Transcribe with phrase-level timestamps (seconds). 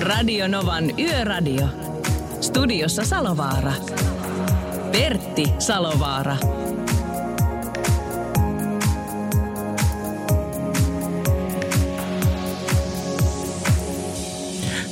[0.00, 1.68] Radio Novan Yöradio.
[2.40, 3.72] Studiossa Salovaara.
[4.92, 6.36] Pertti Salovaara.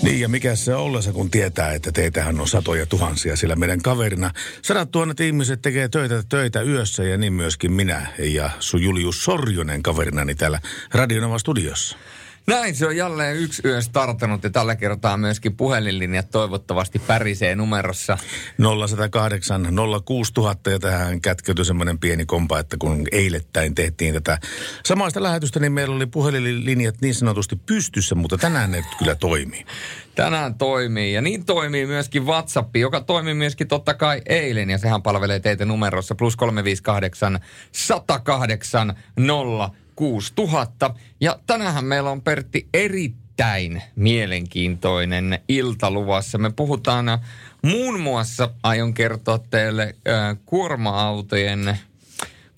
[0.03, 3.83] Niin ja mikä se on ollessa, kun tietää, että teitähän on satoja tuhansia sillä meidän
[3.83, 4.31] kaverina.
[4.63, 9.83] Sadat tuhannet ihmiset tekee töitä töitä yössä ja niin myöskin minä ja su Julius Sorjonen
[9.83, 10.61] kaverinani täällä
[10.93, 11.99] Radionova studiossa.
[12.47, 18.19] Näin se on jälleen yksi yö startanut ja tällä kertaa myöskin puhelinlinjat toivottavasti pärisee numerossa.
[18.59, 19.69] 0108
[20.05, 24.39] 06000 ja tähän kätkeytyi semmoinen pieni kompa, että kun eilettäin tehtiin tätä
[24.85, 29.67] samaista lähetystä, niin meillä oli puhelinlinjat niin sanotusti pystyssä, mutta tänään ne kyllä toimii.
[30.15, 35.03] Tänään toimii ja niin toimii myöskin WhatsApp, joka toimii myöskin totta kai eilen ja sehän
[35.03, 37.41] palvelee teitä numerossa plus 358
[37.73, 40.95] 108 0 6000.
[41.21, 46.39] Ja tänään meillä on Pertti erittäin mielenkiintoinen ilta luvassa.
[46.39, 47.21] Me puhutaan äh,
[47.63, 51.79] muun muassa, aion kertoa teille äh, kuorma-autojen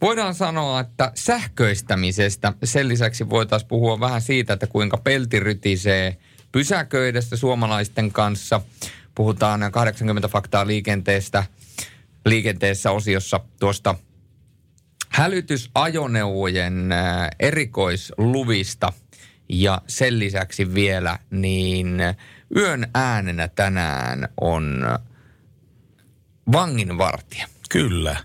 [0.00, 2.52] Voidaan sanoa, että sähköistämisestä.
[2.64, 6.16] Sen lisäksi voitaisiin puhua vähän siitä, että kuinka pelti rytisee
[6.52, 8.60] pysäköidessä suomalaisten kanssa.
[9.14, 11.44] Puhutaan 80 faktaa liikenteestä,
[12.26, 13.94] liikenteessä osiossa tuosta
[15.08, 18.92] hälytysajoneuvojen äh, erikoisluvista
[19.48, 22.00] ja sen lisäksi vielä niin
[22.56, 24.98] yön äänenä tänään on
[26.52, 27.46] vanginvartija.
[27.68, 28.16] Kyllä.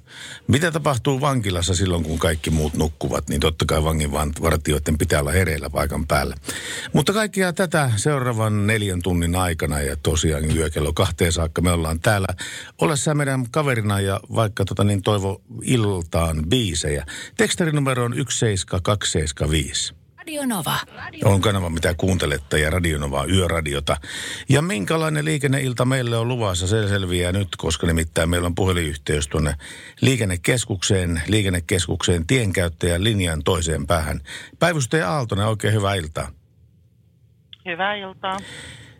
[0.48, 5.70] Mitä tapahtuu vankilassa silloin, kun kaikki muut nukkuvat, niin totta kai vanginvartijoiden pitää olla hereillä
[5.70, 6.36] paikan päällä.
[6.94, 12.28] Mutta kaikkia tätä seuraavan neljän tunnin aikana ja tosiaan yökello kahteen saakka me ollaan täällä.
[12.82, 17.06] Ole sä meidän kaverina ja vaikka tota niin toivo iltaan biisejä.
[17.38, 20.03] Tekstarinumero on 17275.
[20.24, 20.78] Radionova.
[21.24, 23.98] On kanava, mitä kuuntelette ja Radionovaa yöradiota.
[24.50, 29.56] Ja minkälainen liikenneilta meille on luvassa, se selviää nyt, koska nimittäin meillä on puhelinyhteys tuonne
[30.02, 34.22] liikennekeskukseen, liikennekeskukseen tienkäyttäjän linjan toiseen päähän.
[34.60, 36.32] Päivystäjä Aaltonen, oikein hyvää iltaa.
[37.66, 38.38] Hyvää iltaa.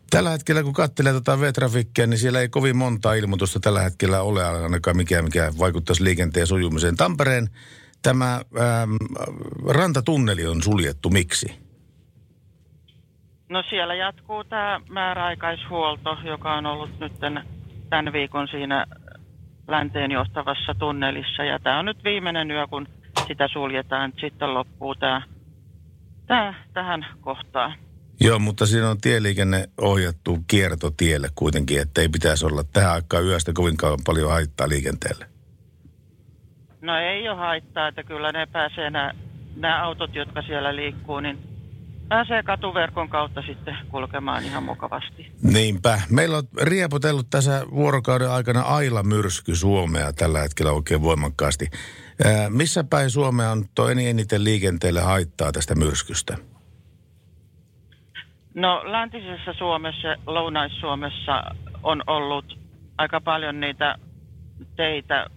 [0.10, 4.46] Tällä hetkellä, kun katselee tuota V-trafikkia, niin siellä ei kovin monta ilmoitusta tällä hetkellä ole
[4.46, 6.96] ainakaan mikä, mikä vaikuttaisi liikenteen sujumiseen.
[6.96, 7.50] Tampereen
[8.04, 8.96] tämä ähm,
[9.70, 11.10] rantatunneli on suljettu.
[11.10, 11.64] Miksi?
[13.50, 17.14] No siellä jatkuu tämä määräaikaishuolto, joka on ollut nyt
[17.90, 18.86] tämän viikon siinä
[19.68, 21.44] länteen johtavassa tunnelissa.
[21.44, 22.88] Ja tämä on nyt viimeinen yö, kun
[23.28, 24.14] sitä suljetaan.
[24.22, 25.22] Sitten loppuu tämä,
[26.28, 27.74] tämä tähän kohtaan.
[28.20, 33.52] Joo, mutta siinä on tieliikenne ohjattu kiertotielle kuitenkin, että ei pitäisi olla tähän aikaan yöstä
[33.54, 35.33] kovinkaan paljon haittaa liikenteelle.
[36.84, 39.12] No ei ole haittaa, että kyllä ne pääsee nämä,
[39.56, 41.38] nämä autot, jotka siellä liikkuu, niin
[42.08, 45.32] pääsee katuverkon kautta sitten kulkemaan ihan mukavasti.
[45.44, 46.02] Niinpä.
[46.10, 51.70] Meillä on riepotellut tässä vuorokauden aikana Aila myrsky Suomea tällä hetkellä oikein voimakkaasti.
[52.26, 56.38] Ää, missä päin Suomea on tuo eniten liikenteelle haittaa tästä myrskystä?
[58.54, 61.44] No läntisessä Suomessa, Lounais-Suomessa
[61.84, 62.60] on ollut
[62.98, 63.96] aika paljon niitä
[64.76, 65.28] teitä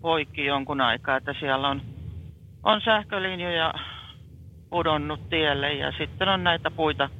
[0.00, 1.82] poikki jonkun aikaa, että siellä on,
[2.62, 3.74] on sähkölinjoja
[4.70, 7.10] pudonnut tielle ja sitten on näitä puita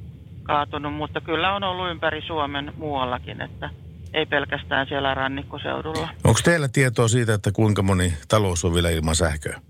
[0.43, 3.69] kaatunut, mutta kyllä on ollut ympäri Suomen muuallakin, että
[4.13, 6.09] ei pelkästään siellä rannikkoseudulla.
[6.23, 9.61] Onko teillä tietoa siitä, että kuinka moni talous on vielä ilman sähköä?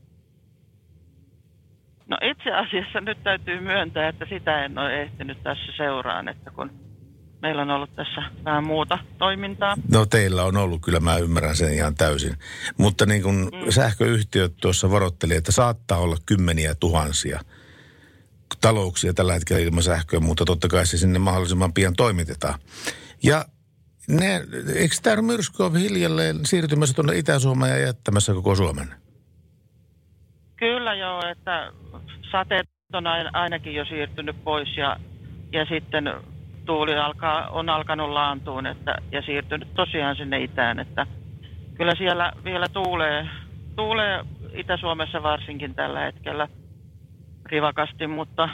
[2.08, 6.72] No itse asiassa nyt täytyy myöntää, että sitä en ole ehtinyt tässä seuraan, että kun
[7.42, 9.76] meillä on ollut tässä vähän muuta toimintaa.
[9.92, 12.36] No teillä on ollut, kyllä mä ymmärrän sen ihan täysin.
[12.78, 13.72] Mutta niin kuin mm.
[13.72, 17.40] sähköyhtiöt tuossa varoitteli, että saattaa olla kymmeniä tuhansia
[18.62, 22.60] talouksia tällä hetkellä ilman sähköä, mutta totta kai se sinne mahdollisimman pian toimitetaan.
[23.24, 23.46] Ja
[24.08, 24.44] ne,
[24.76, 28.88] eikö tämä myrsky ole hiljalleen siirtymässä tuonne Itä-Suomeen ja jättämässä koko Suomen?
[30.56, 31.72] Kyllä joo, että
[32.32, 35.00] sateet on ainakin jo siirtynyt pois ja,
[35.52, 36.14] ja sitten
[36.70, 40.80] tuuli alkaa, on alkanut laantuun että, ja siirtynyt tosiaan sinne itään.
[40.80, 41.08] Että
[41.74, 43.28] kyllä siellä vielä tuulee,
[43.76, 46.48] tuulee Itä-Suomessa varsinkin tällä hetkellä
[47.46, 48.50] rivakasti, mutta,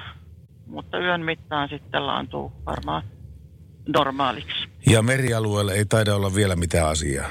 [0.68, 3.04] mutta yön mittaan sitten laantuu varmaan
[3.96, 4.70] normaaliksi.
[4.90, 7.30] Ja merialueella ei taida olla vielä mitään asiaa.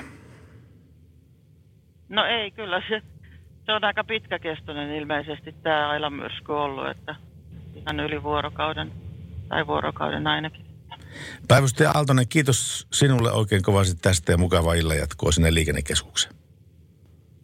[2.09, 3.03] No ei, kyllä se,
[3.67, 7.15] se on aika pitkäkestoinen ilmeisesti tämä Ailan myrsky ollut, että
[7.75, 8.93] ihan yli vuorokauden
[9.49, 10.64] tai vuorokauden ainakin.
[11.49, 16.35] Päivystäjä Aaltonen, kiitos sinulle oikein kovasti tästä ja mukavaa illan jatkoa sinne liikennekeskukseen.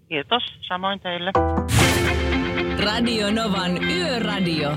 [0.09, 1.33] Kiitos, samoin teille.
[2.85, 4.71] Radio Novan Yöradio.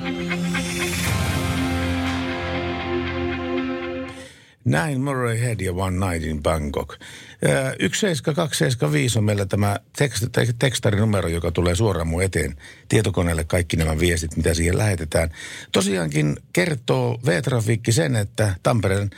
[4.66, 6.98] Näin Murray Head ja One Night in Bangkok.
[7.46, 12.56] Ö, 17275 on meillä tämä tekst, tek- tekstarinumero, joka tulee suoraan mun eteen
[12.90, 15.30] tietokoneelle kaikki nämä viestit, mitä siihen lähetetään.
[15.72, 19.10] Tosiaankin kertoo V-Trafikki sen, että Tampereen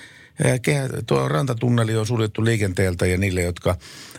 [0.62, 3.78] kehä, tuo rantatunneli on suljettu liikenteeltä ja niille, jotka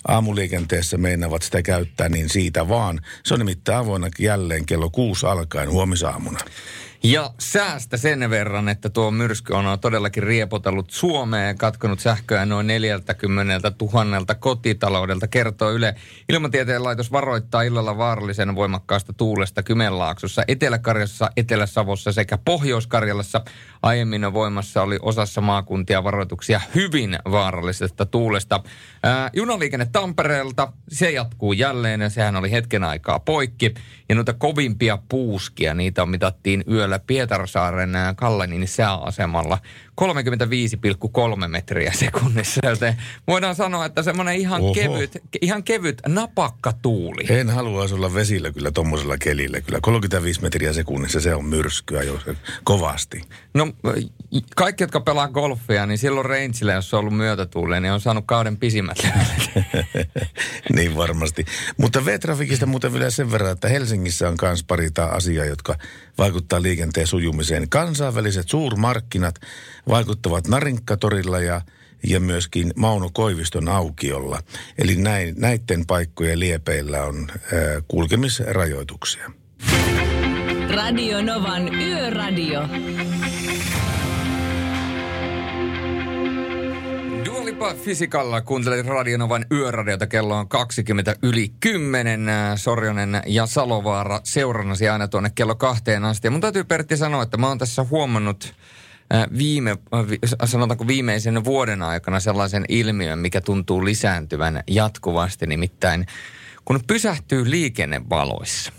[0.09, 3.01] aamuliikenteessä meinaavat sitä käyttää, niin siitä vaan.
[3.25, 6.39] Se on nimittäin avoinna jälleen kello kuusi alkaen huomisaamuna.
[7.03, 12.67] Ja säästä sen verran, että tuo myrsky on todellakin riepotellut Suomeen ja katkonut sähköä noin
[12.67, 15.95] 40 000 kotitaloudelta, kertoo Yle.
[16.29, 23.41] Ilmatieteen laitos varoittaa illalla vaarallisen voimakkaasta tuulesta Kymenlaaksossa, Etelä-Karjassa, Etelä-Savossa sekä Pohjois-Karjalassa.
[23.87, 28.61] Aiemmin voimassa oli osassa maakuntia varoituksia hyvin vaarallisesta tuulesta.
[29.03, 33.75] Ää, junaliikenne Tampereelta, se jatkuu jälleen ja sehän oli hetken aikaa poikki.
[34.09, 39.59] Ja noita kovimpia puuskia, niitä mitattiin yöllä Pietarsaaren ää, Kallenin sääasemalla
[40.01, 42.61] 35,3 metriä sekunnissa.
[42.69, 42.97] Joten
[43.27, 44.75] voidaan sanoa, että semmoinen ihan Oho.
[44.75, 47.27] kevyt, ihan kevyt napakka tuuli.
[47.29, 49.61] En haluaisi olla vesillä kyllä tuommoisella kelillä.
[49.61, 52.21] Kyllä 35 metriä sekunnissa se on myrskyä jo
[52.65, 53.23] kovasti.
[53.55, 53.73] No
[54.57, 58.57] kaikki, jotka pelaa golfia, niin silloin rangeillä, jos on ollut myötätuuleen, niin on saanut kauden
[58.57, 58.99] pisimmät.
[60.77, 61.45] niin varmasti.
[61.77, 65.79] Mutta V-Trafikista muuten vielä sen verran, että Helsingissä on myös pari asiaa, jotka
[66.19, 67.69] vaikuttaa liikenteen sujumiseen.
[67.69, 69.35] Kansainväliset suurmarkkinat
[69.89, 71.61] vaikuttavat Narinkkatorilla ja
[72.07, 74.43] ja myöskin Mauno Koiviston aukiolla.
[74.79, 77.39] Eli näin, näiden paikkojen liepeillä on äh,
[77.89, 79.31] kulkemisrajoituksia.
[80.75, 82.69] Radio Novan Yöradio.
[87.57, 90.07] Duolipa Fysikalla kuuntelet Radionovan yöradiota.
[90.07, 92.29] Kello on 20 yli 10.
[92.29, 96.27] Ää, Sorjonen ja Salovaara seurannasi aina tuonne kello kahteen asti.
[96.27, 98.55] Ja mun täytyy Pertti sanoa, että mä oon tässä huomannut
[99.11, 100.07] ää, viime, äh,
[100.45, 105.47] sanotaanko viimeisen vuoden aikana sellaisen ilmiön, mikä tuntuu lisääntyvän jatkuvasti.
[105.47, 106.07] Nimittäin
[106.65, 108.73] kun pysähtyy liikennevaloissa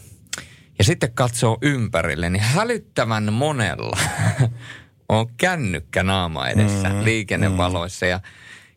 [0.77, 3.97] ja sitten katsoo ympärille, niin hälyttävän monella
[5.09, 8.05] on kännykkä naama edessä mm, liikennevaloissa.
[8.05, 8.19] Ja,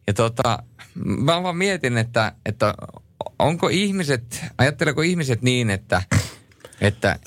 [0.06, 0.62] ja tota,
[1.04, 2.74] mä vaan mietin, että, että
[3.38, 6.02] onko ihmiset, ajatteleeko ihmiset niin, että,
[6.80, 7.18] että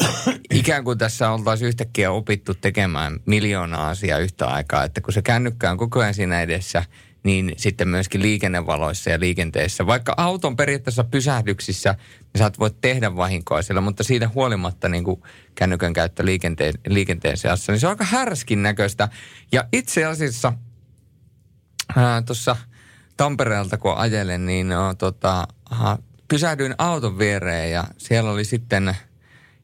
[0.53, 5.71] ikään kuin tässä oltaisiin yhtäkkiä opittu tekemään miljoonaa asiaa yhtä aikaa, että kun se kännykkä
[5.71, 6.83] on koko ajan siinä edessä,
[7.23, 9.87] niin sitten myöskin liikennevaloissa ja liikenteessä.
[9.87, 11.95] Vaikka auton periaatteessa pysähdyksissä,
[12.33, 15.21] niin sä voit tehdä vahinkoa siellä, mutta siitä huolimatta niin kuin
[15.55, 19.09] kännykän käyttö liikenteen, liikenteen seassa, niin se on aika härskin näköistä.
[19.51, 20.53] Ja itse asiassa
[22.25, 22.55] tuossa
[23.17, 25.97] Tampereelta kun ajelen, niin no, tota, aha,
[26.27, 28.95] pysähdyin auton viereen ja siellä oli sitten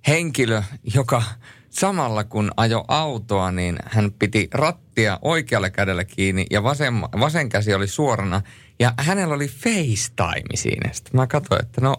[0.08, 0.64] henkilö,
[0.96, 1.24] joka
[1.70, 7.74] samalla kun ajo autoa, niin hän piti rattia oikealla kädellä kiinni ja vasen, vasen käsi
[7.74, 8.42] oli suorana.
[8.80, 10.90] Ja hänellä oli FaceTime siinä.
[10.94, 11.96] Sitten mä katsoin, että no,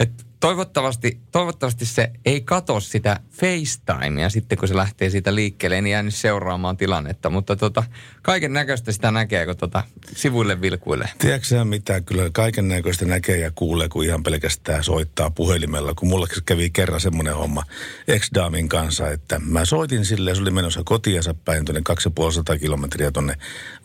[0.00, 5.78] että toivottavasti, toivottavasti se ei kato sitä FaceTimea sitten, kun se lähtee siitä liikkeelle.
[5.78, 7.84] En jäänyt seuraamaan tilannetta, mutta tota,
[8.22, 9.82] kaiken näköistä sitä näkee, kun tota,
[10.16, 11.08] sivuille vilkuilee.
[11.18, 15.94] Tiedätkö mitä, kyllä kaiken näköistä näkee ja kuulee, kun ihan pelkästään soittaa puhelimella.
[15.94, 17.62] Kun mulla kävi kerran semmoinen homma
[18.08, 23.10] ex-daamin kanssa, että mä soitin sille ja se oli menossa kotiansa päin tuonne 250 kilometriä
[23.10, 23.34] tuonne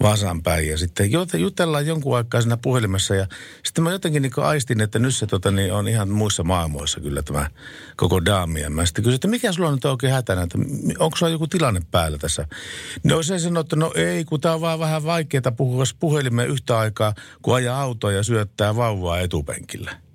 [0.02, 0.68] Vaasaan päin.
[0.68, 3.28] Ja sitten jut- jutellaan jonkun aikaa siinä puhelimessa ja
[3.64, 7.22] sitten mä jotenkin niin aistin, että nyt se tota, niin on ihan muissa maailmoissa kyllä
[7.22, 7.50] tämä
[7.98, 8.62] koko daami.
[8.62, 10.58] Ja mä sitten kysyin, että mikä sulla on nyt oikein hätänä, että
[11.00, 12.48] onko sulla joku tilanne päällä tässä?
[13.04, 16.80] No se sanoi, että no ei, kun tää on vaan vähän vaikeaa puhua puhelimeen yhtä
[16.80, 20.07] aikaa, kun ajaa autoa ja syöttää vauvaa etupenkillä.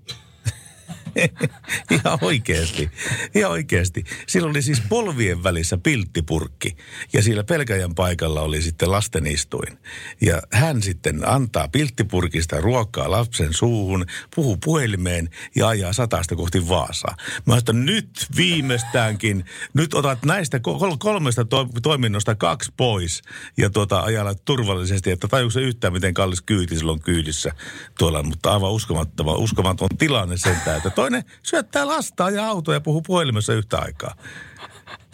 [1.91, 2.91] Ihan oikeasti.
[3.35, 4.05] Ihan oikeasti.
[4.27, 6.77] Sillä oli siis polvien välissä pilttipurkki
[7.13, 9.79] ja siellä pelkäjän paikalla oli sitten lastenistuin.
[10.21, 17.17] Ja hän sitten antaa pilttipurkista ruokaa lapsen suuhun, puhuu puhelimeen ja ajaa satasta kohti Vaasaa.
[17.47, 23.23] Mä että nyt viimeistäänkin, nyt otat näistä kol- kolmesta to- toiminnosta kaksi pois
[23.57, 27.53] ja tuota, ajalla turvallisesti, että tajuuko yhtään, miten kallis kyyti silloin kyydissä
[27.99, 33.03] tuolla, mutta aivan uskomattava, uskomaton tilanne sentään, että toinen syöttää lastaa ja autoa ja puhuu
[33.03, 34.15] puhelimessa yhtä aikaa.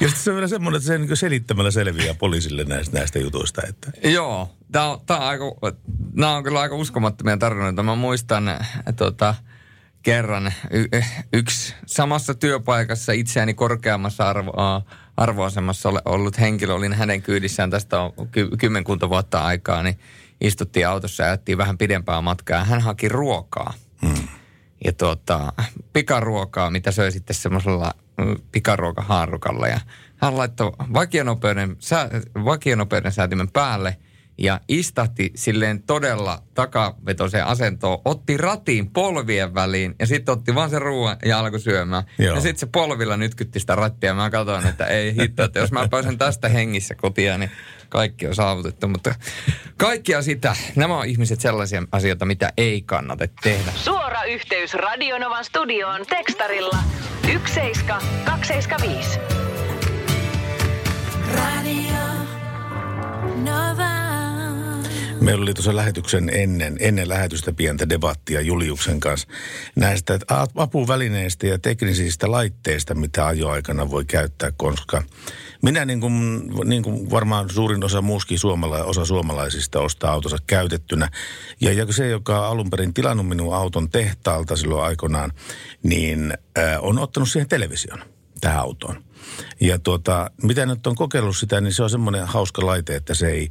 [0.01, 3.63] Ja sitten se on vielä semmoinen, että se niin selittämällä selviää poliisille näistä, näistä jutuista.
[3.69, 3.93] Että.
[4.05, 5.45] Joo, tämä on, tää on, aika,
[6.13, 7.83] nämä on kyllä aika uskomattomia tarinoita.
[7.83, 8.51] Mä muistan
[8.97, 9.35] tota,
[10.03, 10.85] kerran y,
[11.33, 14.53] yksi samassa työpaikassa itseäni korkeammassa arvo,
[15.17, 19.99] arvoasemassa ollut henkilö, olin hänen kyydissään, tästä on ky, kymmenkunta vuotta aikaa, niin
[20.41, 22.65] istuttiin autossa ja ajettiin vähän pidempää matkaa.
[22.65, 23.75] Hän haki ruokaa.
[24.07, 24.29] Hmm.
[24.85, 25.53] Ja tuota,
[25.93, 29.69] pikaruokaa, mitä söi sitten semmoisella mm, pikaruokahaarukalla.
[29.69, 29.81] Ja
[30.17, 32.11] hän laittoi vakionopeuden, sä,
[32.45, 33.97] vakionopeuden säätimen päälle
[34.39, 37.99] ja istahti silleen todella takavetoiseen asentoon.
[38.05, 42.05] Otti ratiin polvien väliin ja sitten otti vaan sen ruoan ja alkoi syömään.
[42.19, 42.35] Joo.
[42.35, 44.15] Ja sitten se polvilla nytkytti sitä rattia.
[44.15, 47.51] Mä katsoin, että ei hitto, että jos mä pääsen tästä hengissä kotia, niin
[47.89, 49.15] kaikki on saavutettu, mutta
[49.77, 53.73] kaikkia sitä, nämä on ihmiset sellaisia asioita, mitä ei kannata tehdä.
[53.75, 56.79] Suora yhteys Radionovan studioon tekstarilla
[57.23, 59.19] 17275.
[61.35, 61.99] Radio
[63.37, 64.08] Nova.
[65.29, 69.29] Meillä oli tuossa lähetyksen ennen, ennen lähetystä pientä debattia Juliuksen kanssa
[69.77, 70.19] näistä
[70.57, 75.03] apuvälineistä ja teknisistä laitteista, mitä ajoaikana voi käyttää, koska
[75.63, 81.09] minä niin kuin, niin kuin varmaan suurin osa muuskin suomala, osa suomalaisista ostaa autonsa käytettynä.
[81.61, 85.33] Ja, ja se, joka on alun perin tilannut minun auton tehtaalta silloin aikoinaan,
[85.83, 87.99] niin äh, on ottanut siihen television
[88.41, 89.08] tähän autoon.
[89.61, 93.29] Ja tuota, mitä nyt on kokeillut sitä, niin se on semmoinen hauska laite, että se
[93.29, 93.51] ei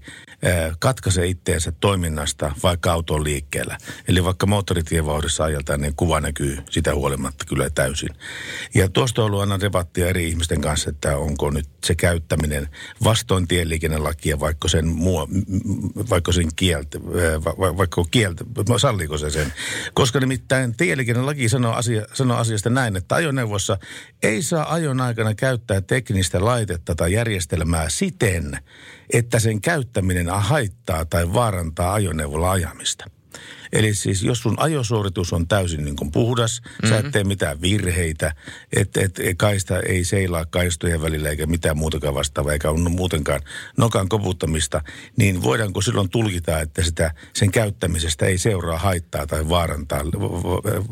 [0.80, 3.78] katkaise itteensä toiminnasta, vaikka auto on liikkeellä.
[4.08, 8.10] Eli vaikka moottoritievauhdissa ajeltaan, niin kuva näkyy sitä huolimatta kyllä täysin.
[8.74, 12.70] Ja tuosta on ollut aina debattia eri ihmisten kanssa, että onko nyt se käyttäminen
[13.04, 15.28] vastoin tieliikennelakia, vaikka sen, muu,
[16.10, 17.00] vaikka sen kieltä,
[17.78, 18.44] vaikka kieltä,
[18.78, 19.54] salliiko se sen.
[19.94, 23.78] Koska nimittäin tieliikennelaki sanoo, asia, sanoo asiasta näin, että ajoneuvossa
[24.24, 25.57] ei saa ajon aikana käyttää
[25.88, 28.60] teknistä laitetta tai järjestelmää siten,
[29.14, 33.06] että sen käyttäminen haittaa tai vaarantaa ajoneuvolla ajamista.
[33.74, 36.90] Eli siis jos sun ajosuoritus on täysin niin kuin puhdas, mm-hmm.
[36.90, 37.12] sä et mhm.
[37.12, 38.36] tee mitään virheitä,
[38.76, 43.42] että et, et kaista ei seilaa kaistojen välillä eikä mitään muutakaan vastaavaa, eikä ole muutenkaan
[43.78, 44.82] nokan koputtamista,
[45.18, 50.02] niin voidaanko silloin tulkita, että sitä, sen käyttämisestä ei seuraa haittaa tai vaarantaa,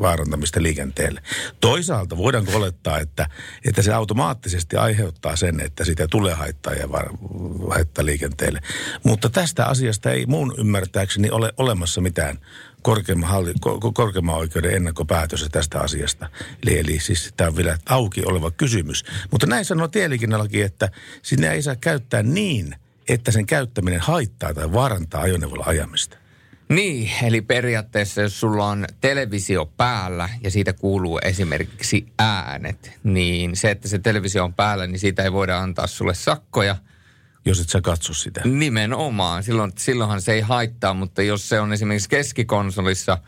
[0.00, 1.22] vaarantamista liikenteelle.
[1.60, 3.28] Toisaalta voidaanko olettaa, että,
[3.64, 6.88] että se automaattisesti aiheuttaa sen, että sitä tulee haittaa ja
[7.70, 8.60] haittaa liikenteelle.
[9.04, 12.38] Mutta tästä asiasta ei muun ymmärtääkseni ole olemassa mitään
[12.86, 13.54] korkeimman, halli,
[13.94, 16.28] korkeimman oikeuden ennakkopäätös tästä asiasta.
[16.62, 19.04] Eli, eli siis tämä on vielä auki oleva kysymys.
[19.30, 20.88] Mutta näin sanoo tieliikennelaki, että
[21.22, 22.74] sinne ei saa käyttää niin,
[23.08, 26.16] että sen käyttäminen haittaa tai vaarantaa ajoneuvolla ajamista.
[26.68, 33.70] Niin, eli periaatteessa jos sulla on televisio päällä ja siitä kuuluu esimerkiksi äänet, niin se,
[33.70, 36.76] että se televisio on päällä, niin siitä ei voida antaa sulle sakkoja–
[37.46, 38.40] jos et sä katso sitä.
[38.44, 39.42] Nimenomaan.
[39.42, 43.18] Silloin, silloinhan se ei haittaa, mutta jos se on esimerkiksi keskikonsolissa,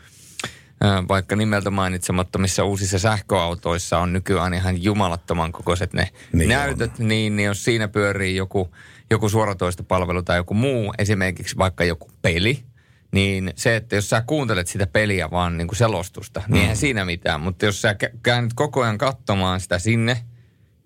[1.09, 7.45] vaikka nimeltä mainitsemattomissa uusissa sähköautoissa on nykyään ihan jumalattoman kokoiset ne niin näytöt, niin, niin
[7.45, 8.75] jos siinä pyörii joku,
[9.09, 12.63] joku suoratoistopalvelu tai joku muu, esimerkiksi vaikka joku peli,
[13.11, 16.61] niin se, että jos sä kuuntelet sitä peliä vaan niin kuin selostusta, niin mm.
[16.61, 17.41] eihän siinä mitään.
[17.41, 20.17] Mutta jos sä käännyt koko ajan katsomaan sitä sinne,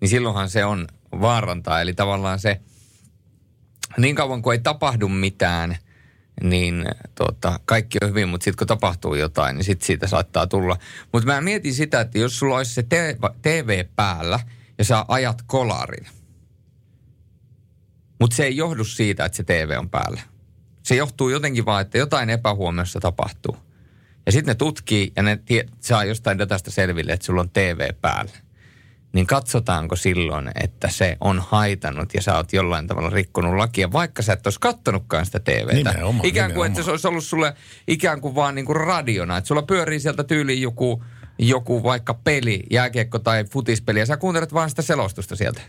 [0.00, 0.86] niin silloinhan se on
[1.20, 1.80] vaarantaa.
[1.80, 2.60] Eli tavallaan se–
[3.98, 5.76] niin kauan kuin ei tapahdu mitään,
[6.42, 6.84] niin
[7.14, 10.76] tota, kaikki on hyvin, mutta sitten kun tapahtuu jotain, niin sitten siitä saattaa tulla.
[11.12, 12.84] Mutta mä mietin sitä, että jos sulla olisi se
[13.42, 14.40] TV päällä
[14.78, 16.06] ja sä ajat kolarin,
[18.20, 20.20] mutta se ei johdu siitä, että se TV on päällä.
[20.82, 23.56] Se johtuu jotenkin vaan, että jotain epähuomiossa tapahtuu.
[24.26, 27.94] Ja sitten ne tutkii ja ne tie- saa jostain datasta selville, että sulla on TV
[28.00, 28.43] päällä
[29.14, 34.22] niin katsotaanko silloin, että se on haitannut ja sä oot jollain tavalla rikkonut lakia, vaikka
[34.22, 35.74] sä et olisi kattonutkaan sitä TVtä.
[35.74, 36.66] Nimenomaan, ikään kuin, nimenomaan.
[36.66, 37.54] että se olisi ollut sulle
[37.88, 41.04] ikään kuin vaan niin kuin radiona, että sulla pyörii sieltä tyyliin joku,
[41.38, 45.60] joku vaikka peli, jääkiekko tai futispeli, ja sä kuuntelet vaan sitä selostusta sieltä.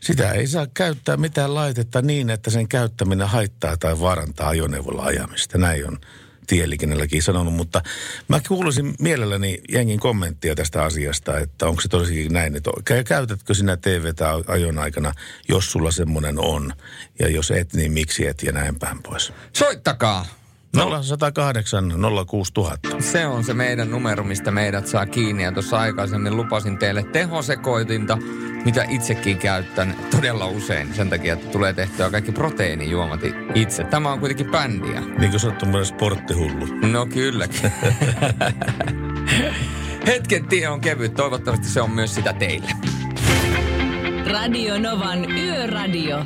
[0.00, 5.58] Sitä ei saa käyttää mitään laitetta niin, että sen käyttäminen haittaa tai vaarantaa ajoneuvolla ajamista.
[5.58, 5.98] Näin on
[6.46, 7.82] tieliikennelläkin sanonut, mutta
[8.28, 12.70] mä kuulisin mielelläni jengin kommenttia tästä asiasta, että onko se tosiaan näin, että
[13.04, 15.12] käytätkö sinä TVtä ajon aikana,
[15.48, 16.72] jos sulla semmoinen on,
[17.18, 19.32] ja jos et, niin miksi et, ja näin päin pois.
[19.52, 20.43] Soittakaa!
[20.74, 21.94] 0108
[22.26, 22.88] 06000.
[23.00, 25.42] Se on se meidän numero, mistä meidät saa kiinni.
[25.42, 28.18] Ja tuossa aikaisemmin lupasin teille tehosekoitinta,
[28.64, 30.94] mitä itsekin käytän todella usein.
[30.94, 33.20] Sen takia, että tulee tehtyä kaikki proteiinijuomat
[33.54, 33.84] itse.
[33.84, 35.00] Tämä on kuitenkin bändiä.
[35.00, 36.66] Niin kuin sä oot sporttihullu.
[36.66, 37.72] No kylläkin.
[40.06, 41.14] Hetken tie on kevyt.
[41.14, 42.70] Toivottavasti se on myös sitä teille.
[44.32, 46.24] Radio Novan Yöradio.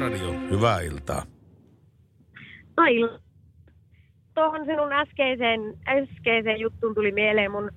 [0.00, 1.22] Yöradio, hyvää iltaa.
[2.76, 2.94] Ai,
[4.34, 7.70] tuohon sinun äskeiseen, äskeiseen juttuun tuli mieleen mun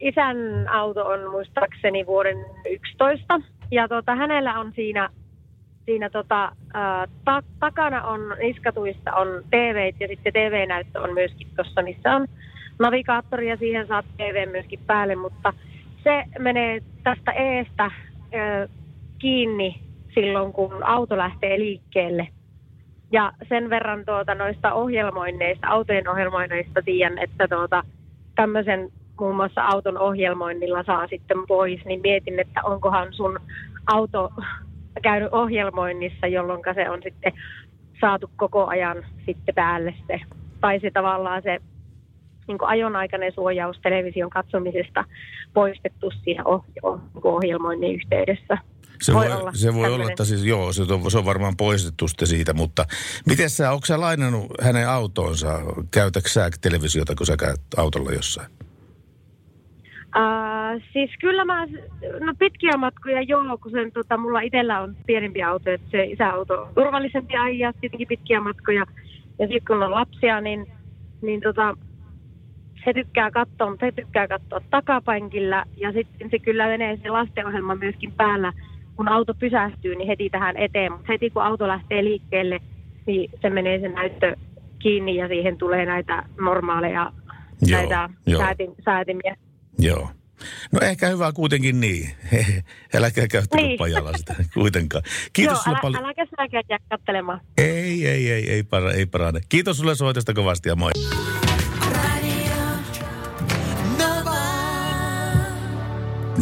[0.00, 2.36] isän auto on muistaakseni vuoden
[2.70, 3.40] 11.
[3.70, 5.10] Ja tota, hänellä on siinä,
[5.84, 11.82] siinä tota, ää, ta, takana on niskatuissa on TV ja sitten TV-näyttö on myöskin tuossa,
[11.82, 12.26] missä on
[12.78, 15.52] navigaattori ja siihen saat TV myöskin päälle, mutta
[16.04, 17.90] se menee tästä eestä
[18.32, 18.68] ää,
[19.18, 19.87] kiinni
[20.20, 22.28] silloin, kun auto lähtee liikkeelle.
[23.12, 27.82] Ja sen verran tuota, noista ohjelmoinneista, autojen ohjelmoinneista tiedän, että tuota,
[28.34, 28.88] tämmöisen
[29.20, 33.38] muun muassa auton ohjelmoinnilla saa sitten pois, niin mietin, että onkohan sun
[33.86, 34.32] auto
[35.02, 37.32] käynyt ohjelmoinnissa, jolloin se on sitten
[38.00, 40.20] saatu koko ajan sitten päälle se,
[40.60, 41.58] tai se tavallaan se
[42.48, 45.04] niin ajonaikainen suojaus television katsomisesta
[45.54, 46.44] poistettu siinä
[47.24, 48.58] ohjelmoinnin yhteydessä.
[49.02, 51.56] Se voi, voi olla, se voi olla, että siis joo, se on, se on varmaan
[51.56, 52.84] poistettu sitten siitä, mutta
[53.26, 55.60] miten sä, onko sä lainannut hänen autonsa?
[55.90, 58.50] Käytätkö sä televisiota, kun sä käyt autolla jossain?
[60.16, 61.66] Uh, siis kyllä mä,
[62.20, 66.62] no pitkiä matkoja joo, kun sen, tota, mulla itsellä on pienempi auto, että se isäauto
[66.62, 68.86] on turvallisempi ajaa tietenkin pitkiä matkoja.
[69.38, 70.66] Ja sitten kun on lapsia, niin,
[71.22, 71.76] niin tota,
[72.84, 75.64] se tykkää katsoa, mutta se tykkää katsoa takapankilla.
[75.76, 78.52] Ja sitten se kyllä menee se lastenohjelma myöskin päällä.
[78.98, 80.92] Kun auto pysähtyy, niin heti tähän eteen.
[80.92, 82.60] Mutta heti kun auto lähtee liikkeelle,
[83.06, 84.36] niin se menee se näyttö
[84.78, 87.12] kiinni ja siihen tulee näitä normaaleja
[87.62, 88.40] joo, näitä joo.
[88.40, 89.36] Säätim, säätimiä.
[89.78, 90.08] Joo.
[90.72, 92.10] No ehkä hyvä kuitenkin niin.
[92.94, 93.78] Äläkää käyttäkö niin.
[93.78, 95.02] pajalla sitä kuitenkaan.
[95.32, 96.04] Kiitos Joo, sulle älä, paljon.
[96.04, 97.40] äläkä sinäkään jää kattelemaan.
[97.58, 99.40] Ei, ei, ei, ei, para, ei parane.
[99.48, 100.90] Kiitos sulle soitosta kovasti ja moi.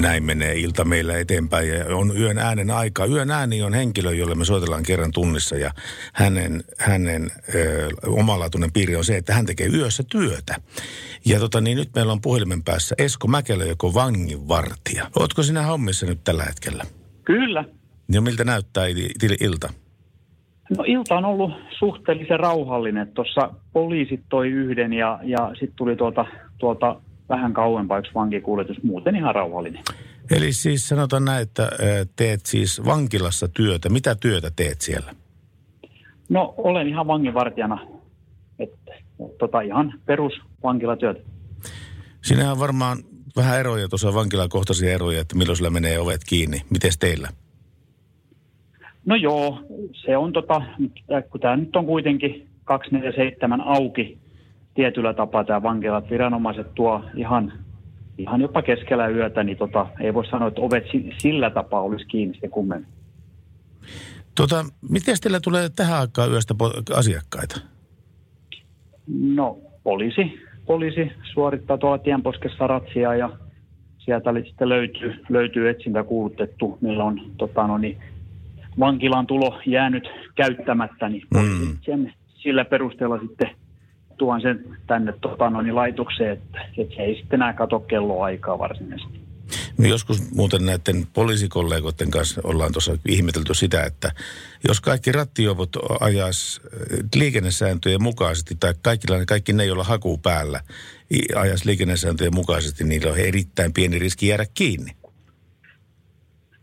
[0.00, 3.06] Näin menee ilta meillä eteenpäin ja on yön äänen aika.
[3.06, 5.70] Yön ääni on henkilö, jolle me soitellaan kerran tunnissa ja
[6.12, 10.54] hänen, hänen ö, omalaatuinen piiri on se, että hän tekee yössä työtä.
[11.24, 15.06] Ja tota, niin nyt meillä on puhelimen päässä Esko Mäkelä, joka on vanginvartija.
[15.18, 16.84] Ootko sinä hommissa nyt tällä hetkellä?
[17.24, 17.64] Kyllä.
[18.12, 19.68] Ja miltä näyttää il- ilta?
[20.78, 23.08] No ilta on ollut suhteellisen rauhallinen.
[23.14, 26.26] Tuossa poliisit toi yhden ja, ja sitten tuli tuolta,
[26.58, 28.82] tuolta vähän kauempaa yksi vankikuljetus.
[28.82, 29.82] Muuten ihan rauhallinen.
[30.30, 31.70] Eli siis sanotaan näin, että
[32.16, 33.88] teet siis vankilassa työtä.
[33.88, 35.14] Mitä työtä teet siellä?
[36.28, 37.86] No olen ihan vanginvartijana.
[38.58, 38.92] Että,
[39.38, 41.20] tota, ihan perusvankilatyötä.
[42.22, 42.98] Sinähän on varmaan
[43.36, 46.62] vähän eroja, tuossa vankilakohtaisia eroja, että milloin sillä menee ovet kiinni.
[46.70, 47.28] Miten teillä?
[49.04, 49.60] No joo,
[49.92, 50.62] se on tota,
[51.30, 54.18] kun tämä nyt on kuitenkin 247 auki
[54.76, 57.52] tietyllä tapaa tämä vankila, että viranomaiset tuo ihan,
[58.18, 62.06] ihan jopa keskellä yötä, niin tota, ei voi sanoa, että ovet si- sillä tapaa olisi
[62.06, 62.88] kiinni sitten kummemmin.
[64.34, 66.54] Tota, miten teillä tulee tähän aikaan yöstä
[66.94, 67.60] asiakkaita?
[69.34, 73.30] No poliisi, poliisi suorittaa tuolla tienposkessa ratsia ja
[73.98, 77.98] sieltä sitten löytyy, löytyy etsintä kuulutettu, millä on tota, no niin,
[78.78, 81.76] vankilan tulo jäänyt käyttämättä, niin Mm.
[81.84, 83.50] sen, sillä perusteella sitten
[84.16, 88.58] tuon sen tänne tota, no niin, laitokseen, että, että se ei sitten enää kato kelloaikaa
[88.58, 89.26] varsinaisesti.
[89.78, 94.10] Me joskus muuten näiden poliisikollegoiden kanssa ollaan tuossa ihmetelty sitä, että
[94.68, 100.60] jos kaikki rattijuopot ajas äh, liikennesääntöjen mukaisesti, tai kaikki, kaikki ne, joilla haku päällä,
[101.36, 104.90] ajas liikennesääntöjen mukaisesti, niillä on erittäin pieni riski jäädä kiinni.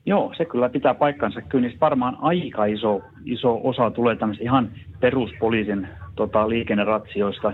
[0.05, 1.41] Joo, se kyllä pitää paikkansa.
[1.41, 7.53] Kyllä niistä varmaan aika iso, iso osa tulee tämmöistä ihan peruspoliisin tota, liikenneratsioista.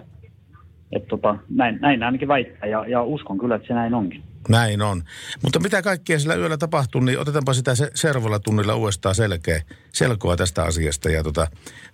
[0.91, 4.23] Et, tota, näin, näin ainakin väittää ja, ja uskon kyllä, että se näin onkin.
[4.49, 5.01] Näin on.
[5.43, 9.61] Mutta mitä kaikkea sillä yöllä tapahtuu, niin otetaanpa sitä se seuraavalla tunnilla uudestaan selkeä,
[9.93, 11.09] selkoa tästä asiasta.
[11.09, 11.47] Ja tota,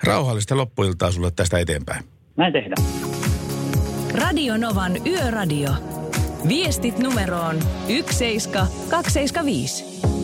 [0.04, 2.04] rauhallista loppuiltaa sulle tästä eteenpäin.
[2.38, 2.88] Näin tehdään.
[4.14, 5.70] Radio Novan Yöradio.
[6.48, 7.56] Viestit numeroon
[7.88, 10.15] 17275.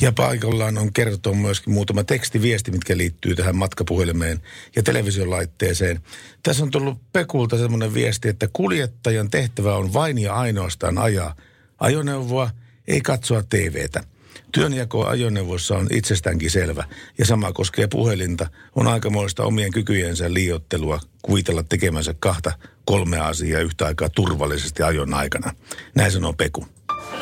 [0.00, 4.40] Ja paikallaan on kertoa myöskin muutama tekstiviesti, mitkä liittyy tähän matkapuhelimeen
[4.76, 6.00] ja televisiolaitteeseen.
[6.42, 11.36] Tässä on tullut Pekulta semmoinen viesti, että kuljettajan tehtävä on vain ja ainoastaan ajaa
[11.78, 12.50] ajoneuvoa,
[12.88, 14.04] ei katsoa TVtä.
[14.52, 16.84] Työnjako ajoneuvossa on itsestäänkin selvä
[17.18, 18.46] ja sama koskee puhelinta.
[18.74, 22.52] On aikamoista omien kykyjensä liiottelua kuvitella tekemänsä kahta
[22.84, 25.52] kolmea asiaa yhtä aikaa turvallisesti ajon aikana.
[25.94, 26.66] Näin sanoo Peku.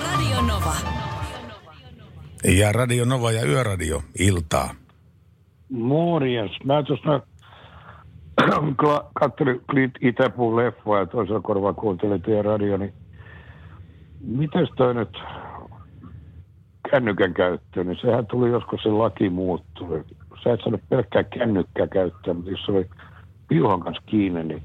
[0.03, 1.04] Radio Nova.
[2.45, 4.75] Ja Radio Nova ja Yöradio iltaa.
[5.69, 6.53] Morjens.
[6.65, 7.21] Mä tuossa
[9.21, 12.93] katselin Clint Itäpuun leffaa ja toisella korvaa kuuntelin teidän radio, niin
[14.21, 15.19] mites toi nyt
[16.91, 20.05] kännykän käyttö, niin sehän tuli joskus se laki muuttui.
[20.45, 22.87] Sä et saanut pelkkää kännykkää käyttää, mutta jos se oli
[23.49, 24.63] piuhan kanssa kiinni, niin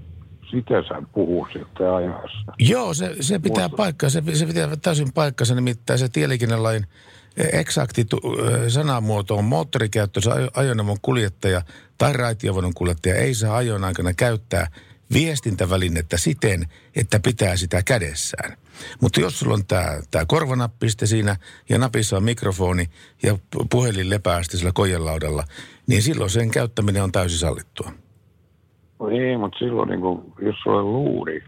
[0.52, 2.54] sitä sä puhuu sitten ajassa.
[2.60, 6.86] Joo, se, se pitää paikkaa, se, se pitää täysin paikkansa, nimittäin se tieliikennelain
[7.54, 8.06] eksakti
[8.68, 11.62] sanamuoto on moottorikäyttöisen ajo- ajoneuvon kuljettaja
[11.98, 14.68] tai raitiovonon kuljettaja ei saa ajon aikana käyttää
[15.14, 18.58] viestintävälinettä siten, että pitää sitä kädessään.
[19.02, 21.36] Mutta jos sulla on tämä tää korvanappi siinä
[21.70, 22.86] ja napissa on mikrofoni
[23.24, 25.44] ja pu- puhelin lepää sitten sillä kojelaudalla,
[25.88, 27.92] niin silloin sen käyttäminen on täysin sallittua.
[29.00, 31.44] No ei, mutta silloin niin kun, jos sulla on luuri,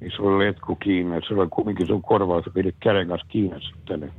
[0.00, 3.60] niin sulla on letku kiinni, sulla on kumminkin sun korvaa, sä pidät käden kanssa kiinni
[3.60, 4.00] sitten.
[4.00, 4.12] Niin.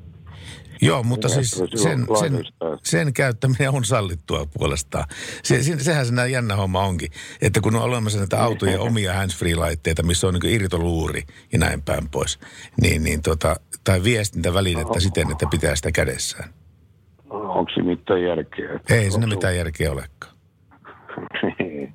[0.82, 2.44] Joo, mutta Niin, siis sen, sen,
[2.84, 5.06] sen käyttäminen on sallittua puolestaan.
[5.44, 10.04] Se, se, sehän se jännä homma onkin, että kun on olemassa näitä autojen omia handsfree-laitteita,
[10.04, 12.40] missä on niin irtoluuri ja näin päin pois,
[12.82, 16.50] niin, niin tota, tai viestintävälinettä siten, että pitää sitä kädessään.
[17.30, 18.80] Onko se mitään järkeä?
[18.90, 20.36] Ei siinä mitään järkeä olekaan.
[21.60, 21.94] Niin.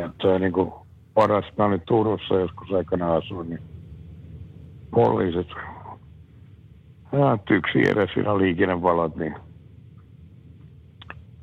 [0.00, 3.62] ja toi niinku paras, mä olin Turussa joskus aikana asuin, niin
[4.90, 5.48] poliisit,
[7.18, 9.34] ja yksi edes siinä liikennevalot, niin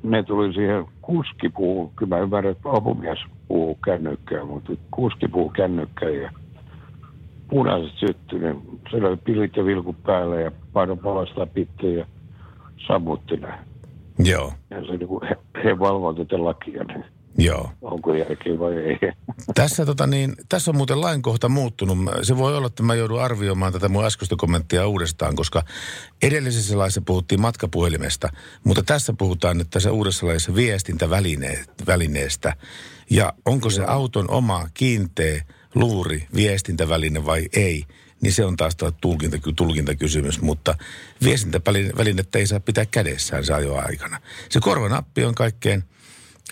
[0.02, 5.50] ne tuli siihen kuski puhuu, kyllä mä ymmärrän, että apumies puhuu kännykkää, mutta kuski puhuu
[5.50, 6.30] kännykkää ja
[7.48, 12.06] punaiset syttyi, niin siellä oli pilit ja vilkut päällä ja paino palasta pitkin ja
[12.86, 13.54] sammutti ne.
[14.18, 17.04] Joo, Ja se niinku, he, he valvovat tätä lakia, niin
[17.38, 17.70] joo.
[17.82, 18.98] onko järkeä vai ei.
[19.54, 21.98] Tässä, tota niin, tässä on muuten lainkohta muuttunut.
[22.22, 25.62] Se voi olla, että mä joudun arvioimaan tätä mun äskeistä kommenttia uudestaan, koska
[26.22, 28.28] edellisessä laissa puhuttiin matkapuhelimesta,
[28.64, 32.56] mutta tässä puhutaan nyt tässä uudessa laissa viestintävälineestä.
[33.10, 37.84] Ja onko se auton oma kiinteä luuri viestintäväline vai ei,
[38.20, 40.74] niin se on taas tulkinta, tulkintakysymys, mutta
[41.24, 44.20] viestintävälinettä ei saa pitää kädessään se ajoaikana.
[44.48, 45.84] Se korvanappi on kaikkein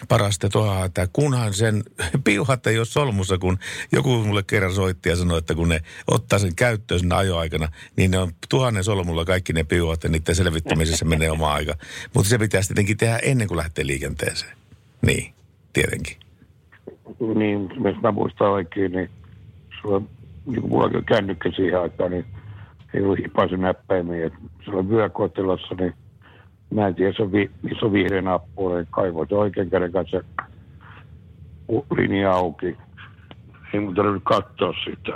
[0.08, 1.82] parasta tuohon, että kunhan sen
[2.24, 3.58] piuhat ei ole solmussa, kun
[3.92, 8.10] joku mulle kerran soitti ja sanoi, että kun ne ottaa sen käyttöön sinne ajoaikana, niin
[8.10, 11.74] ne on tuhannen solmulla kaikki ne piuhat ja niiden selvittämisessä menee oma aika.
[12.14, 14.56] Mutta se pitäisi tietenkin tehdä ennen kuin lähtee liikenteeseen.
[15.06, 15.34] Niin,
[15.72, 16.16] tietenkin.
[17.34, 19.10] niin, jos mä muistan oikein, niin
[19.80, 20.02] sulla,
[20.46, 22.24] niin kuin mulla oli kännykkä siihen aikaan, niin
[22.94, 24.30] ei ollut hipaisen näppäimiä.
[24.64, 25.94] Sulla vyökotilassa, niin
[26.70, 30.20] mä en tiedä, se on, vi, missä on vihreä nappu, niin kaivoin oikein käden kanssa
[31.96, 32.76] linja auki.
[33.74, 35.12] Ei mun tarvinnut katsoa sitä.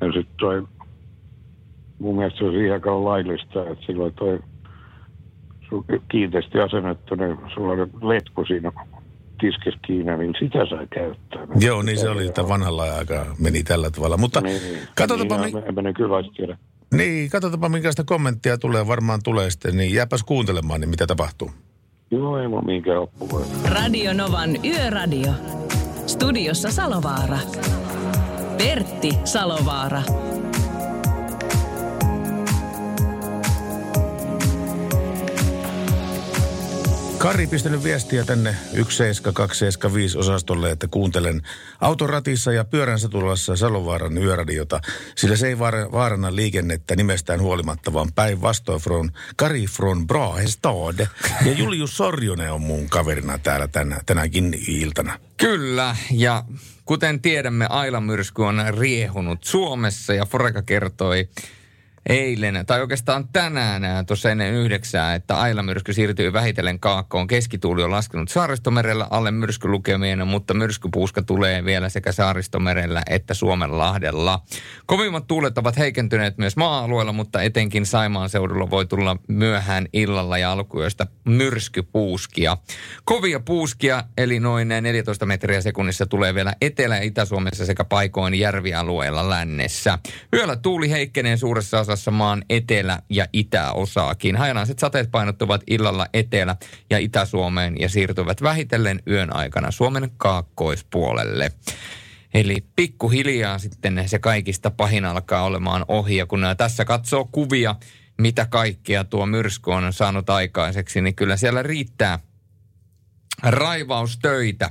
[0.00, 0.66] Ja sitten toi,
[1.98, 4.40] mun mielestä se on siihen aikaan laillista, että silloin toi
[6.08, 8.72] kiinteästi asennettu, niin sulla oli letku siinä
[9.40, 11.46] tiskes kiinni, niin sitä sai käyttää.
[11.60, 14.16] Joo, niin se oli, että vanhalla aikaa meni tällä tavalla.
[14.16, 14.78] Mutta Niin, niin.
[14.96, 16.58] katsotaanpa, niin, mi- en mä nykylaista tiedä.
[16.94, 21.50] Niin, katsotaanpa minkälaista kommenttia tulee, varmaan tulee sitten, niin jääpäs kuuntelemaan, niin mitä tapahtuu.
[22.10, 23.50] Joo, ei mun minkään oppuvoita.
[23.64, 25.32] Radio Novan Yöradio.
[26.06, 27.38] Studiossa Salovaara.
[28.58, 30.02] Pertti Salovaara.
[37.24, 41.42] Kari pistänyt viestiä tänne 17275 osastolle, että kuuntelen
[41.80, 44.80] autoratissa ja pyöränsä tulassa Salovaaran yöradiota,
[45.16, 51.06] sillä se ei vaara, vaarana liikennettä nimestään huolimatta, vaan päinvastoin from Kari from Brahestad.
[51.46, 55.18] Ja Julius Sorjonen on mun kaverina täällä tänä, tänäkin iltana.
[55.36, 56.44] Kyllä, ja
[56.84, 61.28] kuten tiedämme, Aila-myrsky on riehunut Suomessa ja Foreka kertoi
[62.08, 67.26] eilen, tai oikeastaan tänään ää, tuossa ennen yhdeksää, että Aila-myrsky siirtyy vähitellen kaakkoon.
[67.26, 74.40] Keskituuli on laskenut saaristomerellä alle myrskylukemien, mutta myrskypuuska tulee vielä sekä saaristomerellä että Suomenlahdella.
[74.86, 80.52] Kovimmat tuulet ovat heikentyneet myös maa-alueella, mutta etenkin Saimaan seudulla voi tulla myöhään illalla ja
[80.52, 82.56] alkuyöstä myrskypuuskia.
[83.04, 89.30] Kovia puuskia, eli noin 14 metriä sekunnissa tulee vielä Etelä- ja Itä-Suomessa sekä paikoin järvialueella
[89.30, 89.98] lännessä.
[90.36, 94.36] Yöllä tuuli heikkenee suuressa osassa maan etelä- ja itäosaakin.
[94.36, 96.56] Hajanaiset sateet painottuvat illalla Etelä-
[96.90, 101.52] ja Itä-Suomeen ja siirtyvät vähitellen yön aikana Suomen kaakkoispuolelle.
[102.34, 106.16] Eli pikkuhiljaa sitten se kaikista pahin alkaa olemaan ohi.
[106.16, 107.74] Ja kun tässä katsoo kuvia,
[108.18, 112.18] mitä kaikkea tuo myrsky on saanut aikaiseksi, niin kyllä siellä riittää
[113.42, 114.70] raivaustöitä.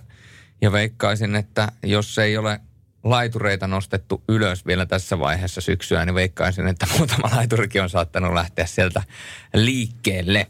[0.62, 2.59] Ja veikkaisin, että jos ei ole
[3.03, 8.65] laitureita nostettu ylös vielä tässä vaiheessa syksyä, niin veikkaisin, että muutama laiturikin on saattanut lähteä
[8.65, 9.03] sieltä
[9.53, 10.47] liikkeelle.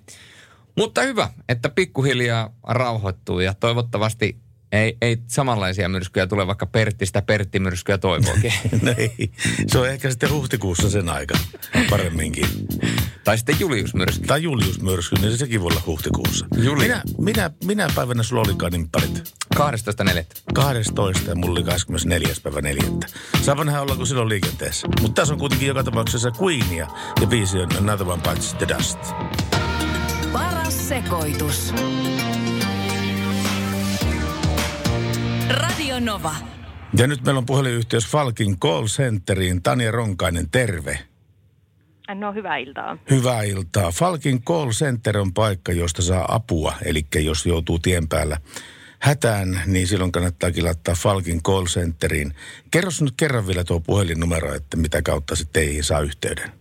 [0.78, 4.43] Mutta hyvä, että pikkuhiljaa rauhoittuu ja toivottavasti
[4.74, 8.54] ei, ei samanlaisia myrskyjä tule, vaikka Pertti sitä Pertti-myrskyä toivookin.
[8.82, 9.32] no ei.
[9.68, 11.36] Se on ehkä sitten huhtikuussa sen aika
[11.90, 12.46] paremminkin.
[13.24, 14.28] tai sitten Julius-myrsky.
[14.28, 16.46] Tai Julius-myrsky, niin sekin voi olla huhtikuussa.
[16.58, 16.84] Julia.
[16.84, 19.34] Minä, minä, minä päivänä sulla olikaan nimpparit?
[19.56, 20.24] 12.4.
[20.54, 22.30] 12 ja mulla oli 24.
[22.44, 22.84] päivä 4.
[23.42, 24.88] Saapa nähdä ollaanko silloin liikenteessä.
[25.02, 26.88] Mutta tässä on kuitenkin joka tapauksessa Queenia
[27.22, 29.00] ja biisi on Another One Bites the Dust.
[30.34, 31.74] Paras sekoitus.
[35.54, 36.36] Radio Nova.
[36.98, 39.64] Ja nyt meillä on puhelinyhteys Falkin Call Centeriin.
[39.64, 41.00] Tanja Ronkainen, terve.
[42.16, 42.98] No hyvää iltaa.
[43.10, 43.92] Hyvää iltaa.
[43.92, 46.74] Falkin Call Center on paikka, josta saa apua.
[46.86, 48.38] Eli jos joutuu tien päällä
[49.00, 52.34] hätään, niin silloin kannattaa laittaa Falkin Call Centeriin.
[52.72, 56.52] Kerro nyt kerran vielä tuo puhelinnumero, että mitä kautta se teihin saa yhteyden.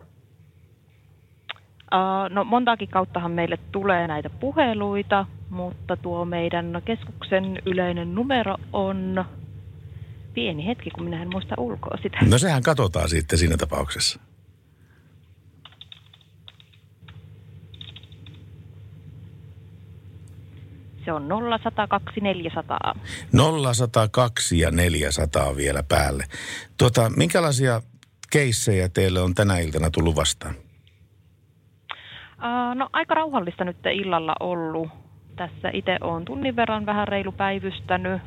[1.94, 9.25] Uh, no montaakin kauttahan meille tulee näitä puheluita, mutta tuo meidän keskuksen yleinen numero on
[10.35, 12.19] pieni hetki, kun minä en muista ulkoa sitä.
[12.31, 14.21] No sehän katsotaan sitten siinä tapauksessa.
[21.05, 21.29] Se on
[21.62, 22.95] 0102 400.
[23.33, 26.25] 0102 ja 400 vielä päälle.
[26.79, 27.83] Tuota, minkälaisia
[28.31, 30.55] keissejä teille on tänä iltana tullut vastaan?
[30.55, 35.02] Uh, no aika rauhallista nyt illalla ollut.
[35.37, 38.23] Tässä itse olen tunnin verran vähän reilu päivystänyt.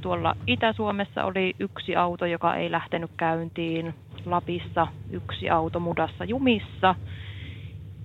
[0.00, 3.94] Tuolla Itä-Suomessa oli yksi auto, joka ei lähtenyt käyntiin.
[4.24, 6.94] Lapissa yksi auto mudassa jumissa.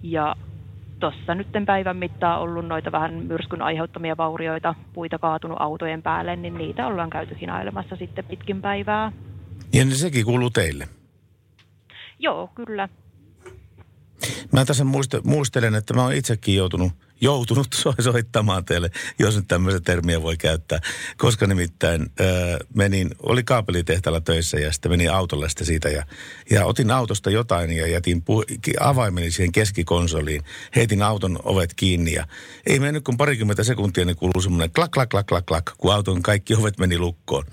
[0.04, 0.36] Ja
[1.00, 6.58] tuossa nyt päivän mittaan ollut noita vähän myrskyn aiheuttamia vaurioita, puita kaatunut autojen päälle, niin
[6.58, 9.12] niitä ollaan käyty hinailemassa sitten pitkin päivää.
[9.74, 10.88] Ja niin sekin kuuluu teille?
[12.20, 12.90] Joo, kyllä.
[14.52, 14.86] Mä tässä
[15.24, 17.68] muistelen, että mä oon itsekin joutunut, joutunut
[18.00, 20.80] soittamaan teille, jos nyt tämmöistä termiä voi käyttää.
[21.18, 22.28] Koska nimittäin äh,
[22.74, 26.06] menin, oli kaapelitehtaalla töissä ja sitten menin autolle sitten siitä ja,
[26.50, 30.44] ja otin autosta jotain ja jätin pu- avaimeni siihen keskikonsoliin.
[30.76, 32.28] Heitin auton ovet kiinni ja
[32.66, 36.22] ei mennyt kuin parikymmentä sekuntia, niin kuuluu semmoinen klak, klak, klak, klak, klak, kun auton
[36.22, 37.46] kaikki ovet meni lukkoon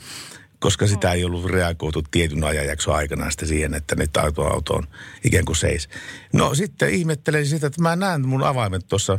[0.63, 4.87] koska sitä ei ollut reagoitu tietyn ajanjakson aikana sitten siihen, että nyt auto, auto on
[5.25, 5.89] ikään kuin seis.
[6.33, 9.19] No sitten ihmettelen sitä, että mä näen mun avaimet tuossa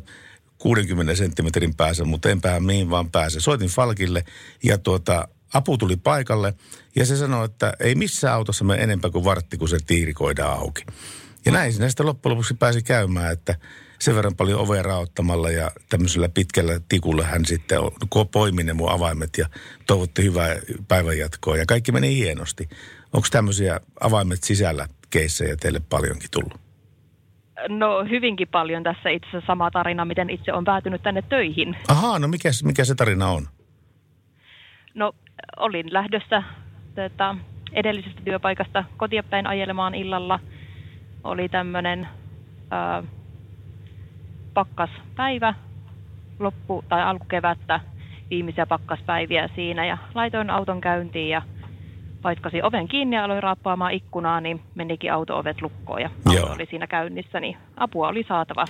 [0.58, 3.40] 60 senttimetrin päässä, mutta en pää mihin vaan pääse.
[3.40, 4.24] Soitin Falkille
[4.64, 6.54] ja tuota, apu tuli paikalle
[6.96, 10.86] ja se sanoi, että ei missään autossa me enempää kuin vartti, kun se tiirikoidaan auki.
[11.46, 13.56] Ja näin sinä sitten loppujen lopuksi pääsi käymään, että
[14.00, 17.80] sen verran paljon ovea raottamalla ja tämmöisellä pitkällä tikulla hän sitten
[18.32, 19.50] poimi ne mun avaimet ja
[19.88, 20.56] toivotti hyvää
[20.88, 22.70] päivänjatkoa ja kaikki meni hienosti.
[23.14, 26.63] Onko tämmöisiä avaimet sisällä keissejä teille paljonkin tullut?
[27.70, 31.78] No hyvinkin paljon tässä itse asiassa sama tarina, miten itse on päätynyt tänne töihin.
[31.88, 33.44] Ahaa, no mikä, mikä se tarina on?
[34.94, 35.12] No
[35.58, 36.44] olin lähdössä
[36.96, 37.36] tätä,
[37.72, 40.40] edellisestä työpaikasta kotiapäin ajelemaan illalla.
[41.24, 42.08] Oli tämmöinen
[44.54, 45.54] pakkaspäivä,
[46.40, 47.80] loppu- tai alkukevättä,
[48.30, 51.42] viimeisiä pakkaspäiviä siinä ja laitoin auton käyntiin ja
[52.24, 56.54] paikkasin oven kiinni ja aloin raappaamaan ikkunaa, niin menikin auto-ovet lukkoon ja auto Joo.
[56.54, 58.66] oli siinä käynnissä, niin apua oli saatava.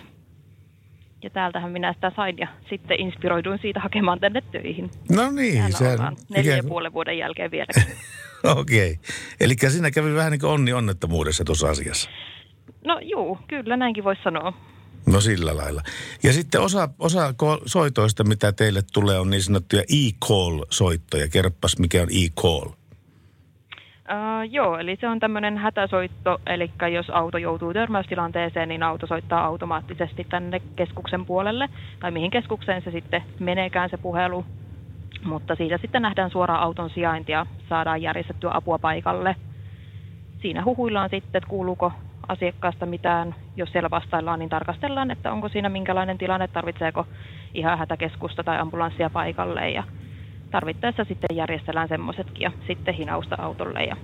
[1.24, 4.92] Ja täältähän minä sitä sain ja sitten inspiroiduin siitä hakemaan tänne töihin.
[5.16, 7.68] No niin, Täällä ollaan neljä ja puolen vuoden jälkeen vielä.
[8.60, 8.92] Okei.
[8.92, 9.04] Okay.
[9.39, 12.10] Eli siinä kävi vähän niin kuin onni onnettomuudessa tuossa asiassa.
[12.86, 14.54] No juu, kyllä näinkin voisi sanoa.
[15.06, 15.82] No sillä lailla.
[16.24, 17.34] Ja sitten osa, osa
[17.66, 21.28] soitoista, mitä teille tulee, on niin sanottuja e-call-soittoja.
[21.28, 22.70] Kerropas, mikä on e-call.
[24.13, 29.45] Uh, joo, eli se on tämmöinen hätäsoitto, eli jos auto joutuu törmäystilanteeseen, niin auto soittaa
[29.45, 34.45] automaattisesti tänne keskuksen puolelle, tai mihin keskukseen se sitten meneekään se puhelu.
[35.23, 39.36] Mutta siitä sitten nähdään suoraan auton sijainti ja saadaan järjestettyä apua paikalle.
[40.41, 41.91] Siinä huhuillaan sitten, että kuuluuko
[42.28, 43.36] asiakkaasta mitään.
[43.56, 47.06] Jos siellä vastaillaan, niin tarkastellaan, että onko siinä minkälainen tilanne, tarvitseeko
[47.54, 49.69] ihan hätäkeskusta tai ambulanssia paikalle.
[49.69, 49.84] Ja
[50.54, 53.98] tarvittaessa sitten järjestellään semmoisetkin ja sitten hinausta autolle ja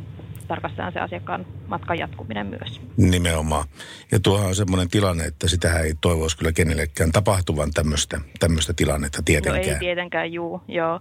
[0.47, 2.81] tarkastetaan se asiakkaan matkan jatkuminen myös.
[2.97, 3.67] Nimenomaan.
[4.11, 9.17] Ja tuohan on semmoinen tilanne, että sitä ei toivoisi kyllä kenellekään tapahtuvan tämmöistä, tämmöistä tilannetta
[9.17, 9.73] No tietenkään.
[9.73, 10.99] ei tietenkään, juu, joo.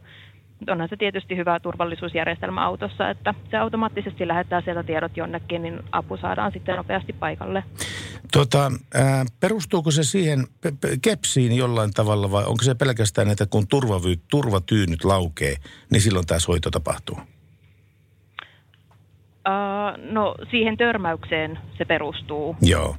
[0.71, 6.17] Onhan se tietysti hyvä turvallisuusjärjestelmä autossa, että se automaattisesti lähettää sieltä tiedot jonnekin, niin apu
[6.17, 7.65] saadaan sitten nopeasti paikalle.
[8.33, 13.47] Tota, ää, perustuuko se siihen pe- pe- kepsiin jollain tavalla vai onko se pelkästään, että
[13.47, 15.55] kun turvavy, turvatyynyt laukee,
[15.91, 17.17] niin silloin tämä soito tapahtuu?
[19.49, 22.57] Uh, no siihen törmäykseen se perustuu.
[22.63, 22.97] Joo.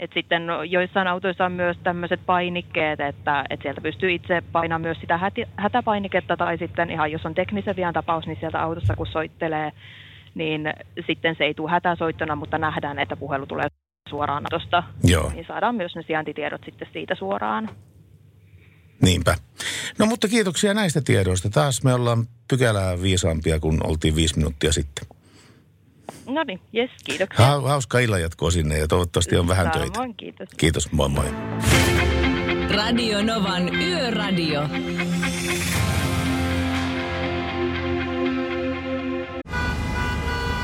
[0.00, 4.80] Et sitten no, joissain autoissa on myös tämmöiset painikkeet, että, että sieltä pystyy itse painamaan
[4.80, 8.96] myös sitä häti, hätäpainiketta tai sitten ihan jos on teknisen vian tapaus, niin sieltä autossa
[8.96, 9.72] kun soittelee,
[10.34, 10.72] niin
[11.06, 13.68] sitten se ei tule hätäsoittona, mutta nähdään, että puhelu tulee
[14.08, 14.82] suoraan autosta.
[15.04, 15.30] Joo.
[15.34, 17.68] Niin saadaan myös ne sijaintitiedot sitten siitä suoraan.
[19.02, 19.34] Niinpä.
[19.98, 21.50] No mutta kiitoksia näistä tiedoista.
[21.50, 25.17] Taas me ollaan pykälää viisaampia kuin oltiin viisi minuuttia sitten.
[26.28, 27.46] No niin, jes, kiitoksia.
[27.46, 29.94] Ha- hauska illanjatkoa sinne ja toivottavasti on vähän töitä.
[29.94, 30.48] Samoin, kiitos.
[30.56, 31.26] Kiitos, moi moi.
[32.76, 34.68] Radio Novan Yöradio.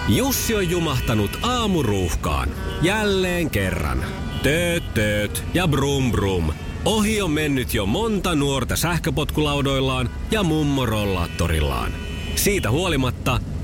[0.08, 2.48] Jussi on jumahtanut aamuruuhkaan.
[2.82, 4.04] Jälleen kerran.
[4.42, 6.52] Tööt, tööt ja brum brum.
[6.84, 11.92] Ohi on mennyt jo monta nuorta sähköpotkulaudoillaan ja mummorollaattorillaan.
[12.36, 13.40] Siitä huolimatta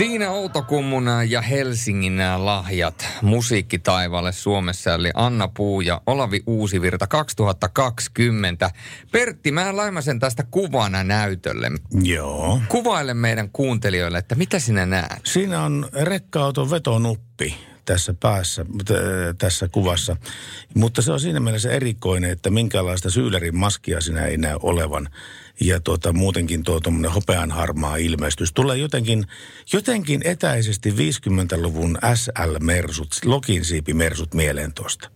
[0.00, 8.70] Siinä Outokummun ja Helsingin lahjat musiikkitaivaalle Suomessa, eli Anna Puu ja Olavi Uusivirta 2020.
[9.12, 11.70] Pertti, mä laimasen tästä kuvana näytölle.
[12.02, 12.60] Joo.
[12.68, 15.20] Kuvaile meidän kuuntelijoille, että mitä sinä näet.
[15.24, 20.16] Siinä on rekka-auton vetonuppi tässä päässä, t- tässä kuvassa.
[20.74, 25.08] Mutta se on siinä mielessä erikoinen, että minkälaista syylerin maskia sinä ei näy olevan.
[25.60, 28.52] Ja tuota, muutenkin tuo tuommoinen hopean harmaa ilmestys.
[28.52, 29.26] Tulee jotenkin,
[29.72, 35.10] jotenkin etäisesti 50-luvun SL-mersut, lokinsiipimersut mieleen tuosta.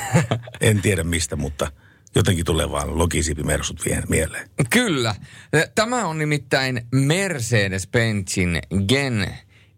[0.60, 1.72] en tiedä mistä, mutta
[2.14, 4.48] jotenkin tulee vaan lokinsiipimersut vie- mieleen.
[4.70, 5.14] Kyllä.
[5.74, 9.28] Tämä on nimittäin Mercedes-Benzin Gen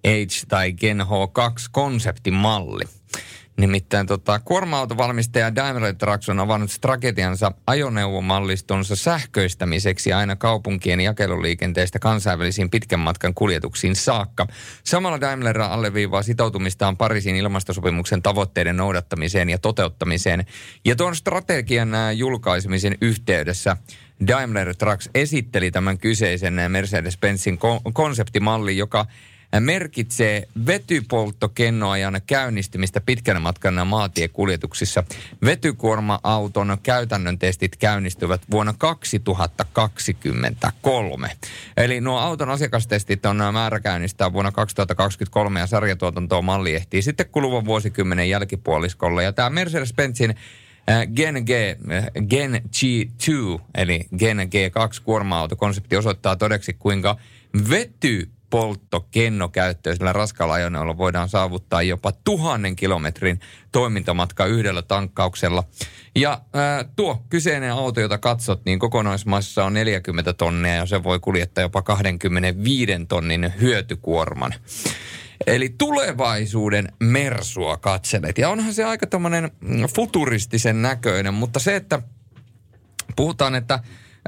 [0.07, 2.89] H tai Gen H2-konseptimalli.
[3.61, 13.01] Nimittäin tota, kuorma-autovalmistaja Daimler Trucks on avannut strategiansa ajoneuvomallistonsa sähköistämiseksi aina kaupunkien jakeluliikenteestä kansainvälisiin pitkän
[13.01, 14.47] matkan kuljetuksiin saakka.
[14.85, 20.47] Samalla Daimler alleviivaa sitoutumistaan Pariisin ilmastosopimuksen tavoitteiden noudattamiseen ja toteuttamiseen.
[20.85, 23.77] Ja tuon strategian ää, julkaisemisen yhteydessä
[24.27, 29.07] Daimler Trucks esitteli tämän kyseisen ää, Mercedes-Benzin ko- konseptimallin, joka
[29.61, 35.05] merkitsee vetypolttokennoajan käynnistymistä pitkän matkan maatiekuljetuksissa.
[35.45, 41.31] Vetykuorma-auton käytännön testit käynnistyvät vuonna 2023.
[41.77, 47.65] Eli nuo auton asiakastestit on määrä käynnistää vuonna 2023 ja sarjatuotantoa malli ehtii sitten kuluvan
[47.65, 49.23] vuosikymmenen jälkipuoliskolla.
[49.23, 50.35] Ja tämä Mercedes-Benzin
[50.91, 51.77] Äh, Gen G, äh,
[52.29, 57.17] Gen G2, eli Gen G2 kuorma-autokonsepti osoittaa todeksi, kuinka
[57.71, 63.41] vety polttokennokäyttöisellä raskaalla ajoneuvolla voidaan saavuttaa jopa tuhannen kilometrin
[63.73, 65.65] toimintamatka yhdellä tankkauksella.
[66.17, 71.21] Ja ää, tuo kyseinen auto, jota katsot, niin kokonaismassa on 40 tonnia ja se voi
[71.21, 74.55] kuljettaa jopa 25 tonnin hyötykuorman.
[75.47, 78.39] Eli tulevaisuuden mersua katselet.
[78.39, 79.51] Ja onhan se aika tämmöinen
[79.95, 82.03] futuristisen näköinen, mutta se, että
[83.17, 83.79] puhutaan, että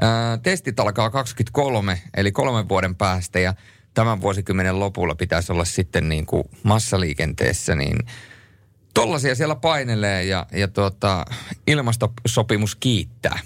[0.01, 3.53] ää, testit alkaa 23, eli kolmen vuoden päästä ja
[3.93, 7.97] tämän vuosikymmenen lopulla pitäisi olla sitten niin kuin massaliikenteessä, niin
[8.93, 11.25] tollaisia siellä painelee ja, ja tuota,
[11.67, 13.39] ilmastosopimus kiittää.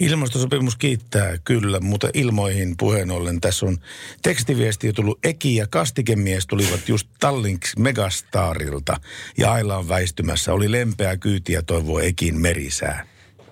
[0.00, 3.78] Ilmastosopimus kiittää kyllä, mutta ilmoihin puheen ollen tässä on
[4.22, 9.00] tekstiviesti jo tullut Eki ja Kastikemies tulivat just Tallinks Megastarilta
[9.38, 10.52] ja Aila on väistymässä.
[10.52, 13.06] Oli lempeä kyyti ja toivoo Ekin merisää.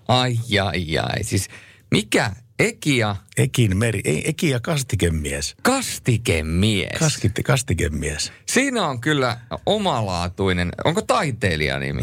[0.09, 1.25] Ai, ai, ai.
[1.25, 1.49] Siis
[1.91, 5.55] mikä Ekia Ekin meri, ei Eki ja Kastikemies.
[5.62, 6.99] kastikemies?
[6.99, 8.33] Kaskitti, Kastikemies.
[8.47, 10.73] Siinä on kyllä omalaatuinen.
[10.85, 12.01] Onko taiteilijanimi?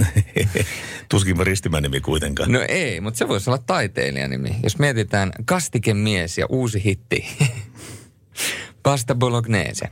[1.09, 2.51] Tuskin ristimänimi kuitenkaan.
[2.51, 4.55] No ei, mutta se voisi olla taiteilijanimi.
[4.63, 7.25] Jos mietitään kastikemies ja uusi hitti.
[8.83, 9.85] Pasta bolognese.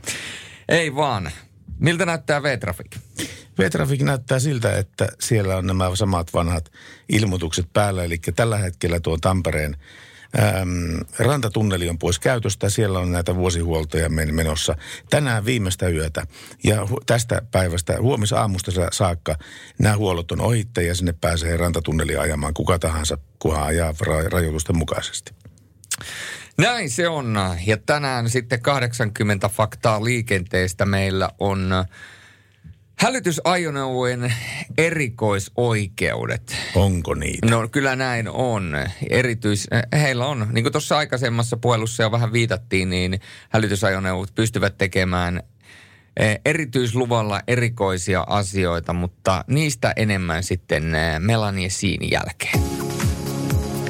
[0.68, 1.30] Ei vaan.
[1.78, 2.96] Miltä näyttää V-Traffic?
[3.58, 6.72] V-Traffic näyttää siltä, että siellä on nämä samat vanhat
[7.08, 8.04] ilmoitukset päällä.
[8.04, 9.76] Eli tällä hetkellä tuo Tampereen
[10.38, 12.70] äm, rantatunneli on pois käytöstä.
[12.70, 14.76] Siellä on näitä vuosihuoltoja men- menossa
[15.10, 16.26] tänään viimeistä yötä.
[16.64, 19.36] Ja hu- tästä päivästä huomisaamusta sa- saakka
[19.78, 24.76] nämä huollot on ohitte ja sinne pääsee rantatunneli ajamaan kuka tahansa, kunhan ajaa ra- rajoitusten
[24.76, 25.32] mukaisesti.
[26.58, 27.38] Näin se on.
[27.66, 31.70] Ja tänään sitten 80 faktaa liikenteestä meillä on
[33.02, 34.34] hälytysajoneuvojen
[34.78, 36.56] erikoisoikeudet.
[36.74, 37.46] Onko niitä?
[37.50, 38.74] No kyllä näin on.
[39.10, 45.42] Erityis, heillä on, niin kuin tuossa aikaisemmassa puhelussa jo vähän viitattiin, niin hälytysajoneuvot pystyvät tekemään
[46.16, 52.60] eh, erityisluvalla erikoisia asioita, mutta niistä enemmän sitten eh, Melanie Siin jälkeen.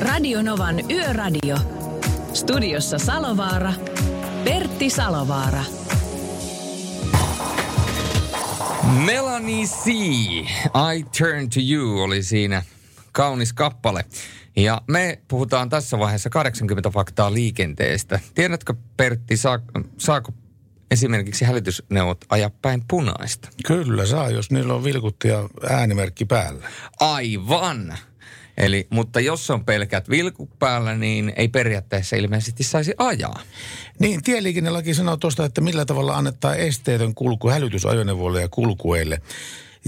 [0.00, 1.56] Radio Novan Yöradio.
[2.32, 3.72] Studiossa Salovaara.
[4.44, 5.64] Pertti Salovaara.
[8.83, 9.87] Melanie C.
[10.95, 12.62] I Turn to You oli siinä
[13.12, 14.05] kaunis kappale.
[14.57, 18.20] Ja me puhutaan tässä vaiheessa 80 faktaa liikenteestä.
[18.35, 19.59] Tiedätkö Pertti, saa,
[19.99, 20.33] saako
[20.91, 23.49] esimerkiksi hälytysneuvot ajaa päin punaista?
[23.66, 26.68] Kyllä saa, jos niillä on vilkutti ja äänimerkki päällä.
[27.01, 27.99] Aivan!
[28.57, 33.40] Eli, mutta jos on pelkät vilkut päällä, niin ei periaatteessa ilmeisesti saisi ajaa.
[33.98, 39.20] Niin, tieliikennelaki sanoo tuosta, että millä tavalla annetaan esteetön kulku hälytysajoneuvoille ja kulkueille.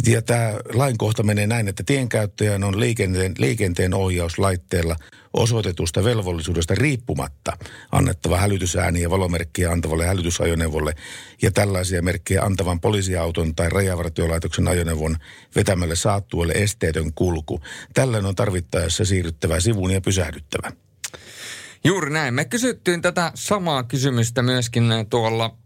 [0.07, 4.97] Ja tämä lainkohta menee näin, että tienkäyttäjän on liikenteen, liikenteen ohjauslaitteella
[5.33, 7.57] osoitetusta velvollisuudesta riippumatta
[7.93, 10.95] annettava hälytysääni ja valomerkkiä antavalle hälytysajoneuvolle
[11.43, 15.17] ja tällaisia merkkejä antavan poliisiauton tai rajavartiolaitoksen ajoneuvon
[15.57, 17.61] vetämälle saattuelle esteetön kulku.
[17.95, 20.73] Tällöin on tarvittaessa siirryttävä sivuun ja pysähdyttävä.
[21.85, 22.35] Juuri näin.
[22.35, 25.57] Me kysyttiin tätä samaa kysymystä myöskin tuolla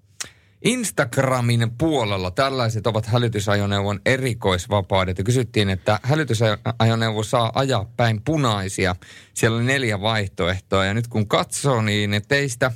[0.65, 5.19] Instagramin puolella tällaiset ovat hälytysajoneuvon erikoisvapaudet.
[5.19, 8.97] Ja kysyttiin, että hälytysajoneuvo saa ajaa päin punaisia.
[9.35, 12.71] Siellä oli neljä vaihtoehtoa ja nyt kun katsoo, niin teistä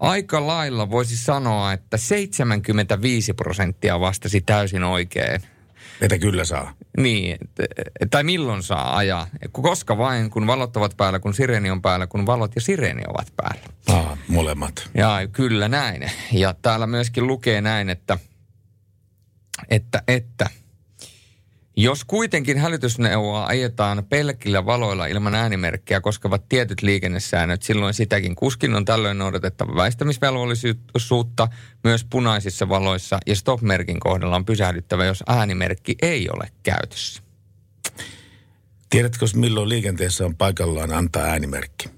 [0.00, 5.55] aika lailla voisi sanoa, että 75 prosenttia vastasi täysin oikein.
[6.00, 6.72] Että kyllä saa.
[6.96, 7.38] Niin,
[8.10, 9.26] tai milloin saa ajaa.
[9.52, 13.32] Koska vain, kun valot ovat päällä, kun sireeni on päällä, kun valot ja sireeni ovat
[13.36, 13.62] päällä.
[13.86, 14.90] Ah, molemmat.
[14.94, 16.10] Ja kyllä näin.
[16.32, 18.18] Ja täällä myöskin lukee näin, että,
[19.70, 20.50] että, että
[21.76, 28.84] jos kuitenkin hälytysneuvoa ajetaan pelkillä valoilla ilman äänimerkkiä koskevat tietyt liikennesäännöt, silloin sitäkin kuskin on
[28.84, 31.48] tällöin noudatettava väistämisvelvollisuutta
[31.84, 37.22] myös punaisissa valoissa ja stop-merkin kohdalla on pysähdyttävä, jos äänimerkki ei ole käytössä.
[38.90, 41.88] Tiedätkö, milloin liikenteessä on paikallaan antaa äänimerkki?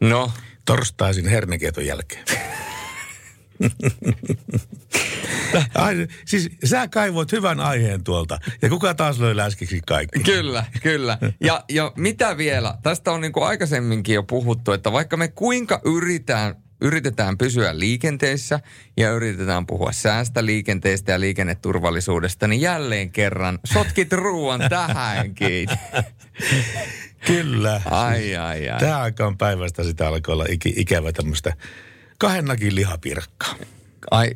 [0.00, 0.30] No,
[0.64, 2.24] Torstaisin hernekeiton jälkeen.
[5.74, 10.20] Ai, siis sä kaivoit hyvän aiheen tuolta ja kuka taas löi läskiksi kaikki?
[10.20, 11.18] Kyllä, kyllä.
[11.40, 12.74] Ja, ja mitä vielä?
[12.82, 18.60] Tästä on niin kuin aikaisemminkin jo puhuttu, että vaikka me kuinka yritetään, yritetään pysyä liikenteessä
[18.96, 25.68] ja yritetään puhua säästä liikenteestä ja liikenneturvallisuudesta, niin jälleen kerran sotkit ruoan tähänkin.
[27.26, 27.80] Kyllä.
[27.90, 28.80] Ai, ai, ai.
[28.80, 30.46] Tämä aikaan päivästä sitä alkoi olla
[30.76, 31.52] ikävä tämmöistä
[32.18, 33.54] kahdennakin lihapiirakkaa.
[34.10, 34.30] Ai,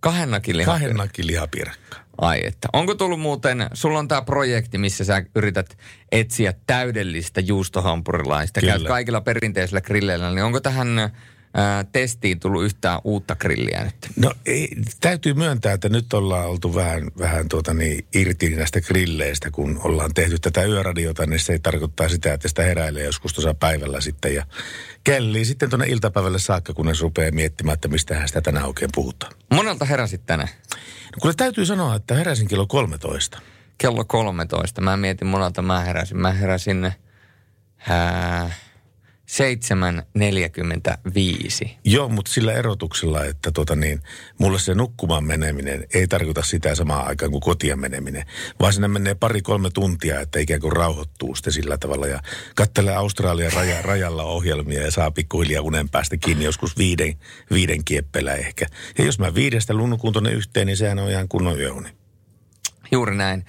[0.00, 0.72] kahdennakin liha.
[0.72, 2.00] Kahdennakin lihapiirakkaa.
[2.20, 2.68] Ai että.
[2.72, 5.78] Onko tullut muuten, sulla on tämä projekti, missä sä yrität
[6.12, 8.60] etsiä täydellistä juustohampurilaista.
[8.60, 8.72] Kyllä.
[8.72, 11.10] Käyt kaikilla perinteisillä grilleillä, niin onko tähän
[11.54, 13.94] ää, testiin tullut yhtään uutta grilliä nyt?
[14.16, 14.68] No ei,
[15.00, 20.14] täytyy myöntää, että nyt ollaan oltu vähän, vähän tuota niin, irti näistä grilleistä, kun ollaan
[20.14, 24.34] tehty tätä yöradiota, niin se ei tarkoittaa sitä, että sitä heräilee joskus tuossa päivällä sitten
[24.34, 24.46] ja
[25.04, 29.32] kellii sitten tuonne iltapäivälle saakka, kunnes rupeaa miettimään, että mistähän sitä tänään oikein puhutaan.
[29.54, 30.48] Monelta heräsit tänään?
[31.12, 33.38] No kuule täytyy sanoa, että heräsin kello 13.
[33.78, 34.80] Kello 13.
[34.80, 36.16] Mä mietin monelta mä heräsin.
[36.16, 36.92] Mä heräsin
[37.88, 38.50] ää,
[39.28, 41.68] 7.45.
[41.84, 44.00] Joo, mutta sillä erotuksella, että tota niin,
[44.38, 48.24] mulle se nukkumaan meneminen ei tarkoita sitä samaa aikaan kuin kotiin meneminen,
[48.60, 52.20] vaan siinä menee pari-kolme tuntia, että ikään kuin rauhoittuu sitten sillä tavalla ja
[52.54, 57.14] kattelee Australian raja, rajalla ohjelmia ja saa pikkuhiljaa unen päästä kiinni joskus viiden,
[57.50, 58.66] viiden kieppelä ehkä.
[58.98, 61.88] Ja jos mä viidestä lunnukuun tonne yhteen, niin sehän on ihan kunnon yöuni.
[62.92, 63.44] Juuri näin.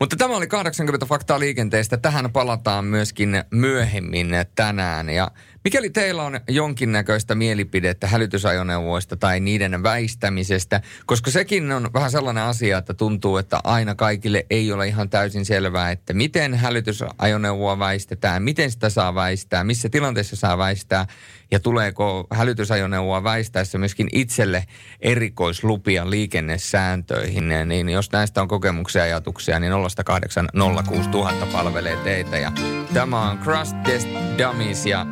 [0.00, 1.96] Mutta tämä oli 80 faktaa liikenteestä.
[1.96, 5.10] Tähän palataan myöskin myöhemmin tänään.
[5.10, 5.30] Ja
[5.64, 12.78] mikäli teillä on jonkinnäköistä mielipidettä hälytysajoneuvoista tai niiden väistämisestä, koska sekin on vähän sellainen asia,
[12.78, 18.70] että tuntuu, että aina kaikille ei ole ihan täysin selvää, että miten hälytysajoneuvoa väistetään, miten
[18.70, 21.06] sitä saa väistää, missä tilanteessa saa väistää
[21.50, 24.64] ja tuleeko hälytysajoneuvoa väistäessä myöskin itselle
[25.00, 32.38] erikoislupia liikennesääntöihin, niin jos näistä on kokemuksia ja ajatuksia, niin 0806000 palvelee teitä.
[32.38, 32.52] Ja
[32.94, 34.08] tämä on Crust Test
[34.38, 35.06] Dummies ja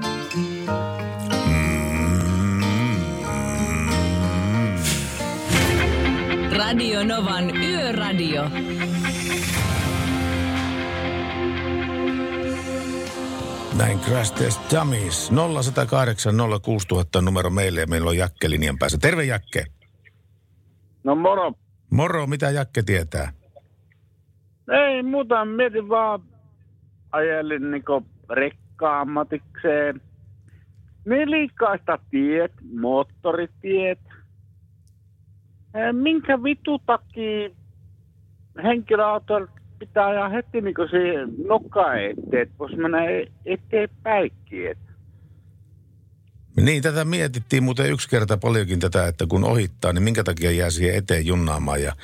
[6.58, 8.42] Radio Novan Yöradio.
[13.78, 15.30] Näin Crash Test Dummies.
[15.30, 18.98] 0108 06000 on numero meille ja meillä on Jakke linjan päässä.
[18.98, 19.64] Terve Jakke.
[21.04, 21.52] No moro.
[21.90, 23.32] Moro, mitä Jakke tietää?
[24.70, 26.20] Ei muuta, mietin vaan,
[27.12, 30.00] ajelin niinku rekka-ammatikseen.
[31.04, 34.11] Nelikaista tiet, moottoritiet.
[35.92, 37.50] Minkä vitu takia
[38.62, 39.46] henkilöauto
[39.78, 44.70] pitää ajaa heti niinku siihen nokkaan eteen, että voisi mennä e- eteenpäinkin.
[44.70, 44.78] Et
[46.56, 50.70] Niin, tätä mietittiin muuten yksi kerta paljonkin tätä, että kun ohittaa, niin minkä takia jää
[50.70, 51.82] siihen eteen junnaamaan.
[51.82, 51.96] Ja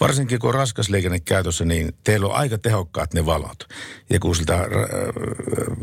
[0.00, 3.68] varsinkin kun on raskas liikenne käytössä, niin teillä on aika tehokkaat ne valot.
[4.10, 4.68] Ja kun siltä äh,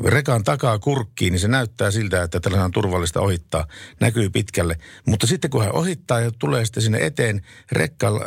[0.05, 3.67] rekan takaa kurkkiin, niin se näyttää siltä, että tällä on turvallista ohittaa,
[3.99, 4.77] näkyy pitkälle.
[5.05, 7.41] Mutta sitten kun hän ohittaa ja tulee sitten sinne eteen,
[7.71, 8.21] rekka äh,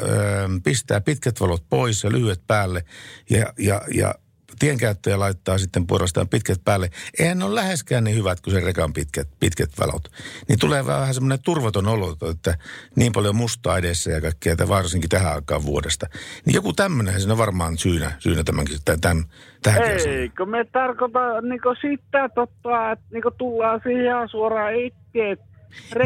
[0.64, 2.84] pistää pitkät valot pois ja lyhyet päälle
[3.30, 4.14] ja, ja, ja
[4.62, 6.90] tienkäyttäjä laittaa sitten puolestaan pitkät päälle.
[7.18, 10.08] Eihän ne ole läheskään niin hyvät kuin se rekan pitkät, pitkät valot.
[10.48, 12.58] Niin tulee vähän semmoinen turvaton olo, että
[12.96, 16.06] niin paljon mustaa edessä ja kaikkea, että varsinkin tähän aikaan vuodesta.
[16.46, 19.24] Niin joku tämmöinen siinä on varmaan syynä, syynä tämänkin, tämän,
[19.62, 20.18] tämän, asiaan.
[20.18, 25.38] Eikö me tarkoita niinku sitä totta, että niinku tullaan siihen suoraan eteen.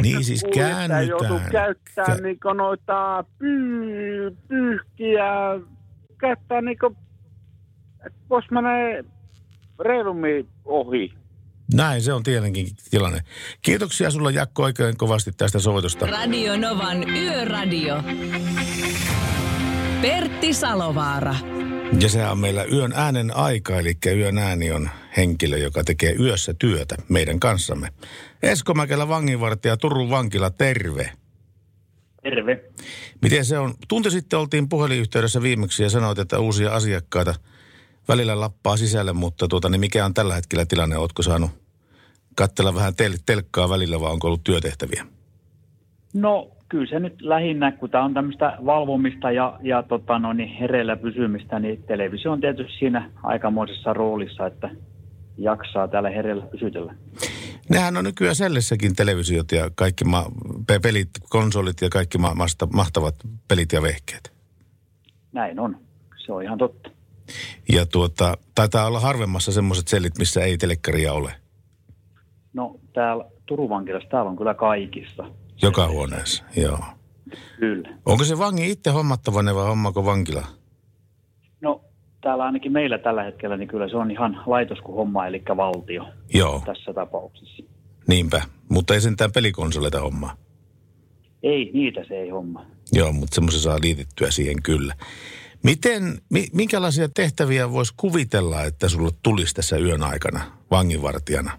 [0.03, 1.51] Niin siis Rekkakuljettaja joutuu käännytään.
[1.53, 5.25] käyttää Kä- niinku noita pyy, pyyhkiä,
[6.19, 6.97] käyttää niinku,
[8.31, 8.71] vois mennä
[9.85, 11.13] reilummin ohi.
[11.75, 13.21] Näin, se on tietenkin tilanne.
[13.63, 16.07] Kiitoksia sulla Jakko oikein kovasti tästä soitosta.
[16.07, 18.03] Radio Novan Yöradio.
[20.03, 21.35] Pertti Salovaara.
[22.01, 26.55] Ja sehän on meillä yön äänen aika, eli yön ääni on henkilö, joka tekee yössä
[26.55, 27.89] työtä meidän kanssamme.
[28.43, 31.13] Esko Mäkelä vanginvartija Turun vankila, terve.
[32.23, 32.65] Terve.
[33.23, 33.75] Miten se on?
[33.89, 37.35] Tunti sitten oltiin puhelinyhteydessä viimeksi ja sanoit, että uusia asiakkaita
[38.09, 40.97] välillä lappaa sisälle, mutta tuota, niin mikä on tällä hetkellä tilanne?
[40.97, 41.51] Ootko saanut
[42.35, 45.07] katsella vähän tel- telkkaa välillä vai onko ollut työtehtäviä?
[46.15, 50.49] No kyllä se nyt lähinnä, kun tämä on tämmöistä valvomista ja, ja tota, no, niin
[50.49, 54.71] hereillä pysymistä, niin televisio on tietysti siinä aikamoisessa roolissa, että
[55.39, 56.95] jaksaa täällä hereillä pysytellä.
[57.71, 60.33] Nehän on nykyään sellissäkin televisiot ja kaikki ma-
[60.67, 62.35] pe- pelit, konsolit ja kaikki ma-
[62.73, 63.15] mahtavat
[63.49, 64.33] pelit ja vehkeet.
[65.33, 65.77] Näin on.
[66.27, 66.96] Se on ihan totta.
[67.73, 71.33] Ja tuota, taitaa olla harvemmassa semmoiset sellit, missä ei telekkaria ole.
[72.53, 75.25] No täällä Turun vankilassa, täällä on kyllä kaikissa.
[75.63, 76.79] Joka huoneessa, joo.
[77.59, 77.89] Kyllä.
[78.07, 80.47] Onko se vangi itse hommattavainen vai hommako vankila?
[81.61, 81.85] No
[82.21, 86.09] täällä ainakin meillä tällä hetkellä, niin kyllä se on ihan laitos kuin homma, eli valtio
[86.35, 87.63] Joo, tässä tapauksessa.
[88.09, 88.43] niinpä.
[88.69, 90.37] Mutta ei sentään pelikonsoleita hommaa.
[91.43, 92.67] Ei, niitä se ei homma.
[92.93, 94.95] Joo, mutta semmoisen saa liitettyä siihen kyllä.
[95.63, 100.41] Miten, mi, minkälaisia tehtäviä voisi kuvitella, että sulle tulisi tässä yön aikana
[100.71, 101.51] vanginvartijana?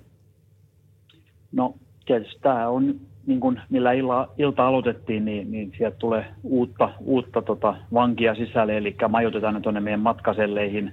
[1.51, 1.75] No
[2.05, 2.95] tietysti tämä on,
[3.25, 8.77] niin kuin millä illa, ilta aloitettiin, niin, niin sieltä tulee uutta, uutta tota, vankia sisälle,
[8.77, 10.91] eli majoitetaan ne tuonne meidän matkaselleihin.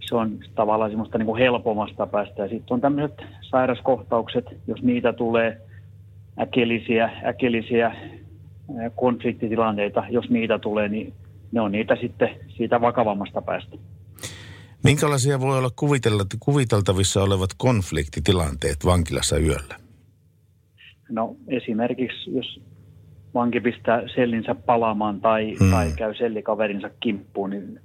[0.00, 2.48] Se on tavallaan semmoista niin kuin helpommasta päästä.
[2.48, 5.60] Sitten on tämmöiset sairaskohtaukset, jos niitä tulee
[6.40, 11.12] äkillisiä, äkillisiä ää, konfliktitilanteita, jos niitä tulee, niin
[11.52, 13.76] ne on niitä sitten siitä vakavammasta päästä.
[14.84, 15.70] Minkälaisia voi olla
[16.40, 19.80] kuviteltavissa olevat konfliktitilanteet vankilassa yöllä?
[21.10, 22.60] No esimerkiksi jos
[23.34, 25.58] vanki pistää sellinsä palaamaan tai, Hmm.
[25.58, 25.70] hmm.
[25.70, 27.80] tai käy sellikaverinsa kimppuun, niin,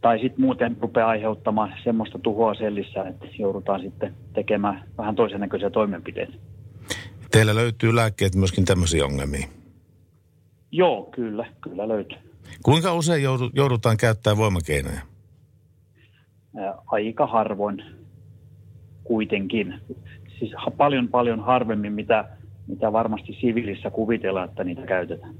[0.00, 5.70] tai sitten muuten rupeaa aiheuttamaan semmoista tuhoa sellissä, että joudutaan sitten tekemään vähän toisen näköisiä
[5.70, 6.32] toimenpiteitä.
[7.30, 9.48] Teillä löytyy lääkkeet myöskin tämmöisiin ongelmiin.
[10.72, 12.18] Joo, kyllä, kyllä löytyy.
[12.62, 15.00] Kuinka usein joudu, joudutaan käyttämään voimakeinoja?
[16.86, 17.84] Aika harvoin
[19.04, 19.74] kuitenkin.
[20.38, 22.24] Siis paljon paljon harvemmin, mitä,
[22.66, 25.34] mitä varmasti siviilissä kuvitellaan, että niitä käytetään.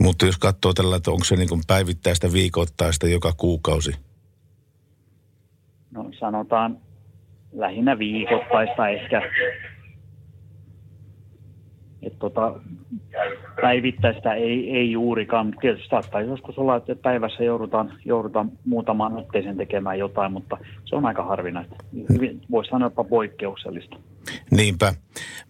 [0.00, 3.92] Mutta jos katsoo tällä, että onko se niin päivittäistä, viikoittaista, joka kuukausi.
[5.90, 6.78] No sanotaan
[7.52, 9.22] lähinnä viikoittaista ehkä.
[12.02, 12.54] Et tota,
[13.60, 19.56] päivittäistä ei, ei juurikaan, mutta tietysti saattaa joskus olla, että päivässä joudutaan, joudutaan muutamaan otteeseen
[19.56, 21.76] tekemään jotain, mutta se on aika harvinaista.
[22.50, 23.96] Voisi sanoa jopa poikkeuksellista.
[24.50, 24.94] Niinpä.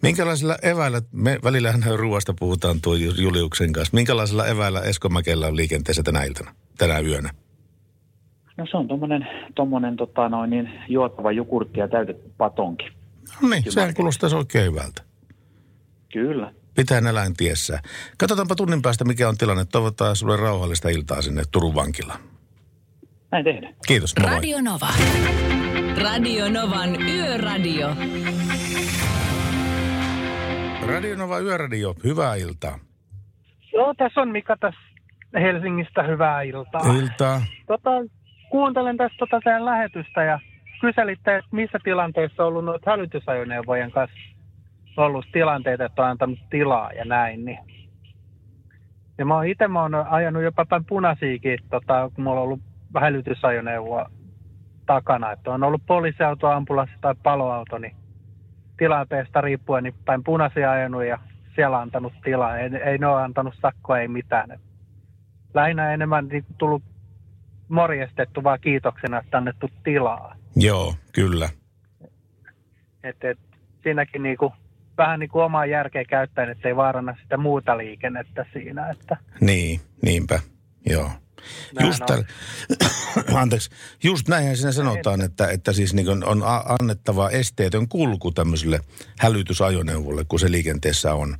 [0.01, 5.55] Minkälaisilla eväillä, me välillähän ruoasta puhutaan tuo Ju- Juliuksen kanssa, minkälaisilla eväillä Esko Mäkelä on
[5.55, 7.29] liikenteessä tänä iltana, tänä yönä?
[8.57, 12.85] No se on tuommoinen tommonen, tota, noin, niin, juotava jogurtti ja täytetty patonki.
[13.41, 15.12] No niin, sehän kuulostaisi oikein hyvältä.
[16.13, 16.53] Kyllä.
[16.75, 17.79] Pitää nälän tiessä.
[18.17, 19.65] Katsotaanpa tunnin päästä, mikä on tilanne.
[19.65, 22.19] Toivotaan sulle rauhallista iltaa sinne Turun vankilaan.
[23.31, 23.75] Näin tehdään.
[23.87, 24.31] Kiitos, moi.
[24.31, 24.87] Radio Nova.
[26.03, 27.87] Radio Novan Yöradio.
[30.87, 32.79] Radio Nova Yöradio, hyvää iltaa.
[33.73, 34.81] Joo, tässä on Mika tässä.
[35.41, 36.81] Helsingistä hyvää iltaa.
[36.81, 37.41] Iltaa.
[37.67, 37.89] Tota,
[38.49, 40.39] kuuntelen tästä tota teidän lähetystä ja
[40.81, 44.32] kyselitte, että missä tilanteessa on ollut noita hälytysajoneuvojen kanssa
[44.97, 47.45] ollut tilanteita, että on antanut tilaa ja näin.
[47.45, 47.59] Niin.
[49.17, 52.61] Ja mä oon itse mä oon ajanut jopa päin punaisiakin, tota, kun mulla on ollut
[52.99, 54.09] hälytysajoneuvoa
[54.85, 55.31] takana.
[55.31, 57.95] Että on ollut poliisiauto, ambulanssi tai paloauto, niin
[58.77, 61.19] tilanteesta riippuen niin päin punaisia ajanut ja
[61.55, 62.57] siellä antanut tilaa.
[62.57, 64.51] Ei, ei ne ole antanut sakkoa, ei mitään.
[64.51, 64.61] Et
[65.53, 66.83] lähinnä enemmän niin tullut
[67.67, 70.35] morjestettu vaan kiitoksena, että annettu tilaa.
[70.55, 71.49] Joo, kyllä.
[73.03, 73.39] Et, et,
[73.83, 74.53] siinäkin niin kuin,
[74.97, 78.89] vähän niin kuin omaa järkeä käyttäen, että ei vaaranna sitä muuta liikennettä siinä.
[78.89, 80.39] Että Niin, niinpä,
[80.85, 81.09] joo.
[81.75, 82.23] Näin Just, täl,
[83.41, 83.69] anteeksi,
[84.03, 86.43] just näinhän siinä sanotaan, että, että siis niin on
[86.79, 88.79] annettava esteetön kulku tämmöiselle
[89.19, 91.37] hälytysajoneuvolle, kun se liikenteessä on.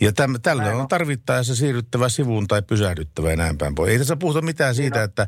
[0.00, 3.92] Ja täm, tällöin on tarvittaessa siirryttävä sivuun tai pysähdyttävä ja näin päin pois.
[3.92, 5.26] Ei tässä puhuta mitään siitä, että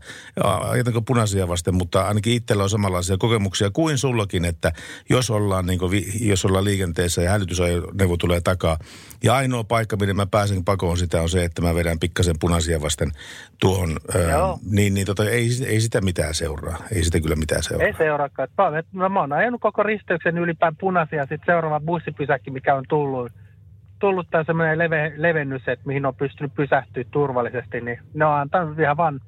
[0.61, 4.73] ajetanko punaisia vasten, mutta ainakin itsellä on samanlaisia kokemuksia kuin sullakin, että
[5.11, 8.79] jos ollaan, niin kuin, jos ollaan liikenteessä ja hälytysajoneuvo tulee takaa,
[9.25, 12.83] ja ainoa paikka, minne mä pääsen pakoon sitä on se, että mä vedän pikkasen punaisia
[12.83, 13.13] vasten
[13.61, 13.97] tuohon,
[14.31, 14.59] Joo.
[14.71, 16.79] niin, niin tota, ei, ei sitä mitään seuraa.
[16.95, 17.87] Ei sitä kyllä mitään seuraa.
[17.87, 18.49] ei seuraakaan.
[18.49, 22.75] Että Mä, oon- mä, mä oon ajanut koko risteyksen ylipään punaisia, sitten seuraava bussipysäkki, mikä
[22.75, 23.33] on tullut,
[24.01, 28.79] tullut tämä semmoinen leve, levennys, että mihin on pystynyt pysähtyä turvallisesti, niin ne on antanut
[28.79, 29.21] ihan vaan,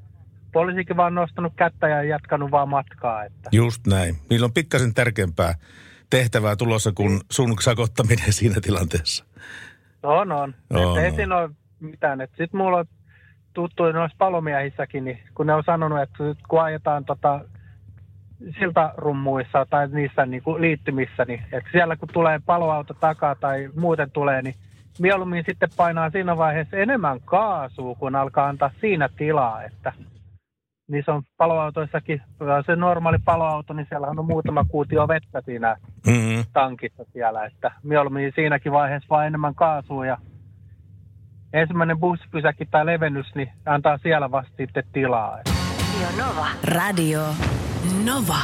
[0.53, 3.25] poliisikin vaan nostanut kättä ja jatkanut vaan matkaa.
[3.25, 3.51] Että.
[3.53, 4.15] Just näin.
[4.31, 5.55] Niillä on pikkasen tärkeämpää
[6.11, 9.25] tehtävää tulossa kuin sun sakottaminen siinä tilanteessa.
[10.03, 10.55] On, on.
[10.71, 11.51] On, ei siinä ole
[11.81, 12.19] mitään.
[12.21, 12.87] Sitten mulla on
[13.55, 16.19] tuttu noissa palomiehissäkin, niin kun ne on sanonut, että
[16.49, 17.41] kun ajetaan tota
[18.59, 24.11] siltarummuissa tai niissä niin kuin liittymissä, niin että siellä kun tulee paloauto takaa tai muuten
[24.11, 24.55] tulee, niin
[25.01, 29.93] mieluummin sitten painaa siinä vaiheessa enemmän kaasua, kun alkaa antaa siinä tilaa, että
[30.89, 32.23] niissä on paloautoissakin,
[32.67, 35.77] se normaali paloauto, niin siellä on muutama kuutio vettä siinä
[36.07, 36.45] Mm-hmm.
[36.53, 40.19] tankissa siellä, että mieluummin siinäkin vaiheessa vaan enemmän kaasua ja
[41.53, 45.39] ensimmäinen bussipysäkki tai levennys, niin antaa siellä vasta sitten tilaa.
[45.39, 46.47] Radio Nova.
[46.65, 47.21] Radio
[48.05, 48.39] Nova.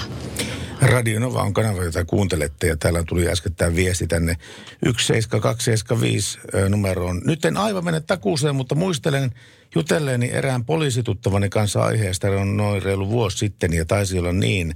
[0.81, 4.37] Radio Nova on kanava, jota kuuntelette ja täällä tuli äskettäin viesti tänne
[4.83, 7.21] 17275 ö, numeroon.
[7.25, 9.33] Nyt en aivan mene takuuseen, mutta muistelen
[9.75, 14.75] jutelleeni erään poliisituttavani kanssa aiheesta on noin reilu vuosi sitten ja taisi olla niin,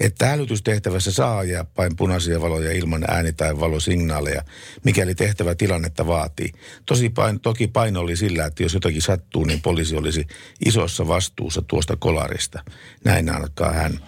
[0.00, 4.42] että hälytystehtävässä saa ajaa päin punaisia valoja ilman ääni- tai valosignaaleja,
[4.84, 6.52] mikäli tehtävä tilannetta vaatii.
[6.86, 10.26] Tosi pain, toki paino oli sillä, että jos jotakin sattuu, niin poliisi olisi
[10.66, 12.64] isossa vastuussa tuosta kolarista.
[13.04, 14.00] Näin alkaa hän.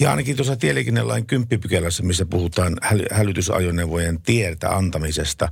[0.00, 5.48] Ja ainakin tuossa tieliikennelain kymppipykälässä, missä puhutaan häly- hälytysajoneuvojen tietä antamisesta,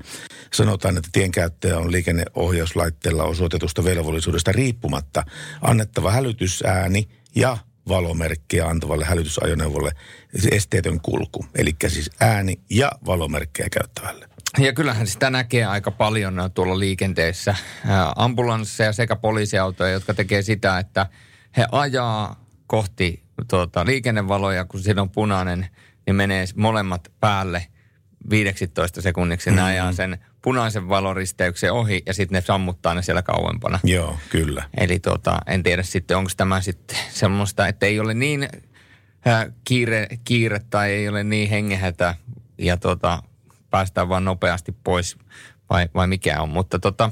[0.53, 5.25] sanotaan, että tienkäyttäjä on liikenneohjauslaitteella osoitetusta velvollisuudesta riippumatta
[5.63, 9.91] annettava hälytysääni ja valomerkkiä antavalle hälytysajoneuvolle
[10.51, 11.47] esteetön kulku.
[11.55, 14.29] Eli siis ääni ja valomerkkejä käyttävälle.
[14.59, 17.55] Ja kyllähän sitä näkee aika paljon tuolla liikenteessä.
[17.87, 21.07] Ää, Ambulansseja sekä poliisiautoja, jotka tekee sitä, että
[21.57, 25.69] he ajaa kohti tuota, liikennevaloja, kun siinä on punainen,
[26.07, 27.67] niin menee molemmat päälle
[28.31, 29.51] 15 sekunniksi.
[29.51, 29.63] Mm-hmm.
[29.63, 33.81] Ne ajaa sen punaisen valoristeyksen ohi ja sitten ne sammuttaa ne siellä kauempana.
[33.85, 34.65] Joo, kyllä.
[34.77, 38.49] Eli tota, en tiedä sitten, onko tämä sitten semmoista, että ei ole niin
[39.25, 42.15] ää, kiire, kiire tai ei ole niin hengehätä
[42.59, 43.23] ja tota,
[43.71, 45.17] päästään vaan nopeasti pois
[45.71, 46.49] vai, vai mikä on.
[46.49, 47.11] Mutta tota,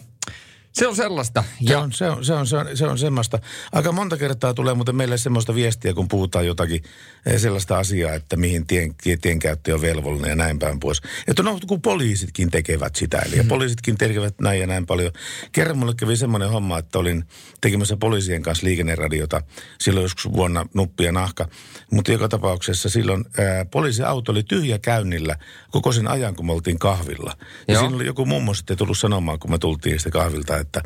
[0.74, 1.44] se on sellaista.
[1.66, 3.38] Se on, se, on, se, on, se, on, se on semmoista.
[3.72, 6.82] Aika monta kertaa tulee muuten meille semmoista viestiä, kun puhutaan jotakin
[7.26, 11.02] eh, sellaista asiaa, että mihin tien, tienkäyttäjä on velvollinen ja näin päin pois.
[11.26, 13.48] Että no, kun poliisitkin tekevät sitä, eli mm.
[13.48, 15.12] poliisitkin tekevät näin ja näin paljon.
[15.52, 17.24] Kerran mulle kävi semmoinen homma, että olin
[17.60, 19.40] tekemässä poliisien kanssa liikenneradiota
[19.80, 21.48] silloin joskus vuonna Nuppi ja Nahka.
[21.90, 25.36] Mutta joka tapauksessa silloin ää, poliisiauto oli tyhjä käynnillä
[25.70, 27.32] koko sen ajan, kun me oltiin kahvilla.
[27.68, 27.82] Ja Joo.
[27.82, 30.82] siinä oli joku mummo sitten tullut sanomaan, kun me tultiin sitä kahvilta, että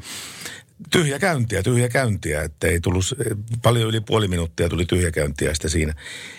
[0.91, 3.05] tyhjä käyntiä, tyhjä käyntiä, että ei tullut,
[3.63, 5.95] paljon yli puoli minuuttia tuli tyhjä käyntiä sitten siinä.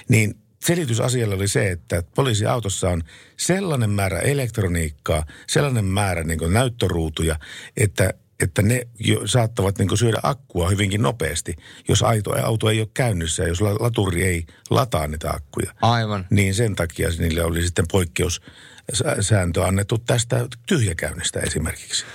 [0.10, 3.04] Niin selitys asialle oli se, että poliisiautossa on
[3.38, 7.40] sellainen määrä elektroniikkaa, sellainen määrä niin näyttöruutuja,
[7.78, 8.14] että
[8.44, 11.56] että ne jo saattavat niin syödä akkua hyvinkin nopeasti,
[11.88, 15.74] jos auto, auto ei ole käynnissä, jos la- laturi ei lataa niitä akkuja.
[15.82, 16.26] Aivan.
[16.30, 22.06] Niin sen takia niille oli sitten poikkeussääntö annettu tästä tyhjäkäynnistä esimerkiksi.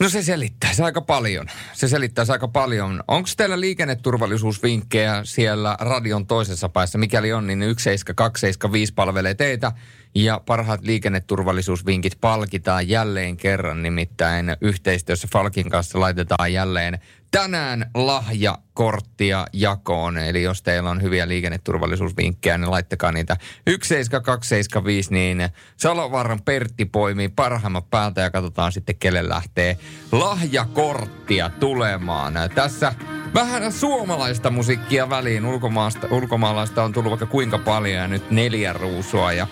[0.00, 1.46] No se selittäisi aika paljon.
[1.72, 3.02] Se selittäisi aika paljon.
[3.08, 6.98] Onko teillä liikenneturvallisuusvinkkejä siellä radion toisessa päässä?
[6.98, 9.72] Mikäli on, niin 17275 palvelee teitä.
[10.14, 13.82] Ja parhaat liikenneturvallisuusvinkit palkitaan jälleen kerran.
[13.82, 16.98] Nimittäin yhteistyössä Falkin kanssa laitetaan jälleen
[17.30, 20.18] tänään lahjakorttia jakoon.
[20.18, 23.36] Eli jos teillä on hyviä liikenneturvallisuusvinkkejä, niin laittakaa niitä
[23.70, 29.76] 17275, niin Salovaaran Pertti poimii parhaimmat päältä ja katsotaan sitten, kelle lähtee
[30.12, 32.34] lahjakorttia tulemaan.
[32.54, 32.92] Tässä
[33.34, 35.46] vähän suomalaista musiikkia väliin.
[35.46, 39.46] Ulkomaasta, ulkomaalaista on tullut vaikka kuinka paljon ja nyt neljä ruusua ja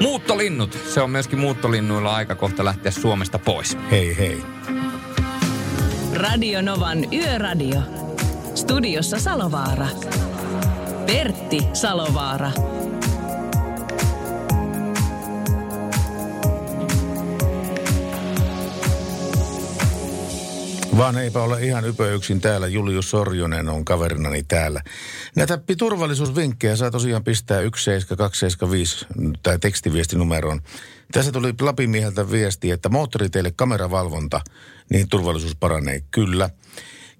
[0.00, 0.78] Muuttolinnut.
[0.94, 3.78] Se on myöskin muuttolinnuilla aika kohta lähteä Suomesta pois.
[3.90, 4.42] Hei hei.
[6.16, 7.82] Radio Novan Yöradio.
[8.54, 9.86] Studiossa Salovaara.
[11.06, 12.50] Pertti Salovaara.
[20.96, 22.66] Vaan eipä ole ihan ypö yksin täällä.
[22.66, 24.82] Julius Sorjonen on kaverinani täällä.
[25.34, 29.06] Näitä turvallisuusvinkkejä saa tosiaan pistää 17275
[29.42, 30.60] tai tekstiviestinumeroon.
[31.12, 34.40] Tässä tuli Lapimieheltä viesti, että moottoriteille kameravalvonta,
[34.90, 36.02] niin turvallisuus paranee.
[36.10, 36.50] Kyllä.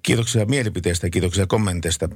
[0.07, 2.09] Kiitoksia mielipiteistä ja kiitoksia kommenteista.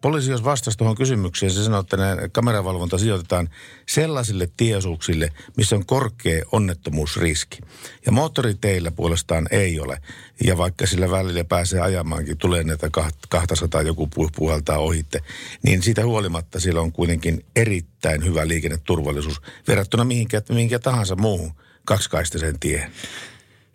[0.00, 1.96] Poliisi jos vastasi tuohon kysymykseen, se sanoi, että
[2.32, 3.48] kameravalvonta sijoitetaan
[3.88, 7.58] sellaisille tieosuuksille, missä on korkea onnettomuusriski.
[8.06, 10.00] Ja moottoriteillä puolestaan ei ole.
[10.44, 12.90] Ja vaikka sillä välillä pääsee ajamaankin, tulee näitä
[13.28, 15.20] 200 joku puhaltaa ohitte,
[15.62, 21.52] niin siitä huolimatta siellä on kuitenkin erittäin hyvä liikenneturvallisuus verrattuna mihinkä, mihinkä tahansa muuhun
[21.84, 22.92] kaksikaistaisen tiehen.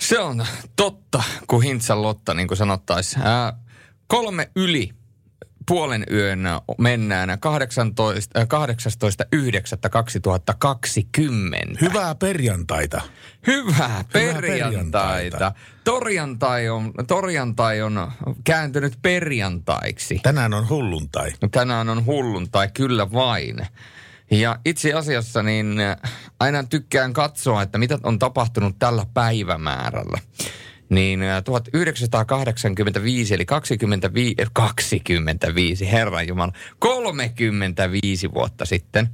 [0.01, 0.45] Se on
[0.75, 3.23] totta, kun Hintsan Lotta, niin kuin sanottaisiin.
[4.07, 4.89] kolme yli
[5.69, 6.39] puolen yön
[6.77, 7.37] mennään 18.9.2020.
[11.81, 13.01] Hyvää perjantaita.
[13.47, 15.51] Hyvää perjantaita.
[15.83, 18.11] Torjantai on, torjantai on
[18.43, 20.19] kääntynyt perjantaiksi.
[20.23, 21.31] Tänään on hulluntai.
[21.51, 23.57] Tänään on hulluntai, kyllä vain.
[24.31, 25.95] Ja itse asiassa niin äh,
[26.39, 30.17] aina tykkään katsoa, että mitä on tapahtunut tällä päivämäärällä.
[30.89, 39.09] Niin 1985, äh, eli 25, 25 äh, herran jumala, 35 vuotta sitten,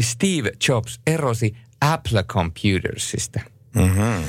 [0.00, 3.40] Steve Jobs erosi Apple Computersista.
[3.74, 4.24] Mm-hmm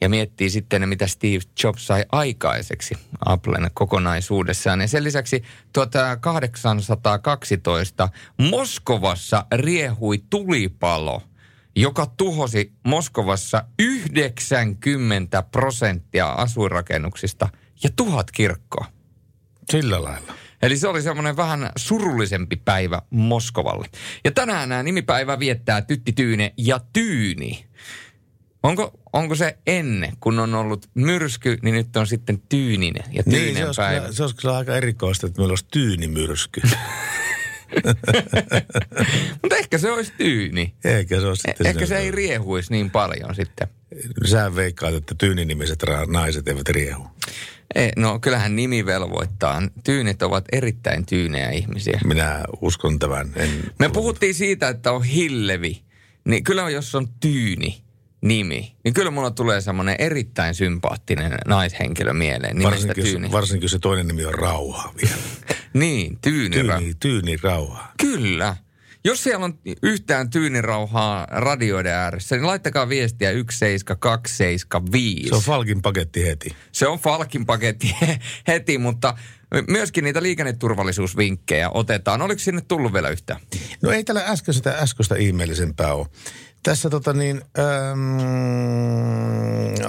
[0.00, 2.94] ja miettii sitten, mitä Steve Jobs sai aikaiseksi
[3.24, 4.80] Applen kokonaisuudessaan.
[4.80, 5.42] Ja sen lisäksi
[5.72, 8.08] 1812
[8.50, 11.22] Moskovassa riehui tulipalo,
[11.76, 17.48] joka tuhosi Moskovassa 90 prosenttia asuinrakennuksista
[17.82, 18.86] ja tuhat kirkkoa.
[19.70, 20.32] Sillä lailla.
[20.62, 23.86] Eli se oli semmoinen vähän surullisempi päivä Moskovalle.
[24.24, 27.67] Ja tänään nämä nimipäivä viettää Tytti Tyyne ja Tyyni.
[28.62, 33.64] Onko, onko se ennen, kun on ollut myrsky, niin nyt on sitten tyyninen ja tyyninen
[33.64, 34.00] niin, se päivä?
[34.00, 36.60] Kyllä, se olisi kyllä aika erikoista, että meillä olisi tyynimyrsky.
[39.42, 40.74] Mutta ehkä se olisi tyyni.
[40.84, 43.68] Ehkä se olisi sitten Ehkä se ei riehuisi niin paljon sitten.
[44.24, 47.06] Sä veikkaat, että tyyninimiset naiset eivät riehu.
[47.74, 49.62] Ei, no kyllähän nimi velvoittaa.
[49.84, 52.00] Tyynit ovat erittäin tyynejä ihmisiä.
[52.04, 53.32] Minä uskon tämän.
[53.36, 55.82] En Me puhuttiin siitä, että on hillevi.
[56.24, 57.82] Niin kyllä jos on tyyni,
[58.20, 63.32] nimi, niin kyllä mulla tulee semmoinen erittäin sympaattinen naishenkilö mieleen varsinkin, Tyyni.
[63.32, 65.16] Varsinkin se toinen nimi on Rauha vielä.
[65.74, 66.56] niin, Tyyni.
[66.56, 67.92] Tyyni, tyyni Rauha.
[68.00, 68.56] Kyllä.
[69.04, 75.28] Jos siellä on yhtään tyynirauhaa radioiden ääressä, niin laittakaa viestiä 17275.
[75.28, 76.56] Se on Falkin paketti heti.
[76.72, 77.96] Se on Falkin paketti
[78.48, 79.14] heti, mutta
[79.68, 82.22] myöskin niitä liikenneturvallisuusvinkkejä otetaan.
[82.22, 83.40] Oliko sinne tullut vielä yhtään?
[83.82, 86.06] No ei tällä äskeistä, äskeistä ihmeellisempää ole.
[86.62, 88.18] Tässä tota niin, äm,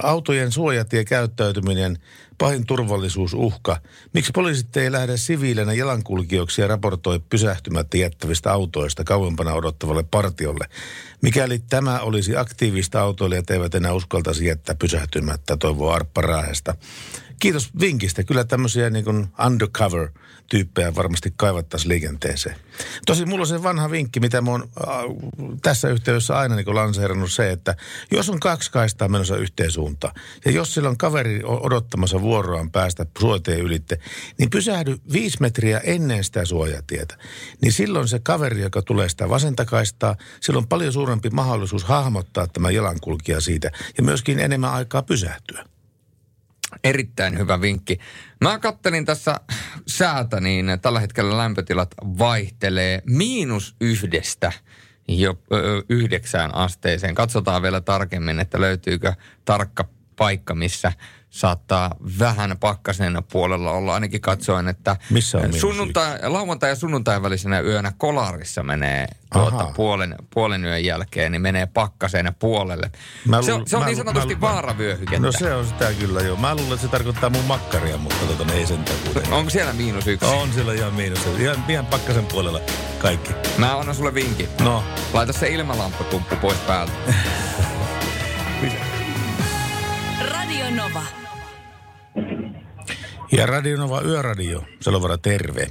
[0.02, 1.98] autojen suojatiekäyttäytyminen,
[2.38, 3.76] pahin turvallisuusuhka.
[4.14, 10.66] Miksi poliisit ei lähde siviilinä jalankulkijoiksi ja raportoi pysähtymättä jättävistä autoista kauempana odottavalle partiolle?
[11.22, 16.74] Mikäli tämä olisi aktiivista autoilijat eivät enää uskaltaisi jättää pysähtymättä, toivoo Arppa Raahesta.
[17.40, 18.24] Kiitos vinkistä.
[18.24, 22.56] Kyllä tämmöisiä niin kuin undercover-tyyppejä varmasti kaivattaisiin liikenteeseen.
[23.06, 24.94] Tosi mulla on se vanha vinkki, mitä mä oon äh,
[25.62, 27.76] tässä yhteydessä aina niin lanseerannut se, että
[28.10, 30.14] jos on kaksi kaistaa menossa yhteen suuntaan,
[30.44, 33.98] ja jos sillä on kaveri odottamassa vuoroaan päästä suojateen ylitte,
[34.38, 37.18] niin pysähdy viisi metriä ennen sitä suojatietä.
[37.62, 42.46] Niin silloin se kaveri, joka tulee sitä vasenta kaistaa, silloin on paljon suurempi mahdollisuus hahmottaa
[42.46, 45.64] tämä jalankulkija siitä, ja myöskin enemmän aikaa pysähtyä.
[46.84, 47.98] Erittäin hyvä vinkki.
[48.40, 49.40] Mä kattelin tässä
[49.86, 54.52] säätä, niin tällä hetkellä lämpötilat vaihtelee miinus yhdestä
[55.08, 55.42] jo
[55.88, 57.14] yhdeksään asteeseen.
[57.14, 59.12] Katsotaan vielä tarkemmin, että löytyykö
[59.44, 59.84] tarkka
[60.16, 60.92] paikka, missä
[61.30, 63.94] saattaa vähän pakkasen puolella olla.
[63.94, 70.14] Ainakin katsoen, että Missä on sunnuntai, lauantai ja sunnuntai välisenä yönä Kolarissa menee tuota puolen,
[70.34, 72.90] puolen yön jälkeen, niin menee pakkaseen puolelle.
[73.28, 75.26] Mä se, luul- on, se on mä niin sanotusti mä- vaaravyöhykettä.
[75.26, 76.36] No se on sitä kyllä joo.
[76.36, 79.34] Mä luulen, että se tarkoittaa mun makkaria, mutta tota, ne ei sentään kuitenkaan.
[79.34, 80.26] Onko siellä miinus yksi?
[80.26, 81.26] On siellä ihan miinus.
[81.38, 82.60] Ihan, ihan pakkasen puolella
[82.98, 83.32] kaikki.
[83.58, 84.48] Mä annan sulle vinkin.
[84.60, 84.84] No.
[85.12, 86.92] Laita se ilmalampputumppu pois päältä.
[90.32, 91.19] Radio Nova.
[93.32, 94.62] Ja Radionova Yöradio.
[94.80, 95.66] Salovara, terve.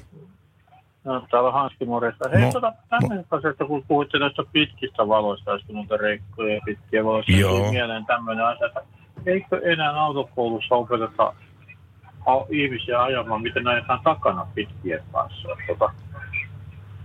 [1.04, 2.30] No, täällä on Hanski morjesta.
[2.30, 7.06] Hei, Mo- tota, tämmöisestä asiasta, kun puhuitte noista pitkistä valoista, äsken noita rekkoja ja pitkiä
[7.06, 7.58] valoista, Joo.
[7.58, 8.82] tuli mieleen tämmöinen asia, että
[9.26, 11.34] eikö enää autokoulussa opeteta
[12.50, 15.50] ihmisiä ajamaan, miten ajetaan takana pitkien kanssa.
[15.68, 15.92] Tota,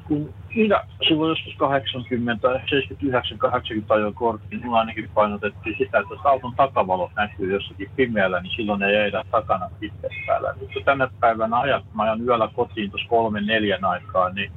[0.09, 6.27] kun minä silloin joskus 80, 79, 80 ajoin niin mulla ainakin painotettiin sitä, että jos
[6.27, 10.55] auton takavalot näkyy jossakin pimeällä, niin silloin ei jäädä takana pitkät päällä.
[10.59, 14.53] Kun tänä päivänä ajat, mä ajan yöllä kotiin tuossa kolmen neljän aikaa, niin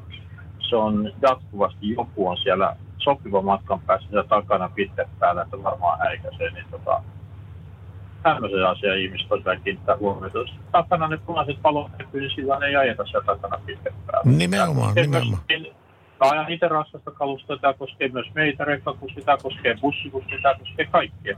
[0.70, 6.50] se on jatkuvasti joku on siellä sopiva matkan päässä takana pitkät päällä, että varmaan häikäisee,
[6.50, 7.02] niin tota,
[8.24, 10.38] tämmöisen asian ihmiset on hyvä kiinnittää huomiota.
[10.38, 14.32] Jos takana ne punaiset valot näkyy, niin silloin ei ajeta siellä takana pitkät päällä.
[14.38, 15.42] Nimenomaan, Ja nimenomaan.
[15.50, 15.74] myöskin-
[16.26, 20.86] Mä ajan itse raskasta kalusta, tämä koskee myös meitä, rekkakuski, tämä koskee bussikuski, tämä koskee
[20.86, 21.38] kaikkia.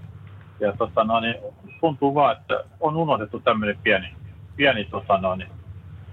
[0.60, 1.36] Ja tota, no, niin,
[1.82, 4.08] tuntuu vaan, että on unohdettu tämmöinen pieni,
[4.56, 5.50] pieni tota, no, niin,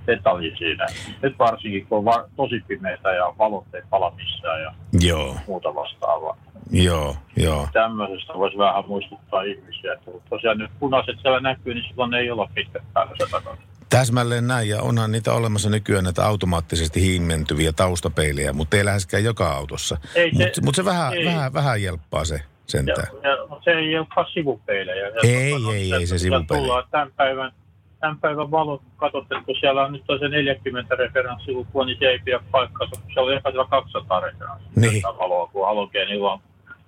[0.07, 0.87] detalji siinä.
[1.23, 5.75] Nyt varsinkin, kun on va- tosi pimeitä ja valot ei pala missään ja Joo, muuta
[5.75, 6.37] vastaavaa.
[6.71, 7.69] joo, joo.
[7.73, 12.49] Tämmöisestä voisi vähän muistuttaa ihmisiä, että tosiaan nyt punaiset siellä näkyy, niin silloin ei olla
[12.55, 13.57] pitkät päällä.
[13.89, 19.49] Täsmälleen näin, ja onhan niitä olemassa nykyään näitä automaattisesti hiimentyviä taustapeilejä, mutta ei läheskään joka
[19.53, 19.97] autossa.
[20.15, 21.25] Ei se- Mutta mut se vähän, ei.
[21.25, 23.07] vähän, vähän jelppaa se Ja, sentään.
[23.23, 25.07] ja, mutta se ei ole sivupeilejä.
[25.07, 26.67] Ja Ei, no, ei, ei se sivupeilejä.
[26.67, 27.53] Tullaan tämän päivän,
[28.01, 32.18] tämän päivän valot, katsotte, kun siellä on nyt on se 40 referenssilukua, niin se ei
[32.18, 35.03] pidä paikkaansa, kun siellä on epäillä 200 referenssilukua Niin.
[35.03, 36.38] valoa, kun halogeenilla on,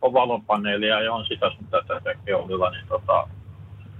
[0.03, 3.29] on valopaneelia ja on sitä sun tätä keulilla, niin tota,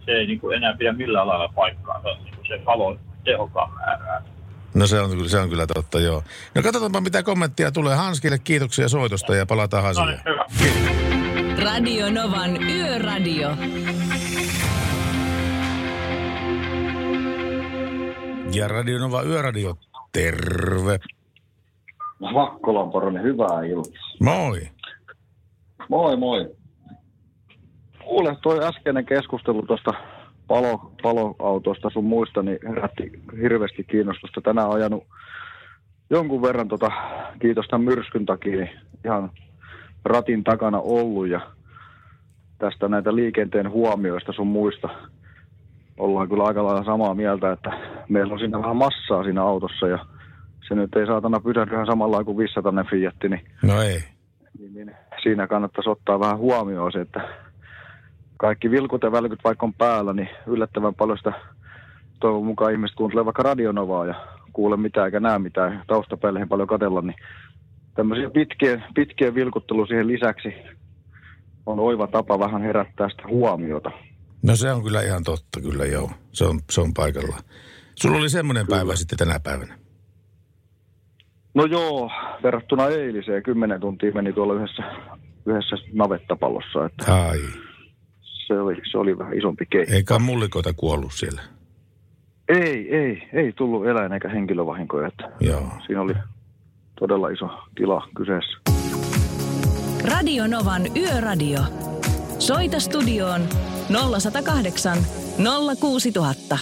[0.05, 4.23] se ei niin kuin enää pidä millään lailla paikkaansa, niin kuin se valo tehokkaan määrää.
[4.75, 6.23] No se on, kyllä- se on kyllä totta, joo.
[6.55, 7.95] No katsotaanpa mitä kommenttia tulee.
[7.97, 10.09] Hanskille kiitoksia soitosta ja palataan No asiaan.
[10.09, 10.45] niin, hyvä.
[11.71, 13.49] Radio Novan Yöradio.
[18.55, 19.75] Ja Radionova Yöradio,
[20.13, 20.99] terve.
[22.21, 23.93] Vakkolan poronen, hyvää iltaa.
[24.21, 24.61] Moi.
[25.89, 26.51] Moi moi.
[28.05, 29.91] Kuule, toi äskeinen keskustelu tuosta
[30.47, 33.11] palo, paloautoista sun muista, niin herätti
[33.43, 34.41] hirveästi kiinnostusta.
[34.41, 35.05] Tänään ajanut
[36.11, 36.91] jonkun verran, tota,
[37.41, 38.71] kiitos tämän myrskyn takia, niin
[39.05, 39.31] ihan
[40.05, 41.41] ratin takana ollut ja
[42.59, 44.89] tästä näitä liikenteen huomioista sun muista
[45.99, 47.71] ollaan kyllä aika lailla samaa mieltä, että
[48.09, 49.99] meillä on siinä vähän massaa siinä autossa ja
[50.69, 53.99] se nyt ei saatana pysähdy ihan samalla kuin 500 Fiatti, niin No ei.
[54.59, 57.21] niin, niin siinä kannattaisi ottaa vähän huomioon se, että
[58.37, 61.33] kaikki vilkut ja välkyt vaikka on päällä, niin yllättävän paljon sitä
[62.21, 64.15] toivon mukaan ihmiset kuuntelee vaikka radionovaa ja
[64.53, 67.17] kuule mitään eikä näe mitään taustapäälleen paljon katella, niin
[67.95, 70.55] tämmöisiä pitkien, pitkien vilkuttelu siihen lisäksi
[71.67, 73.91] on oiva tapa vähän herättää sitä huomiota.
[74.43, 76.11] No se on kyllä ihan totta, kyllä joo.
[76.33, 77.43] Se on, se on paikallaan.
[77.95, 79.79] Sulla oli semmoinen päivä sitten tänä päivänä.
[81.55, 82.11] No joo,
[82.43, 84.83] verrattuna eiliseen, kymmenen tuntia meni tuolla yhdessä,
[85.47, 87.39] yhdessä navettapallossa, että Ai.
[88.47, 89.95] se oli, se oli vähän isompi keikka.
[89.95, 91.43] Eikä mullikoita kuollut siellä.
[92.49, 95.09] Ei, ei, ei tullut eläin- eikä henkilövahinkoja.
[95.09, 95.73] Että Joo.
[95.87, 96.15] Siinä oli
[97.01, 98.59] todella iso tila kyseessä.
[100.11, 101.61] Radio Novan Yöradio.
[102.39, 103.41] Soita studioon
[103.89, 105.07] 0108
[105.81, 106.59] 06000.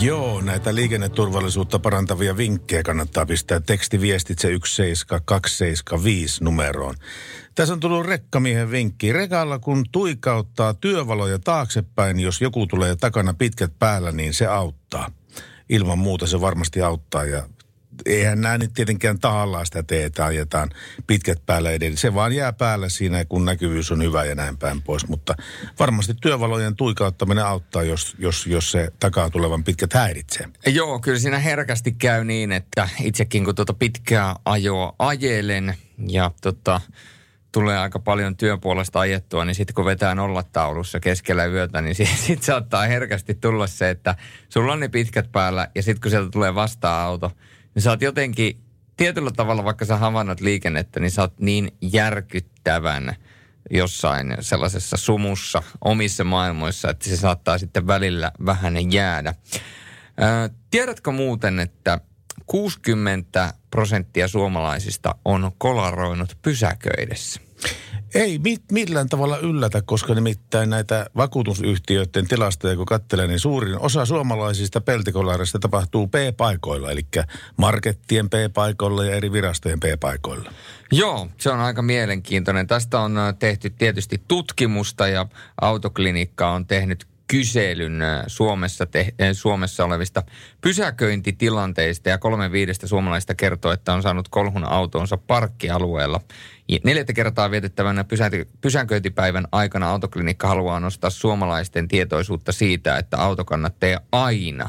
[0.00, 6.94] Joo, näitä liikenneturvallisuutta parantavia vinkkejä kannattaa pistää tekstiviestitse 17275 numeroon.
[7.54, 9.12] Tässä on tullut rekkamiehen vinkki.
[9.12, 15.10] Rekalla kun tuikauttaa työvaloja taaksepäin, jos joku tulee takana pitkät päällä, niin se auttaa.
[15.68, 17.42] Ilman muuta se varmasti auttaa ja
[18.06, 20.70] eihän nämä nyt tietenkään tahallaan sitä tee, että ajetaan
[21.06, 21.96] pitkät päällä edelleen.
[21.96, 25.08] Se vaan jää päällä siinä, kun näkyvyys on hyvä ja näin päin pois.
[25.08, 25.34] Mutta
[25.78, 30.48] varmasti työvalojen tuikauttaminen auttaa, jos, jos, jos se takaa tulevan pitkät häiritsee.
[30.66, 35.74] Joo, kyllä siinä herkästi käy niin, että itsekin kun tuota pitkää ajoa ajelen
[36.08, 36.80] ja tota,
[37.52, 42.42] tulee aika paljon työpuolesta ajettua, niin sitten kun vetää nollataulussa keskellä yötä, niin sitten sit
[42.42, 44.14] saattaa herkästi tulla se, että
[44.48, 47.32] sulla on ne pitkät päällä ja sitten kun sieltä tulee vasta-auto,
[47.74, 48.60] niin sä oot jotenkin
[48.96, 53.16] tietyllä tavalla, vaikka sä havainnot liikennettä, niin sä oot niin järkyttävän
[53.70, 59.34] jossain sellaisessa sumussa omissa maailmoissa, että se saattaa sitten välillä vähän jäädä.
[60.16, 62.00] Ää, tiedätkö muuten, että
[62.46, 67.47] 60 prosenttia suomalaisista on kolaroinut pysäköidessä?
[68.14, 74.04] Ei mit, millään tavalla yllätä, koska nimittäin näitä vakuutusyhtiöiden tilastoja kun katselee, niin suurin osa
[74.04, 77.06] suomalaisista peltikolareista tapahtuu P-paikoilla, eli
[77.56, 80.52] markettien P-paikoilla ja eri virastojen P-paikoilla.
[80.92, 82.66] Joo, se on aika mielenkiintoinen.
[82.66, 85.26] Tästä on äh, tehty tietysti tutkimusta ja
[85.60, 90.22] autoklinikka on tehnyt kyselyn äh, Suomessa, te, äh, Suomessa olevista
[90.60, 96.20] pysäköintitilanteista ja kolme viidestä suomalaista kertoo, että on saanut kolhun autonsa parkkialueella.
[96.84, 104.00] Neljättä kertaa vietettävänä pysä- pysäköintipäivän aikana autoklinikka haluaa nostaa suomalaisten tietoisuutta siitä, että auto kannattaa
[104.12, 104.68] aina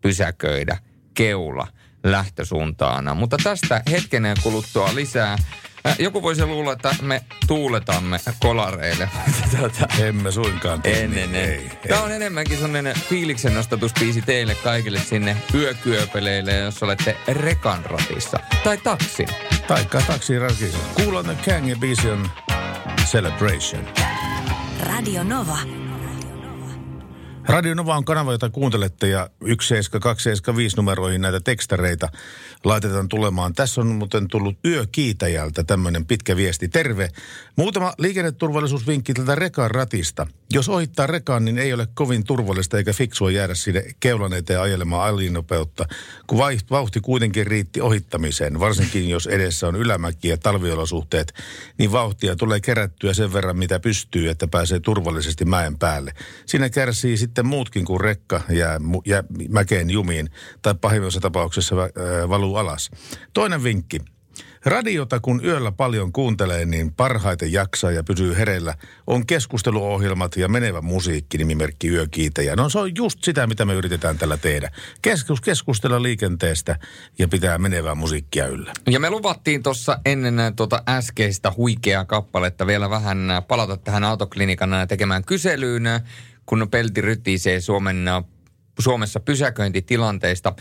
[0.00, 0.78] pysäköidä
[1.14, 1.66] keula
[2.04, 3.14] lähtösuuntaana.
[3.14, 5.38] Mutta tästä hetkeneen kuluttua lisää.
[5.86, 9.08] Äh, Joku voisi luulla, että me tuuletamme kolareille.
[9.58, 10.82] tuota, Emme suinkaan.
[10.82, 11.22] tee en, niin.
[11.22, 11.50] en, en.
[11.50, 11.70] Ei, ei.
[11.88, 18.40] Tämä on enemmänkin sellainen fiiliksen nostatuspiisi teille kaikille sinne yökyöpeleille, jos olette rekan ratissa.
[18.64, 19.28] Tai taksin.
[19.66, 20.78] Taikka taksirakissa.
[20.94, 22.30] Kuullaan Kang ja biisi on
[23.10, 23.88] Celebration.
[24.80, 25.58] Radio Nova.
[27.48, 32.08] Radio Nova on kanava, jota kuuntelette ja 17275 numeroihin näitä tekstareita
[32.64, 33.54] laitetaan tulemaan.
[33.54, 36.68] Tässä on muuten tullut yökiitäjältä tämmöinen pitkä viesti.
[36.68, 37.08] Terve.
[37.56, 40.26] Muutama liikenneturvallisuusvinkki tältä rekan ratista.
[40.52, 45.08] Jos ohittaa rekaan, niin ei ole kovin turvallista eikä fiksua jäädä sinne keulan eteen ajelemaan
[45.08, 45.86] alinopeutta,
[46.26, 46.38] kun
[46.70, 48.60] vauhti kuitenkin riitti ohittamiseen.
[48.60, 51.34] Varsinkin jos edessä on ylämäki ja talviolosuhteet,
[51.78, 56.12] niin vauhtia tulee kerättyä sen verran, mitä pystyy, että pääsee turvallisesti mäen päälle.
[56.46, 58.40] Siinä kärsii sitten muutkin kuin rekka
[58.78, 60.30] mu- ja mäkeen jumiin
[60.62, 62.90] tai pahimmassa tapauksessa äh, valuu alas.
[63.32, 64.00] Toinen vinkki.
[64.64, 68.74] Radiota kun yöllä paljon kuuntelee, niin parhaiten jaksaa ja pysyy hereillä
[69.06, 72.56] on keskusteluohjelmat ja menevä musiikki nimimerkki Yökiitäjä.
[72.56, 74.70] No se on just sitä, mitä me yritetään tällä tehdä.
[75.02, 76.78] Keskus, keskustella liikenteestä
[77.18, 78.72] ja pitää menevää musiikkia yllä.
[78.90, 84.70] Ja me luvattiin tuossa ennen tuota äskeistä huikeaa kappaletta vielä vähän äh, palata tähän autoklinikan
[84.88, 85.86] tekemään kyselyyn,
[86.50, 88.04] kun Pelti rytisee Suomen,
[88.78, 90.52] Suomessa pysäköintitilanteista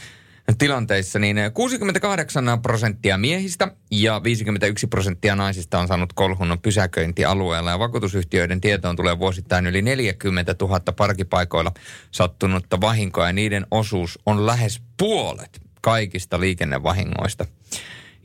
[0.58, 7.72] tilanteissa, niin äh, 68 prosenttia miehistä ja 51 prosenttia naisista on saanut kolhun pysäköintialueella.
[7.72, 11.72] Ja vakuutusyhtiöiden tietoon tulee vuosittain yli 40 000 parkipaikoilla
[12.12, 17.46] sattunutta vahinkoa ja niiden osuus on lähes puolet kaikista liikennevahingoista.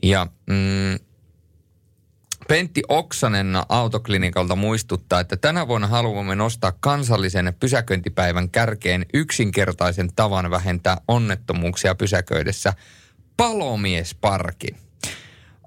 [0.03, 1.05] Ja mm,
[2.47, 10.97] Pentti Oksanen autoklinikalta muistuttaa, että tänä vuonna haluamme nostaa kansallisen pysäköintipäivän kärkeen yksinkertaisen tavan vähentää
[11.07, 12.73] onnettomuuksia pysäköidessä
[13.37, 14.75] palomiesparkin.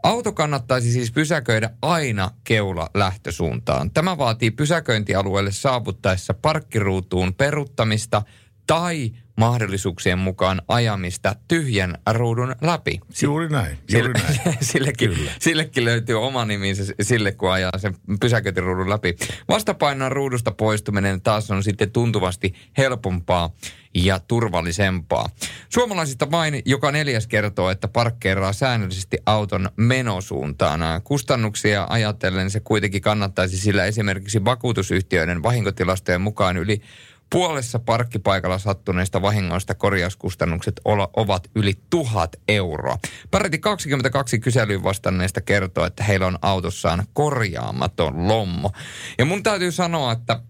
[0.03, 3.91] Auto kannattaisi siis pysäköidä aina keula lähtösuuntaan.
[3.91, 8.23] Tämä vaatii pysäköintialueelle saavuttaessa parkkiruutuun peruttamista
[8.69, 13.01] tai mahdollisuuksien mukaan ajamista tyhjän ruudun läpi.
[13.23, 14.59] Juuri näin, juuri Sille- näin.
[14.73, 19.17] Sillekin, sillekin löytyy oma niminsä sille, kun ajaa sen pysäköintiruudun läpi.
[19.49, 23.51] Vastapainon ruudusta poistuminen taas on sitten tuntuvasti helpompaa
[23.95, 25.29] ja turvallisempaa.
[25.69, 30.81] Suomalaisista vain joka neljäs kertoo, että parkkeeraa säännöllisesti auton menosuuntaan.
[31.05, 36.83] Kustannuksia ajatellen se kuitenkin kannattaisi, sillä esimerkiksi vakuutusyhtiöiden vahinkotilastojen mukaan yli
[37.31, 40.81] Puolessa parkkipaikalla sattuneista vahingoista korjauskustannukset
[41.17, 42.99] ovat yli tuhat euroa.
[43.31, 48.73] Peräti 22 kyselyyn vastanneista kertoo, että heillä on autossaan korjaamaton lommo.
[49.19, 50.41] Ja mun täytyy sanoa, että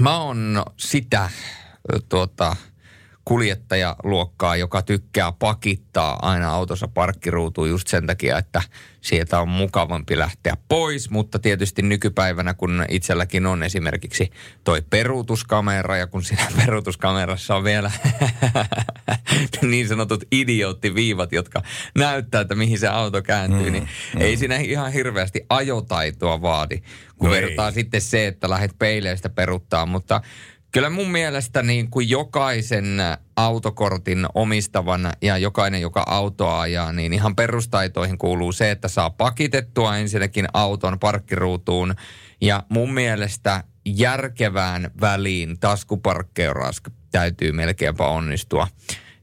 [0.00, 1.30] mä oon sitä
[2.08, 2.56] tuota,
[3.24, 8.62] kuljettajaluokkaa, joka tykkää pakittaa aina autossa parkkiruutuun just sen takia, että
[9.00, 11.10] sieltä on mukavampi lähteä pois.
[11.10, 14.30] Mutta tietysti nykypäivänä, kun itselläkin on esimerkiksi
[14.64, 17.90] toi peruutuskamera ja kun siinä peruutuskamerassa on vielä
[19.62, 21.62] niin sanotut idioottiviivat, jotka
[21.98, 24.20] näyttää, että mihin se auto kääntyy, mm, niin mm.
[24.20, 26.78] ei siinä ihan hirveästi ajotaitoa vaadi,
[27.16, 27.42] kun No no ei.
[27.42, 30.20] vertaa sitten se, että lähdet peileistä peruttaa, mutta
[30.72, 32.98] Kyllä mun mielestä niin kuin jokaisen
[33.36, 39.96] autokortin omistavan ja jokainen, joka autoa ajaa, niin ihan perustaitoihin kuuluu se, että saa pakitettua
[39.96, 41.94] ensinnäkin auton parkkiruutuun.
[42.40, 48.68] Ja mun mielestä järkevään väliin taskuparkkeeraus täytyy melkeinpä onnistua.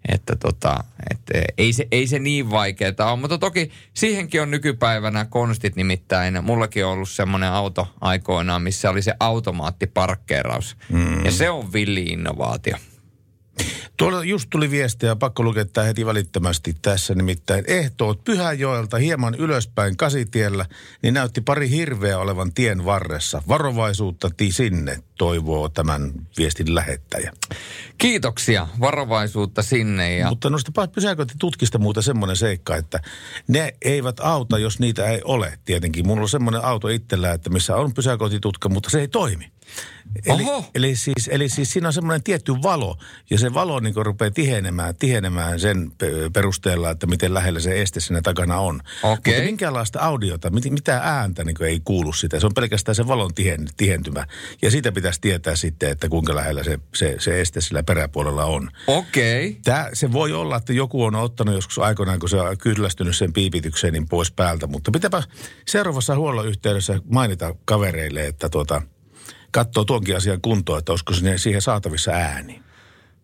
[0.08, 4.52] Että tota, et, eh, ei, se, ei se niin vaikeaa ole, mutta toki siihenkin on
[4.52, 6.44] nykypäivänä konstit nimittäin.
[6.44, 10.78] Mullakin on ollut semmoinen auto aikoinaan, missä oli se automaattiparkkeeraus.
[10.90, 11.26] Mm.
[11.26, 12.78] Ja se on villi innovaatio.
[13.98, 19.98] Tuolla just tuli viestiä, pakko lukea tämä heti välittömästi tässä, nimittäin ehtoot Pyhäjoelta hieman ylöspäin
[19.98, 20.66] Kasitiellä,
[21.02, 23.42] niin näytti pari hirveä olevan tien varressa.
[23.48, 27.32] Varovaisuutta ti sinne, toivoo tämän viestin lähettäjä.
[27.98, 30.18] Kiitoksia, varovaisuutta sinne.
[30.18, 30.30] Ja...
[30.30, 33.00] Mutta noista pysäköintitutkista muuten semmoinen seikka, että
[33.48, 36.08] ne eivät auta, jos niitä ei ole tietenkin.
[36.08, 39.52] Mulla on semmoinen auto itsellä, että missä on pysäköintitutka, mutta se ei toimi.
[40.26, 40.44] Eli,
[40.76, 42.98] eli, siis, eli siis siinä on semmoinen tietty valo,
[43.30, 48.00] ja se valo niin rupeaa tihenemään, tihenemään sen pe- perusteella, että miten lähellä se este
[48.00, 48.82] siinä takana on.
[49.04, 49.34] Okei.
[49.34, 52.40] Mutta minkäänlaista audiota, mit, mitään ääntä niin ei kuulu sitä.
[52.40, 54.28] Se on pelkästään se valon tihen, tihentymä.
[54.62, 58.72] Ja siitä pitäisi tietää sitten, että kuinka lähellä se, se, se este sillä peräpuolella on.
[58.88, 59.58] Okei.
[59.64, 63.34] Tää, se voi olla, että joku on ottanut joskus aikoinaan, kun se on kyllästynyt sen
[63.34, 64.68] piipitykseen, niin pois päältä.
[64.68, 65.24] Mutta pitääpä
[65.68, 68.82] seuraavassa huollon yhteydessä mainita kavereille, että tuota,
[69.52, 72.62] katsoo tuonkin asian kuntoon, että olisiko sinne siihen saatavissa ääni.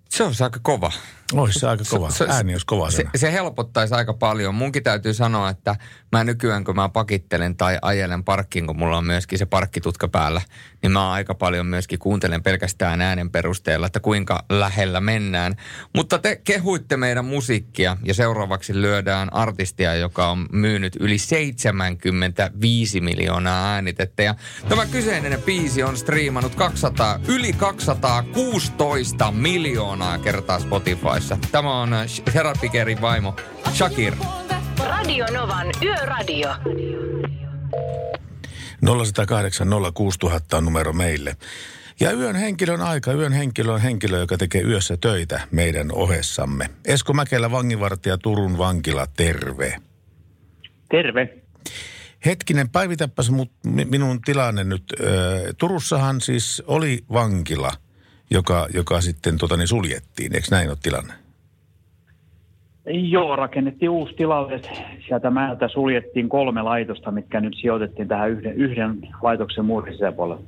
[0.09, 0.91] Se on aika kova.
[1.33, 2.09] Olisi se aika kova.
[2.27, 4.55] Ääni olisi kova se, se helpottaisi aika paljon.
[4.55, 5.75] Munkin täytyy sanoa, että
[6.11, 10.41] mä nykyään kun mä pakittelen tai ajelen parkkiin, kun mulla on myöskin se parkkitutka päällä,
[10.81, 15.55] niin mä aika paljon myöskin kuuntelen pelkästään äänen perusteella, että kuinka lähellä mennään.
[15.95, 23.73] Mutta te kehuitte meidän musiikkia ja seuraavaksi lyödään artistia, joka on myynyt yli 75 miljoonaa
[23.73, 24.23] äänitettä.
[24.23, 24.35] Ja
[24.69, 30.59] tämä kyseinen biisi on striimannut 200, yli 216 miljoonaa kertaa
[31.21, 31.37] Spotifyssa.
[31.51, 31.89] Tämä on
[32.33, 33.35] Herapikerin vaimo
[33.73, 34.13] Shakir.
[34.79, 36.49] Radio Novan Yöradio.
[38.85, 41.37] 0108 06000 on numero meille.
[41.99, 46.69] Ja yön henkilön aika, yön henkilö on henkilö, joka tekee yössä töitä meidän ohessamme.
[46.85, 49.75] Esko Mäkelä, vanginvartija Turun vankila, terve.
[50.89, 51.29] Terve.
[52.25, 54.83] Hetkinen, päivitäpäs mut, minun tilanne nyt.
[55.57, 57.71] Turussahan siis oli vankila,
[58.31, 60.35] joka, joka sitten tota, niin suljettiin.
[60.35, 61.13] Eikö näin ole tilanne?
[62.85, 64.61] Joo, rakennettiin uusi tilalle.
[65.07, 70.43] Sieltä määltä suljettiin kolme laitosta, mitkä nyt sijoitettiin tähän yhden, yhden laitoksen muurin sisäpuolelle.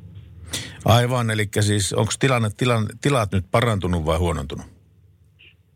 [0.86, 4.66] Aivan, eli siis onko tilanne, tilan, tilat nyt parantunut vai huonontunut?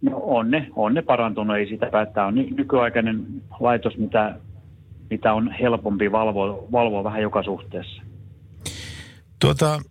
[0.01, 2.25] No on ne, on ne parantunut, ei sitä päättää.
[2.25, 3.25] On ny- nykyaikainen
[3.59, 4.35] laitos, mitä,
[5.09, 8.01] mitä on helpompi valvoa, valvoa vähän joka suhteessa.
[9.39, 9.81] Tuota,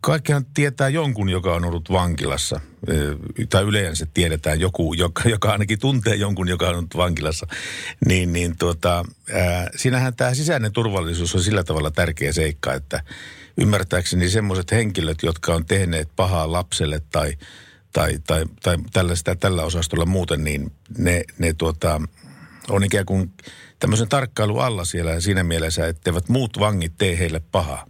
[0.00, 2.60] kaikkihan tietää jonkun, joka on ollut vankilassa.
[3.50, 7.46] Tai yleensä tiedetään joku, joka, joka ainakin tuntee jonkun, joka on ollut vankilassa.
[8.06, 13.02] Niin, niin tuota, ää, siinähän tämä sisäinen turvallisuus on sillä tavalla tärkeä seikka, että
[13.58, 17.32] ymmärtääkseni semmoiset henkilöt, jotka on tehneet pahaa lapselle tai,
[17.92, 22.00] tai, tai, tai tällaista, tällä osastolla muuten, niin ne, ne tuota,
[22.68, 23.32] on ikään kuin
[23.78, 27.86] tämmöisen tarkkailun alla siellä siinä mielessä, etteivät muut vangit tee heille pahaa.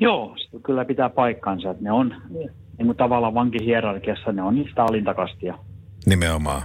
[0.00, 1.70] Joo, se kyllä pitää paikkansa.
[1.70, 2.14] Että ne on
[2.78, 5.58] niin kuin tavallaan vankihierarkiassa, ne on niistä alintakastia.
[6.06, 6.62] Nimenomaan.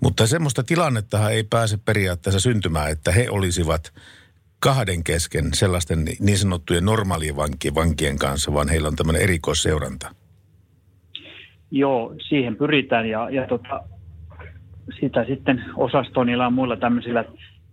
[0.00, 3.92] Mutta semmoista tilannettahan ei pääse periaatteessa syntymään, että he olisivat
[4.60, 10.14] kahden kesken sellaisten niin sanottujen normaalien vankien, vankien kanssa, vaan heillä on tämmöinen erikoisseuranta.
[11.70, 13.80] Joo, siihen pyritään ja, ja tota,
[15.00, 17.24] sitä sitten osastoinnilla ja muilla tämmöisillä,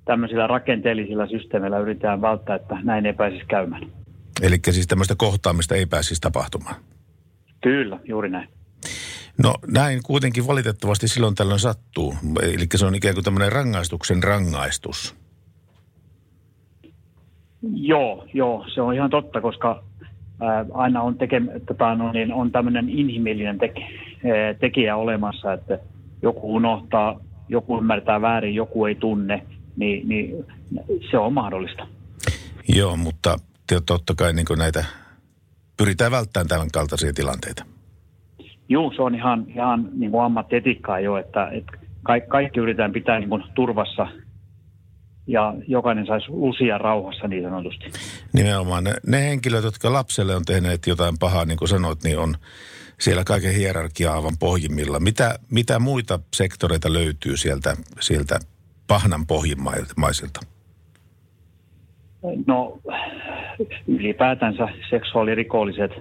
[0.05, 3.81] tämmöisillä rakenteellisilla systeemeillä yritetään välttää, että näin ei pääsisi käymään.
[4.41, 6.75] Eli siis tämmöistä kohtaamista ei pääsisi tapahtumaan.
[7.61, 8.49] Kyllä, juuri näin.
[9.43, 12.15] No näin kuitenkin valitettavasti silloin tällöin sattuu.
[12.41, 15.15] Eli se on ikään kuin tämmöinen rangaistuksen rangaistus.
[17.73, 19.83] Joo, joo, se on ihan totta, koska
[20.41, 25.79] ää, aina on, teke, tota, no, niin on tämmöinen inhimillinen teke, ää, tekijä olemassa, että
[26.21, 27.19] joku unohtaa,
[27.49, 30.45] joku ymmärtää väärin, joku ei tunne, niin, niin
[31.11, 31.87] se on mahdollista.
[32.67, 33.37] Joo, mutta
[33.69, 34.85] te- totta kai niin näitä
[35.77, 37.65] pyritään välttämään tämän kaltaisia tilanteita.
[38.69, 41.71] Joo, se on ihan, ihan niin kuin ammattietiikkaa jo, että, että
[42.03, 44.07] kaikki, kaikki yritetään pitää niin kuin turvassa
[45.27, 47.85] ja jokainen saisi lusia rauhassa niin sanotusti.
[48.33, 52.35] Nimenomaan ne, ne henkilöt, jotka lapselle on tehneet jotain pahaa, niin kuin sanoit, niin on
[52.99, 54.99] siellä kaiken hierarkia aivan pohjimmilla.
[54.99, 58.39] Mitä, mitä muita sektoreita löytyy sieltä, sieltä
[58.87, 60.39] pahnan pohjimmaisilta?
[62.47, 62.79] No
[63.87, 65.91] ylipäätänsä seksuaalirikolliset,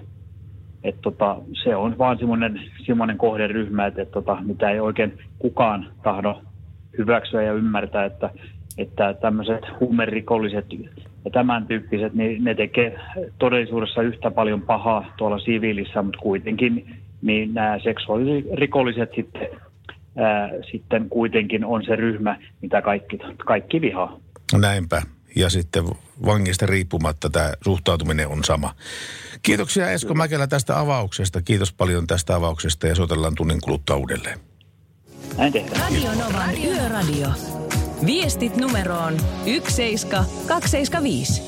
[0.84, 5.86] että tota, se on vaan semmoinen, semmoinen kohderyhmä, että, että tota, mitä ei oikein kukaan
[6.02, 6.42] tahdo
[6.98, 8.30] hyväksyä ja ymmärtää, että,
[8.78, 10.66] että tämmöiset huumerikolliset
[11.24, 13.00] ja tämän tyyppiset, niin ne tekee
[13.38, 19.48] todellisuudessa yhtä paljon pahaa tuolla siviilissä, mutta kuitenkin niin nämä seksuaalirikolliset sitten,
[20.16, 24.18] ää, sitten kuitenkin on se ryhmä, mitä kaikki, kaikki vihaa.
[24.60, 25.02] Näinpä.
[25.38, 25.84] Ja sitten
[26.26, 28.74] vangista riippumatta tämä suhtautuminen on sama.
[29.42, 31.42] Kiitoksia Esko Mäkelä tästä avauksesta.
[31.42, 34.40] Kiitos paljon tästä avauksesta ja soitellaan tunnin kuluttua uudelleen.
[35.36, 35.80] Näin tehdään.
[35.80, 37.28] Radio Novan Yöradio.
[38.06, 41.42] Viestit numeroon 17275.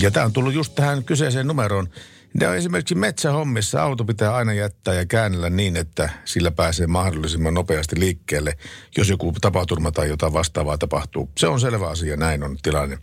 [0.00, 1.88] Ja tämä on tullut just tähän kyseiseen numeroon.
[2.34, 7.54] Ne on esimerkiksi metsähommissa auto pitää aina jättää ja käännellä niin, että sillä pääsee mahdollisimman
[7.54, 8.56] nopeasti liikkeelle,
[8.96, 11.30] jos joku tapaturma tai jotain vastaavaa tapahtuu.
[11.38, 12.98] Se on selvä asia, näin on tilanne.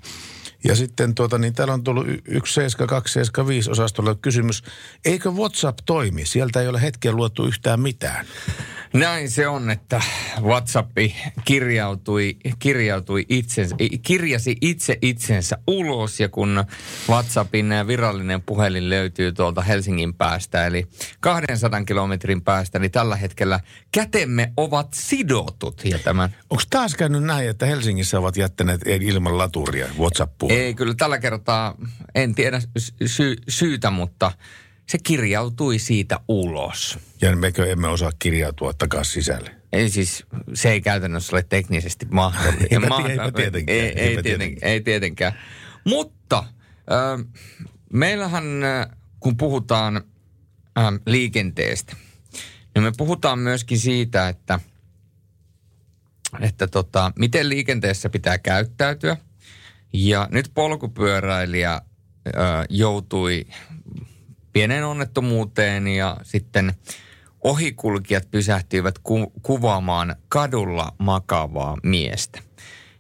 [0.67, 4.63] Ja sitten tuota, niin täällä on tullut 17275 osastolle kysymys,
[5.05, 6.25] eikö WhatsApp toimi?
[6.25, 8.25] Sieltä ei ole hetken luettu yhtään mitään.
[8.93, 10.01] Näin se on, että
[10.41, 10.97] WhatsApp
[11.45, 16.63] kirjautui, kirjautui itsensä, kirjasi itse itsensä ulos ja kun
[17.09, 20.87] WhatsAppin virallinen puhelin löytyy tuolta Helsingin päästä, eli
[21.19, 23.59] 200 kilometrin päästä, niin tällä hetkellä
[23.91, 25.81] kätemme ovat sidotut.
[25.85, 26.35] Ja tämän...
[26.49, 31.75] Onko taas käynyt näin, että Helsingissä ovat jättäneet ilman laturia WhatsApp Ei, kyllä tällä kertaa
[32.15, 32.61] en tiedä
[33.05, 34.31] sy- syytä, mutta
[34.89, 36.99] se kirjautui siitä ulos.
[37.21, 39.55] Ja mekö emme osaa kirjautua takaisin sisälle?
[39.73, 42.65] Ei siis, se ei käytännössä ole teknisesti mahdollista.
[42.75, 45.39] Eipä tie- eipä tietenkään, Ei, ei, eipä tietenkään, ei tietenkään.
[45.83, 47.25] Mutta äh,
[47.93, 48.87] meillähän, äh,
[49.19, 49.97] kun puhutaan
[50.77, 51.95] äh, liikenteestä,
[52.75, 54.59] niin me puhutaan myöskin siitä, että,
[56.41, 59.17] että tota, miten liikenteessä pitää käyttäytyä.
[59.93, 61.81] Ja nyt polkupyöräilijä äh,
[62.69, 63.45] joutui
[64.53, 66.73] pieneen onnettomuuteen ja sitten
[67.43, 72.39] ohikulkijat pysähtyivät ku- kuvaamaan kadulla makavaa miestä.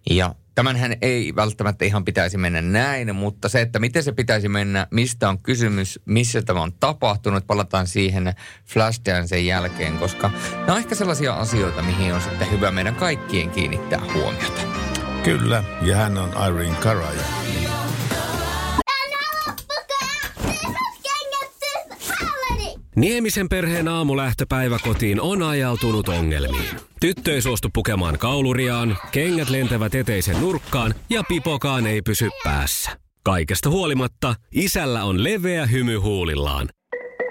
[0.09, 4.87] Ja tämänhän ei välttämättä ihan pitäisi mennä näin, mutta se, että miten se pitäisi mennä,
[4.91, 8.33] mistä on kysymys, missä tämä on tapahtunut, palataan siihen
[8.65, 14.01] Flashdance jälkeen, koska nämä on ehkä sellaisia asioita, mihin on sitten hyvä meidän kaikkien kiinnittää
[14.13, 14.84] huomiota.
[15.25, 17.07] Kyllä, ja hän on Irene Cara.
[17.13, 17.23] ja
[22.95, 26.69] Niemisen perheen aamulähtöpäivä kotiin on ajautunut ongelmiin.
[27.01, 32.91] Tyttö ei suostu pukemaan kauluriaan, kengät lentävät eteisen nurkkaan ja pipokaan ei pysy päässä.
[33.23, 36.69] Kaikesta huolimatta, isällä on leveä hymy huulillaan.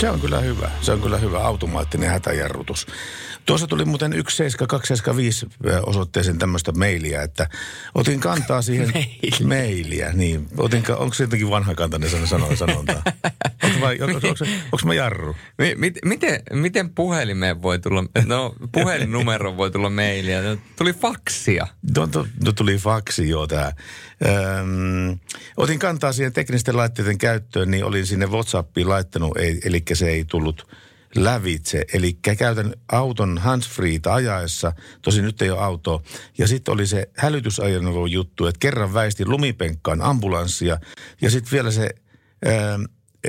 [0.00, 0.70] Se on kyllä hyvä.
[0.80, 2.86] Se on kyllä hyvä automaattinen hätäjarrutus.
[3.46, 5.46] Tuossa tuli muuten 17275
[5.82, 7.48] osoitteeseen tämmöistä mailia, että
[7.94, 8.92] otin kantaa siihen
[9.44, 10.12] mailia.
[10.12, 13.02] Niin, otin, onko se jotenkin vanhakantainen sana sanoa sanonta?
[13.64, 15.36] Onko, vai, onko, onko, onko, onko mä jarru?
[15.58, 21.66] Mi- mit- miten, miten puhelimeen voi tulla, no puhelinnumero voi tulla mailia, no, tuli faksia.
[21.96, 23.72] No, to, no tuli faksi jo tää.
[24.26, 25.18] Öm,
[25.56, 30.66] otin kantaa siihen teknisten laitteiden käyttöön, niin olin sinne WhatsAppiin laittanut, eli se ei tullut
[31.24, 31.84] lävitse.
[31.92, 34.72] Eli käytän auton handsfreeta ajaessa,
[35.02, 36.02] tosi nyt ei ole auto.
[36.38, 40.78] Ja sitten oli se hälytysajoneuvon juttu, että kerran väistin lumipenkkaan ambulanssia
[41.20, 41.90] ja sitten vielä se...
[42.46, 42.78] Öö,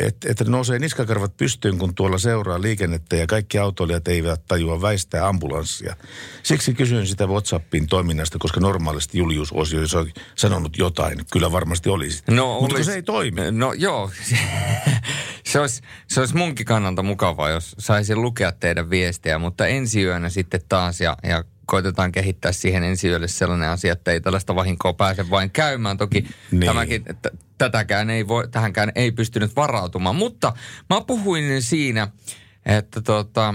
[0.06, 5.28] että et nousee niskakarvat pystyyn, kun tuolla seuraa liikennettä ja kaikki autoilijat eivät tajua väistää
[5.28, 5.96] ambulanssia.
[6.44, 9.82] Siksi kysyin sitä WhatsAppin toiminnasta, koska normaalisti Julius olisi jo
[10.36, 11.20] sanonut jotain.
[11.32, 12.24] Kyllä varmasti olisi.
[12.28, 13.42] No, Mutta olis- se ei toimi.
[13.52, 14.12] No joo,
[15.52, 20.30] se olisi, se olisi munkin kannalta mukavaa, jos saisin lukea teidän viestejä, mutta ensi yönä
[20.30, 24.94] sitten taas ja, ja koitetaan kehittää siihen ensi yölle sellainen asia, että ei tällaista vahinkoa
[24.94, 25.98] pääse vain käymään.
[25.98, 26.66] Toki Niin.
[26.66, 30.54] tämäkin, t- tätäkään ei voi, tähänkään ei pystynyt varautumaan, mutta
[30.90, 32.08] mä puhuin siinä,
[32.66, 33.54] että tota,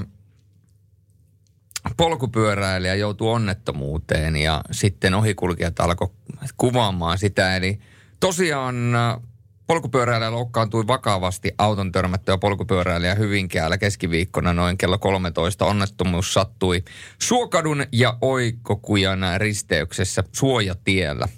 [1.97, 6.09] polkupyöräilijä joutui onnettomuuteen ja sitten ohikulkijat alkoi
[6.57, 7.57] kuvaamaan sitä.
[7.57, 7.79] Eli
[8.21, 8.77] tosiaan
[9.73, 15.65] polkupyöräilijä loukkaantui vakavasti auton törmättyä polkupyöräilijä Hyvinkäällä keskiviikkona noin kello 13.
[15.65, 16.83] Onnettomuus sattui
[17.19, 21.29] Suokadun ja Oikokujan risteyksessä Suojatiellä.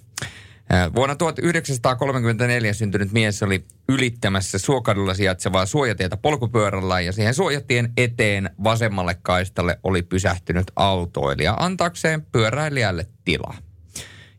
[0.94, 9.16] Vuonna 1934 syntynyt mies oli ylittämässä Suokadulla sijaitsevaa suojatietä polkupyörällä ja siihen suojatien eteen vasemmalle
[9.23, 13.56] kaistalle oli pysähtynyt autoilija antaakseen pyöräilijälle tilaa.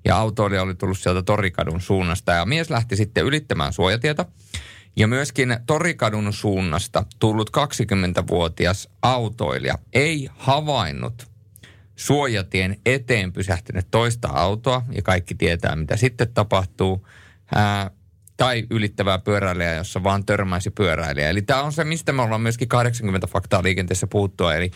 [0.06, 4.26] Ja autoilija oli tullut sieltä Torikadun suunnasta ja mies lähti sitten ylittämään suojatietä.
[4.95, 11.27] Ja myöskin Torikadun suunnasta tullut 20-vuotias autoilija ei havainnut
[11.95, 17.07] suojatien eteen pysähtynyt toista autoa, ja kaikki tietää, mitä sitten tapahtuu.
[17.56, 17.91] Ää,
[18.38, 21.30] tai ylittävää pyöräilijää, jossa vaan törmäisi pyöräilijä.
[21.30, 24.56] Eli tämä on se, mistä me ollaan myöskin 80 faktaa liikenteessä puuttua.
[24.56, 24.72] Eli,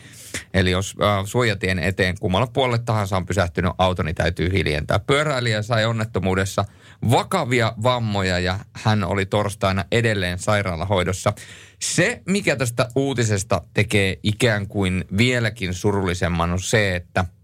[0.53, 4.99] eli jos äh, suojatien eteen kummalla puolelle tahansa on pysähtynyt auto, niin täytyy hiljentää.
[4.99, 6.65] Pyöräilijä sai onnettomuudessa
[7.11, 11.33] vakavia vammoja ja hän oli torstaina edelleen sairaalahoidossa.
[11.81, 17.25] Se, mikä tästä uutisesta tekee ikään kuin vieläkin surullisemman, on se, että–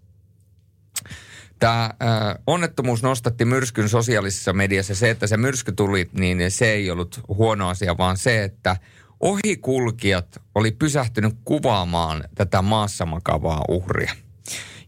[1.59, 1.93] Tämä
[2.47, 4.95] onnettomuus nostatti myrskyn sosiaalisessa mediassa.
[4.95, 8.77] Se, että se myrsky tuli, niin se ei ollut huono asia, vaan se, että
[9.19, 14.13] ohikulkijat oli pysähtynyt kuvaamaan tätä maassa makavaa uhria.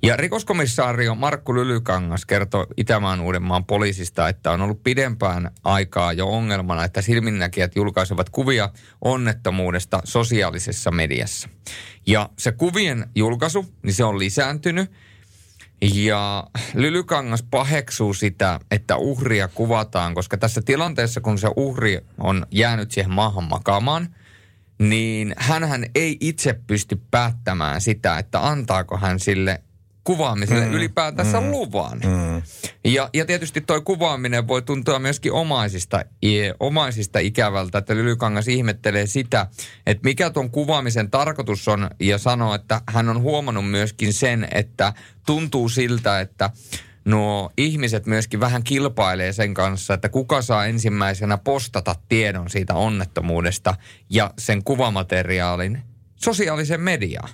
[0.04, 6.84] Ja rikoskomissaario Markku Lylykangas kertoi Itämaan Uudenmaan poliisista, että on ollut pidempään aikaa jo ongelmana,
[6.84, 8.70] että silminnäkijät julkaisevat kuvia
[9.02, 11.50] onnettomuudesta sosiaalisessa mediassa.
[12.08, 14.92] Ja se kuvien julkaisu, niin se on lisääntynyt–
[15.82, 22.92] ja Lylykangas paheksuu sitä, että uhria kuvataan, koska tässä tilanteessa, kun se uhri on jäänyt
[22.92, 24.16] siihen maahan makaamaan,
[24.80, 29.64] niin hän ei itse pysty päättämään sitä, että antaako hän sille
[30.08, 30.74] kuvaamiselle mm.
[30.74, 31.52] ylipäätänsä mm.
[31.52, 32.00] luvan.
[32.06, 32.42] Mm.
[32.86, 36.06] Ja, ja tietysti tuo kuvaaminen voi tuntua myöskin omaisista,
[36.60, 39.48] omaisista ikävältä, että Lylykangas ihmettelee sitä,
[39.86, 44.94] että mikä tuon kuvaamisen tarkoitus on ja sanoo, että hän on huomannut myöskin sen, että
[45.26, 46.50] tuntuu siltä, että
[47.06, 53.76] nuo ihmiset myöskin vähän kilpailee sen kanssa, että kuka saa ensimmäisenä postata tiedon siitä onnettomuudesta
[54.10, 55.84] ja sen kuvamateriaalin
[56.16, 57.30] sosiaalisen mediaan.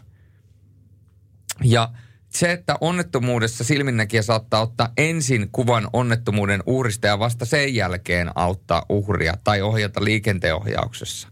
[1.64, 1.90] Ja
[2.38, 8.86] se, että onnettomuudessa silminnäkijä saattaa ottaa ensin kuvan onnettomuuden uhrista ja vasta sen jälkeen auttaa
[8.90, 11.28] uhria tai ohjata liikenteenohjauksessa.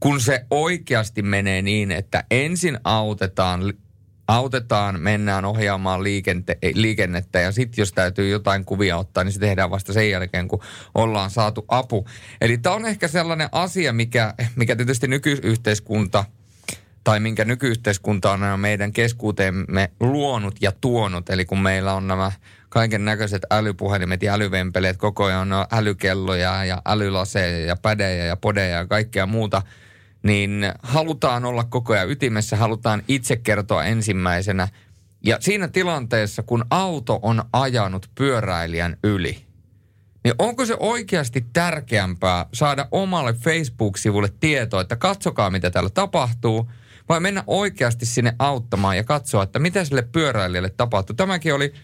[0.00, 3.72] Kun se oikeasti menee niin, että ensin autetaan,
[4.28, 9.70] autetaan mennään ohjaamaan liikente, liikennettä ja sitten jos täytyy jotain kuvia ottaa, niin se tehdään
[9.70, 10.62] vasta sen jälkeen, kun
[10.94, 12.06] ollaan saatu apu.
[12.40, 16.24] Eli tämä on ehkä sellainen asia, mikä, mikä tietysti nykyyhteiskunta–
[17.04, 21.30] tai minkä nykyyhteiskunta on meidän keskuuteemme luonut ja tuonut.
[21.30, 22.32] Eli kun meillä on nämä
[22.68, 28.76] kaiken näköiset älypuhelimet ja älyvempeleet, koko ajan on älykelloja ja älylaseja ja pädejä ja podeja
[28.76, 29.62] ja kaikkea muuta,
[30.22, 34.68] niin halutaan olla koko ajan ytimessä, halutaan itse kertoa ensimmäisenä.
[35.24, 39.44] Ja siinä tilanteessa, kun auto on ajanut pyöräilijän yli,
[40.24, 46.70] niin onko se oikeasti tärkeämpää saada omalle Facebook-sivulle tietoa, että katsokaa mitä täällä tapahtuu–
[47.10, 51.16] vai mennä oikeasti sinne auttamaan ja katsoa, että mitä sille pyöräilijälle tapahtuu.
[51.16, 51.74] Tämäkin oli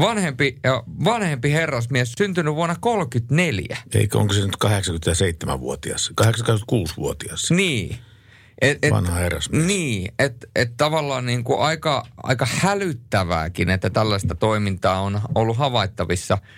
[0.00, 0.58] vanhempi,
[1.04, 3.78] vanhempi herrasmies syntynyt vuonna 34.
[3.94, 7.50] Eikö, onko se nyt 87-vuotias, 86-vuotias?
[7.50, 7.98] Niin.
[8.60, 9.64] Et, et, Vanha herrasmies.
[9.64, 16.38] Niin, että et tavallaan niin kuin aika, aika hälyttävääkin, että tällaista toimintaa on ollut havaittavissa–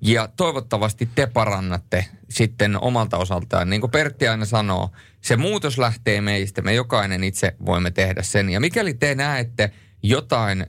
[0.00, 3.70] ja toivottavasti te parannatte sitten omalta osaltaan.
[3.70, 4.90] Niin kuin Pertti aina sanoo,
[5.20, 6.62] se muutos lähtee meistä.
[6.62, 8.50] Me jokainen itse voimme tehdä sen.
[8.50, 9.70] Ja mikäli te näette
[10.02, 10.66] jotain ö,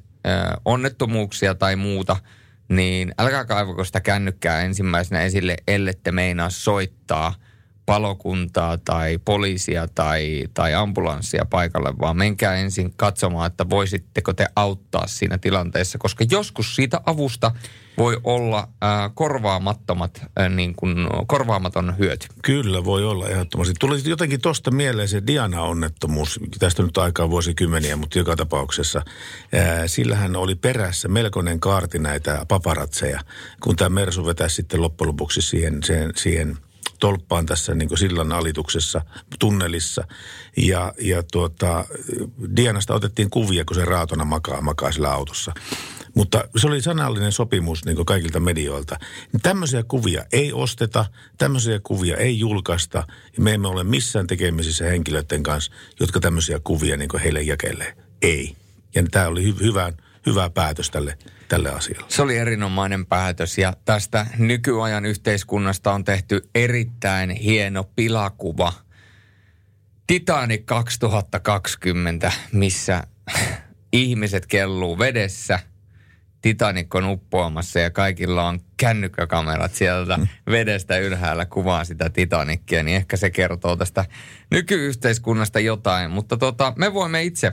[0.66, 2.18] onnettomuuksia tai muuta,
[2.70, 7.34] niin älkää kaivako sitä kännykkää ensimmäisenä esille, ellette meinaa soittaa
[7.86, 15.08] palokuntaa tai poliisia tai, tai ambulanssia paikalle, vaan menkää ensin katsomaan, että voisitteko te auttaa
[15.08, 17.52] siinä tilanteessa, koska joskus siitä avusta
[17.98, 22.28] voi olla äh, korvaamattomat, äh, niin kuin, korvaamaton hyöty.
[22.44, 23.74] Kyllä voi olla ehdottomasti.
[23.80, 26.40] Tuli jotenkin tuosta mieleen se Diana-onnettomuus.
[26.60, 29.00] Tästä nyt aikaa vuosikymmeniä, mutta joka tapauksessa.
[29.00, 33.20] Äh, sillähän oli perässä melkoinen kaarti näitä paparatseja,
[33.64, 36.58] kun tämä Mersu vetäisi sitten loppujen lopuksi siihen, siihen, siihen
[37.02, 39.02] tolppaan tässä niin sillan alituksessa,
[39.40, 40.08] tunnelissa.
[40.58, 41.86] Ja, ja tuota,
[42.56, 45.54] Dianasta otettiin kuvia, kun se raatona makaa, makaa sillä autossa.
[46.16, 49.00] Mutta se oli sanallinen sopimus niin kaikilta medioilta.
[49.44, 51.06] Tämmöisiä kuvia ei osteta,
[51.38, 53.04] tämmöisiä kuvia ei julkaista.
[53.38, 57.94] Ja me emme ole missään tekemisissä henkilöiden kanssa, jotka tämmöisiä kuvia niin heille jakelee.
[58.22, 58.56] Ei.
[58.96, 59.94] Ja tämä oli hy- hyvä,
[60.26, 61.18] hyvä päätös tälle,
[61.48, 62.06] tälle asialle.
[62.08, 68.74] Se oli erinomainen päätös ja tästä nykyajan yhteiskunnasta on tehty erittäin hieno pilakuva.
[70.08, 73.04] Titanic 2020, missä
[73.92, 75.60] ihmiset kelluu vedessä–
[76.42, 80.28] Titanic on uppoamassa ja kaikilla on kännykkäkamerat sieltä mm.
[80.52, 84.06] vedestä ylhäällä kuvaa sitä Titanicia, niin ehkä se kertoo tästä
[84.52, 86.12] nykyyhteiskunnasta jotain.
[86.12, 87.52] Mutta tota, me voimme itse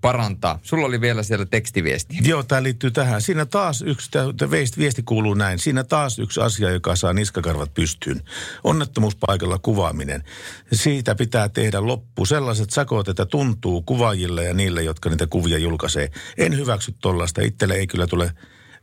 [0.00, 0.58] parantaa.
[0.62, 2.16] Sulla oli vielä siellä tekstiviesti.
[2.20, 3.22] Joo, tämä liittyy tähän.
[3.22, 5.58] Siinä taas yksi, tämä viesti kuuluu näin.
[5.58, 8.22] Siinä taas yksi asia, joka saa niskakarvat pystyyn.
[8.64, 10.24] Onnettomuuspaikalla kuvaaminen.
[10.72, 12.26] Siitä pitää tehdä loppu.
[12.26, 16.10] Sellaiset sakot, että tuntuu kuvaajille ja niille, jotka niitä kuvia julkaisee.
[16.36, 17.42] En hyväksy tollaista.
[17.42, 18.32] Itselle ei kyllä tule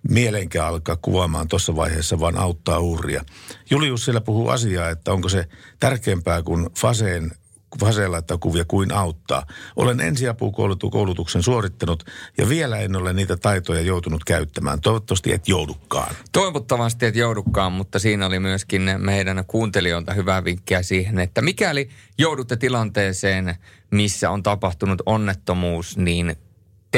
[0.10, 3.24] mielenkään alkaa kuvaamaan tuossa vaiheessa, vaan auttaa uhria.
[3.70, 5.48] Julius siellä puhuu asiaa, että onko se
[5.80, 7.32] tärkeämpää kuin faseen
[7.80, 9.46] faseen laittaa kuvia kuin auttaa.
[9.76, 12.04] Olen ensiapukoulutuksen suorittanut
[12.38, 14.82] ja vielä en ole niitä taitoja joutunut käyttämään.
[14.82, 16.16] Toivottavasti et joudukaan.
[16.32, 22.58] Toivottavasti et joudukaan, mutta siinä oli myöskin meidän kuuntelijoilta hyvää vinkkiä siihen, että mikäli joudutte
[22.58, 23.56] tilanteeseen,
[23.92, 26.36] missä on tapahtunut onnettomuus, niin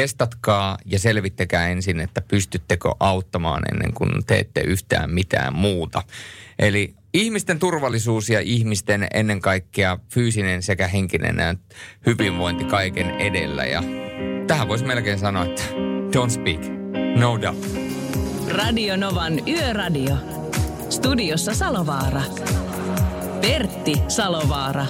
[0.02, 6.04] testatkaa ja selvittäkää ensin, että pystyttekö auttamaan ennen kuin teette yhtään mitään muuta.
[6.60, 11.60] Eli ihmisten turvallisuus ja ihmisten ennen kaikkea fyysinen sekä henkinen
[12.06, 13.66] hyvinvointi kaiken edellä.
[13.66, 13.84] Ja
[14.48, 15.64] tähän voisi melkein sanoa, että
[16.12, 16.62] don't speak,
[17.16, 17.66] no doubt.
[18.52, 20.16] Radio Novan Yöradio.
[20.90, 22.22] Studiossa Salovaara.
[23.42, 24.86] Pertti Salovaara.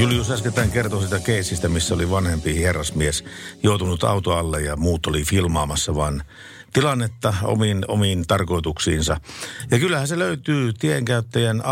[0.00, 3.24] Julius äsken kertoi sitä keisistä, missä oli vanhempi herrasmies
[3.62, 6.22] joutunut auto alle ja muut oli filmaamassa vaan
[6.72, 9.20] tilannetta omiin, omiin tarkoituksiinsa.
[9.70, 11.62] Ja kyllähän se löytyy tienkäyttäjän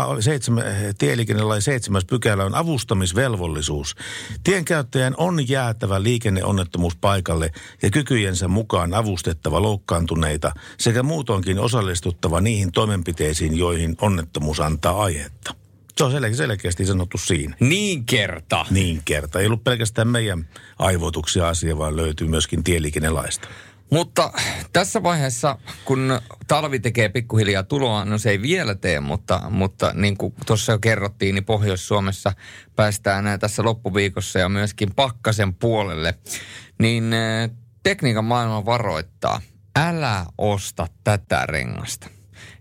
[0.97, 3.95] tieliikennelain seitsemäs pykälä on avustamisvelvollisuus.
[4.43, 7.51] Tienkäyttäjän on jäätävä liikenneonnettomuus paikalle
[7.81, 15.58] ja kykyjensä mukaan avustettava loukkaantuneita sekä muutoinkin osallistuttava niihin toimenpiteisiin, joihin onnettomuus antaa aihetta.
[15.99, 17.55] Se on sel- selkeästi sanottu siinä.
[17.59, 18.65] Niin kerta.
[18.69, 19.39] Niin kerta.
[19.39, 20.49] Ei ollut pelkästään meidän
[20.79, 23.47] aivoituksia asia, vaan löytyy myöskin tieliikennelaista.
[23.91, 24.33] Mutta
[24.73, 30.17] tässä vaiheessa, kun talvi tekee pikkuhiljaa tuloa, no se ei vielä tee, mutta, mutta niin
[30.17, 32.33] kuin tuossa jo kerrottiin, niin Pohjois-Suomessa
[32.75, 36.15] päästään tässä loppuviikossa ja myöskin pakkasen puolelle.
[36.79, 37.49] Niin eh,
[37.83, 39.41] tekniikan maailma varoittaa,
[39.75, 42.09] älä osta tätä rengasta.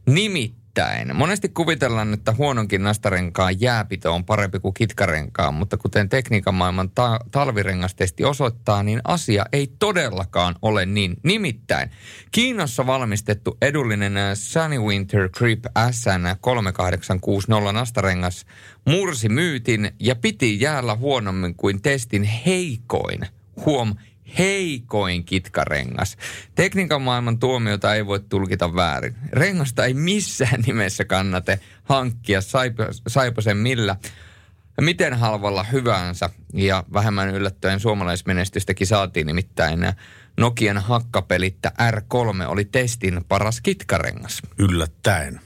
[0.07, 6.55] Nimittäin Nimittäin, monesti kuvitellaan, että huononkin nastarenkaan jääpito on parempi kuin kitkarenkaan, mutta kuten tekniikan
[6.55, 11.17] maailman ta- talvirengastesti osoittaa, niin asia ei todellakaan ole niin.
[11.23, 11.91] Nimittäin,
[12.31, 18.47] Kiinassa valmistettu edullinen Sunny Winter Grip SN 3860 nastarengas
[18.85, 23.21] mursi myytin ja piti jäällä huonommin kuin testin heikoin.
[23.67, 23.95] Huom,
[24.39, 26.17] heikoin kitkarengas.
[26.55, 29.15] Tekniikan maailman tuomiota ei voi tulkita väärin.
[29.33, 32.41] Rengasta ei missään nimessä kannate hankkia
[33.09, 33.97] saipa sen millä
[34.81, 36.31] miten halvalla hyvänsä.
[36.55, 39.81] Ja vähemmän yllättäen suomalaismenestystäkin saatiin nimittäin
[40.37, 44.43] Nokian hakkapelittä R3 oli testin paras kitkarengas.
[44.59, 45.41] Yllättäen.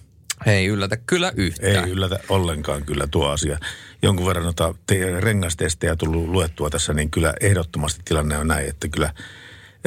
[0.47, 1.85] Ei yllätä kyllä yhtään.
[1.85, 3.59] Ei yllätä ollenkaan kyllä tuo asia.
[4.03, 8.89] Jonkun verran noita te- rengastestejä tullut luettua tässä, niin kyllä ehdottomasti tilanne on näin, että
[8.89, 9.15] kyllä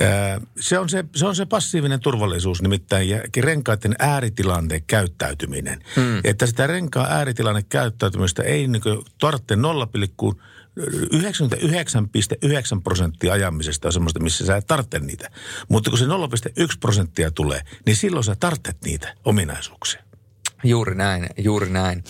[0.02, 5.82] ää, se on se, se on se passiivinen turvallisuus, nimittäin ja renkaiden ääritilanteen käyttäytyminen.
[5.96, 6.22] Hmm.
[6.24, 8.82] Että sitä renkaan ääritilanne käyttäytymistä ei niin
[9.20, 9.56] tarvitse
[10.76, 15.30] 99,9 prosenttia ajamisesta on semmoista, missä sä et tarvitse niitä.
[15.70, 16.12] Mutta kun se 0,1
[16.80, 20.04] prosenttia tulee, niin silloin sä tarvitset niitä ominaisuuksia.
[20.64, 22.04] Juuri näin, juuri näin.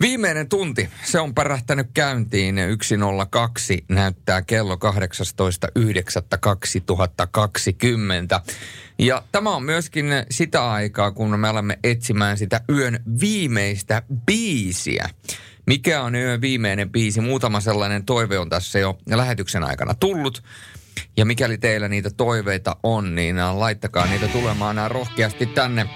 [0.00, 4.80] Viimeinen tunti, se on pärähtänyt käyntiin 102, näyttää kello 18.9.2020.
[8.98, 15.10] Ja tämä on myöskin sitä aikaa, kun me alamme etsimään sitä yön viimeistä biisiä.
[15.66, 17.20] Mikä on yön viimeinen biisi?
[17.20, 20.42] Muutama sellainen toive on tässä jo lähetyksen aikana tullut.
[21.16, 25.86] Ja mikäli teillä niitä toiveita on, niin laittakaa niitä tulemaan rohkeasti tänne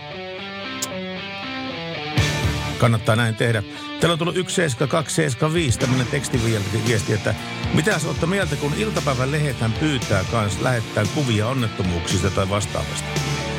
[2.82, 3.62] Kannattaa näin tehdä.
[4.02, 7.34] Täällä on tullut 17275 tämmöinen tekstiviesti, että
[7.74, 13.04] mitä sä olette mieltä, kun iltapäivän lehethän pyytää kanssa lähettää kuvia onnettomuuksista tai vastaavasta?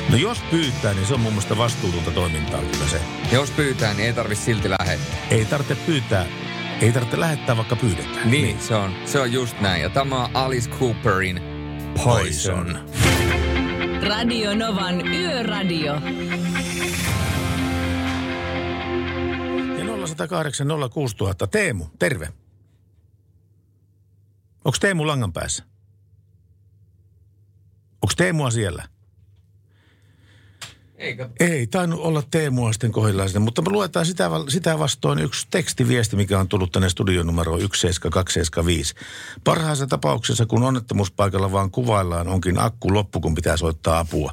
[0.10, 3.02] No jos pyytää, niin se on mun mielestä vastuutonta toimintaa kyllä se.
[3.32, 5.18] Jos pyytää, niin ei tarvi silti lähettää.
[5.32, 6.26] Ei tarvitse pyytää.
[6.82, 8.32] Ei tarvitse lähettää, vaikka pyydetään.
[8.32, 8.62] Niin, niin.
[8.62, 9.82] Se, on, se on just näin.
[9.82, 11.42] Ja tämä on Alice Cooperin
[12.04, 12.80] Poison.
[14.08, 15.94] Radio Novan Yöradio.
[20.08, 21.48] 0108 06000.
[21.48, 22.34] Teemu, terve.
[24.66, 25.64] Onko Teemu langan päässä?
[28.02, 28.88] Onko Teemua siellä?
[30.96, 31.30] Eikä.
[31.40, 36.40] Ei tainnut olla Teemua sitten kohdillaan mutta me luetaan sitä, sitä vastoin yksi tekstiviesti, mikä
[36.40, 38.96] on tullut tänne studion numero 17275.
[39.44, 44.32] Parhaassa tapauksessa, kun onnettomuuspaikalla vaan kuvaillaan, onkin akku loppu, kun pitää soittaa apua.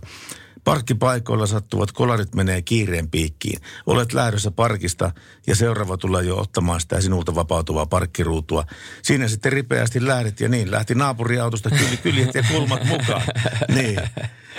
[0.65, 3.61] Parkkipaikoilla sattuvat kolarit menee kiireen piikkiin.
[3.87, 5.13] Olet lähdössä parkista
[5.47, 8.65] ja seuraava tulee jo ottamaan sitä sinulta vapautuvaa parkkiruutua.
[9.03, 13.23] Siinä sitten ripeästi lähdit ja niin lähti naapuriautosta kyl, kyljet ja kulmat mukaan.
[13.75, 14.01] Niin.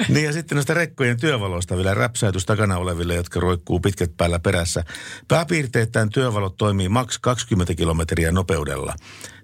[0.10, 4.84] Niin ja sitten noista rekkojen työvaloista vielä räpsäytys takana oleville, jotka roikkuu pitkät päällä perässä.
[5.28, 8.96] Pääpiirteittäin työvalot toimii maks 20 kilometriä nopeudella.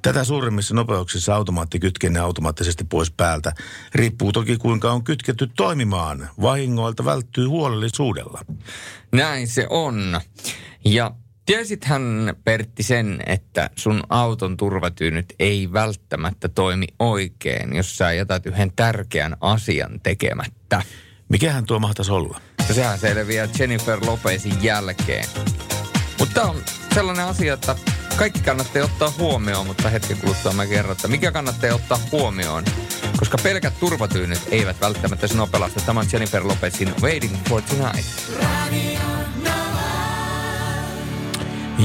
[0.01, 3.53] Tätä suuremmissa nopeuksissa automaatti kytkee automaattisesti pois päältä.
[3.95, 6.29] Riippuu toki kuinka on kytketty toimimaan.
[6.41, 8.41] Vahingoilta välttyy huolellisuudella.
[9.11, 10.21] Näin se on.
[10.85, 11.11] Ja
[11.47, 18.71] tiesithän Pertti sen, että sun auton turvatyynyt ei välttämättä toimi oikein, jos sä jätät yhden
[18.75, 20.81] tärkeän asian tekemättä.
[21.29, 22.41] Mikähän tuo mahtaisi olla?
[22.69, 25.25] No sehän selviää Jennifer Lopezin jälkeen.
[26.19, 26.55] Mutta on
[26.93, 27.75] sellainen asia, että
[28.17, 32.63] kaikki kannattaa ottaa huomioon, mutta hetken kuluttua mä kerron, että mikä kannattaa ottaa huomioon.
[33.19, 35.81] Koska pelkät turvatyynyt eivät välttämättä sinua pelasta.
[35.85, 38.05] Tämä on Jennifer Lopezin Waiting for Tonight.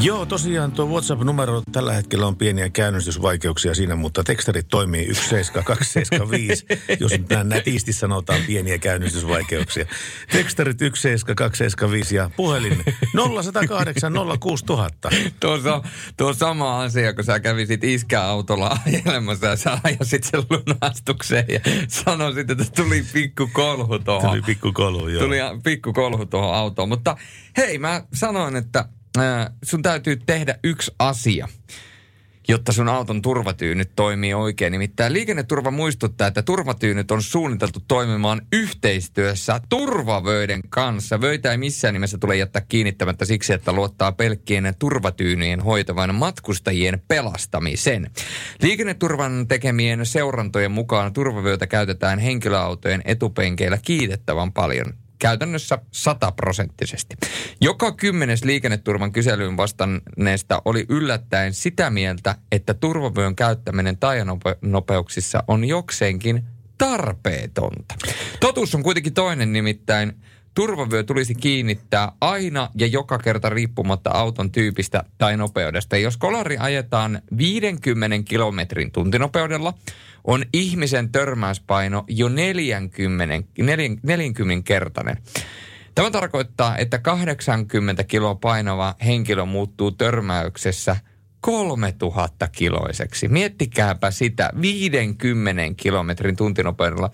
[0.01, 6.67] Joo, tosiaan tuo WhatsApp-numero tällä hetkellä on pieniä käynnistysvaikeuksia siinä, mutta tekstarit toimii 17275,
[7.01, 9.87] jos nyt näin nätisti sanotaan pieniä käynnistysvaikeuksia.
[10.33, 15.11] Tekstarit 17275 ja puhelin 0108 06000.
[15.41, 15.83] Tuo on,
[16.17, 22.51] tuo sama asia, kun sä kävisit iskäautolla ajelemassa ja sä ajasit sen lunastukseen ja sanoisit,
[22.51, 24.31] että tuli pikku kolhu tuohon.
[24.31, 25.23] Tuli pikku kolhu, joo.
[25.25, 26.89] Tuli pikku kolhu tuohon autoon.
[26.89, 27.17] Mutta
[27.57, 28.89] hei, mä sanoin, että
[29.65, 31.49] sun täytyy tehdä yksi asia,
[32.49, 34.73] jotta sun auton turvatyynyt toimii oikein.
[34.73, 41.21] Nimittäin liikenneturva muistuttaa, että turvatyynyt on suunniteltu toimimaan yhteistyössä turvavöiden kanssa.
[41.21, 48.11] Vöitä ei missään nimessä tule jättää kiinnittämättä siksi, että luottaa pelkkien turvatyynyjen hoitavan matkustajien pelastamisen.
[48.63, 57.17] Liikenneturvan tekemien seurantojen mukaan turvavyötä käytetään henkilöautojen etupenkeillä kiitettävän paljon käytännössä sataprosenttisesti.
[57.61, 66.45] Joka kymmenes liikenneturvan kyselyyn vastanneesta oli yllättäen sitä mieltä, että turvavyön käyttäminen tajanopeuksissa on jokseenkin
[66.79, 67.95] tarpeetonta.
[68.41, 70.13] Totuus on kuitenkin toinen nimittäin.
[70.55, 75.97] Turvavyö tulisi kiinnittää aina ja joka kerta riippumatta auton tyypistä tai nopeudesta.
[75.97, 79.75] Jos kolari ajetaan 50 kilometrin tuntinopeudella,
[80.25, 83.49] on ihmisen törmäyspaino jo 40,
[84.03, 85.17] 40 kertainen.
[85.95, 90.97] Tämä tarkoittaa, että 80 kiloa painava henkilö muuttuu törmäyksessä
[91.43, 93.29] 3000 kiloiseksi.
[93.29, 97.11] Miettikääpä sitä 50 kilometrin tuntinopeudella.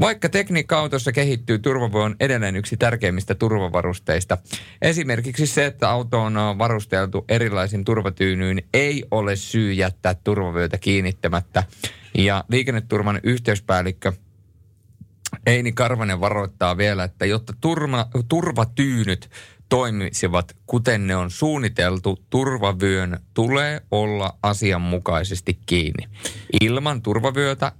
[0.00, 4.38] Vaikka tekniikka autossa kehittyy, turvavyö on edelleen yksi tärkeimmistä turvavarusteista.
[4.82, 11.64] Esimerkiksi se, että auto on varusteltu erilaisin turvatyynyin, ei ole syy jättää turvavyötä kiinnittämättä.
[12.14, 14.12] Ja liikenneturvan yhteyspäällikkö
[15.46, 19.30] Eini Karvanen varoittaa vielä, että jotta turma, turvatyynyt
[19.70, 26.08] toimisivat kuten ne on suunniteltu, turvavyön tulee olla asianmukaisesti kiinni.
[26.60, 27.72] Ilman turvavyötä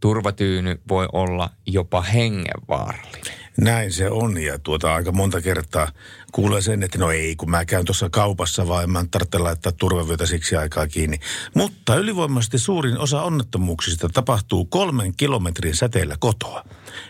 [0.00, 3.34] turvatyyny voi olla jopa hengenvaarallinen.
[3.56, 5.88] Näin se on ja tuota aika monta kertaa
[6.32, 9.72] kuulee sen, että no ei, kun mä käyn tuossa kaupassa, vaan mä en tarvitse laittaa
[9.72, 11.18] turvavyötä siksi aikaa kiinni.
[11.54, 16.64] Mutta ylivoimaisesti suurin osa onnettomuuksista tapahtuu kolmen kilometrin säteellä kotoa.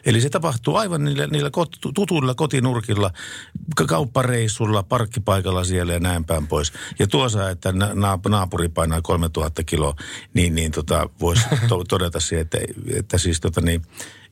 [0.06, 3.10] Eli se tapahtuu aivan niillä, niillä kot, tutuilla kotinurkilla,
[3.88, 6.72] kauppareissulla, parkkipaikalla siellä ja näin päin pois.
[6.98, 9.96] Ja tuossa, että na, naapuri painaa 3000 kiloa,
[10.34, 12.58] niin, niin tota, voisi to, todeta siihen, että,
[12.96, 13.82] että siis tota niin,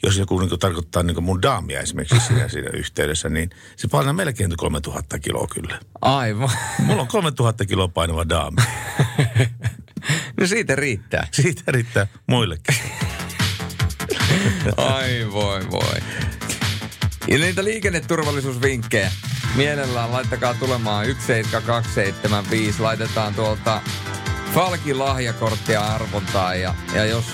[0.02, 4.56] jos joku niin tarkoittaa niin mun daamia esimerkiksi siinä, siinä yhteydessä, niin se painaa melkein
[4.56, 5.80] 3000 kiloa kyllä.
[6.00, 6.50] Aivan.
[6.78, 8.62] Mulla on 3000 kiloa painava daami.
[10.40, 11.28] no siitä riittää.
[11.30, 12.74] Siitä riittää muillekin.
[14.76, 16.00] Ai voi voi.
[17.28, 19.12] Ja niitä liikenneturvallisuusvinkkejä.
[19.54, 22.82] Mielellään laittakaa tulemaan 17275.
[22.82, 23.80] Laitetaan tuolta
[24.54, 27.24] Falkin lahjakorttia arvontaa ja, ja jos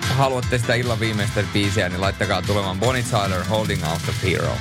[0.00, 4.56] haluatte sitä illan viimeistä biisiä, niin laittakaa tulemaan Bonnie Tyler Holding Out the Hero.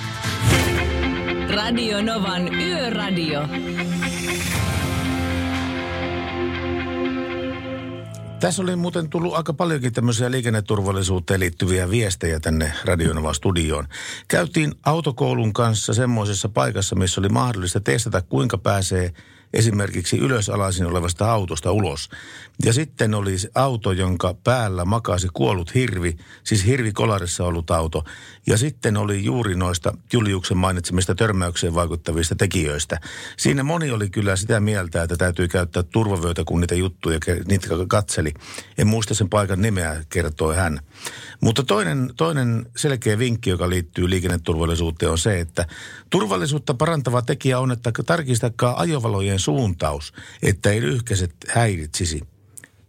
[1.55, 3.41] Radio Novan Yöradio.
[8.39, 13.87] Tässä oli muuten tullut aika paljonkin tämmöisiä liikenneturvallisuuteen liittyviä viestejä tänne Radionova studioon.
[14.27, 19.13] Käytiin autokoulun kanssa semmoisessa paikassa, missä oli mahdollista testata, kuinka pääsee
[19.53, 22.09] esimerkiksi ylösalaisin olevasta autosta ulos.
[22.65, 28.03] Ja sitten oli se auto, jonka päällä makasi kuollut hirvi, siis hirvikolarissa ollut auto.
[28.47, 32.99] Ja sitten oli juuri noista Juliuksen mainitsemista törmäykseen vaikuttavista tekijöistä.
[33.37, 38.33] Siinä moni oli kyllä sitä mieltä, että täytyy käyttää turvavöitä, kun niitä juttuja, niitä katseli.
[38.77, 40.79] En muista sen paikan nimeä, kertoi hän.
[41.41, 45.67] Mutta toinen, toinen selkeä vinkki, joka liittyy liikenneturvallisuuteen, on se, että
[46.09, 50.13] turvallisuutta parantava tekijä on, että tarkistakaa ajovalojen suuntaus,
[50.43, 52.21] että ei lyhkäiset häiritsisi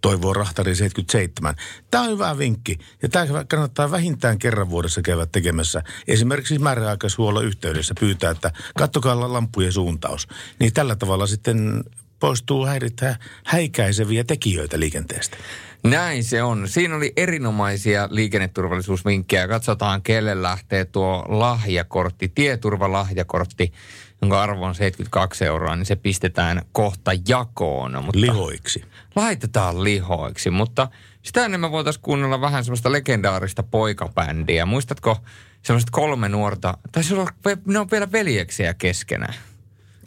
[0.00, 1.54] toivoo Rahtari 77.
[1.90, 5.82] Tämä on hyvä vinkki ja tämä kannattaa vähintään kerran vuodessa käydä tekemässä.
[6.08, 10.28] Esimerkiksi määräaikaishuollon yhteydessä pyytää, että kattokaa lampujen suuntaus.
[10.60, 11.84] Niin tällä tavalla sitten
[12.20, 15.36] poistuu häiritää häikäiseviä tekijöitä liikenteestä.
[15.84, 16.68] Näin se on.
[16.68, 19.48] Siinä oli erinomaisia liikenneturvallisuusvinkkejä.
[19.48, 23.72] Katsotaan, kelle lähtee tuo lahjakortti, tieturvalahjakortti,
[24.22, 28.04] jonka arvo on 72 euroa, niin se pistetään kohta jakoon.
[28.04, 28.84] Mutta Lihoiksi.
[29.16, 30.88] Laitetaan lihoiksi, mutta
[31.22, 34.66] sitä ennen me voitaisiin kuunnella vähän semmoista legendaarista poikabändiä.
[34.66, 35.16] Muistatko
[35.62, 37.28] semmoiset kolme nuorta, tai se on,
[37.66, 39.34] ne on vielä veljeksiä keskenään.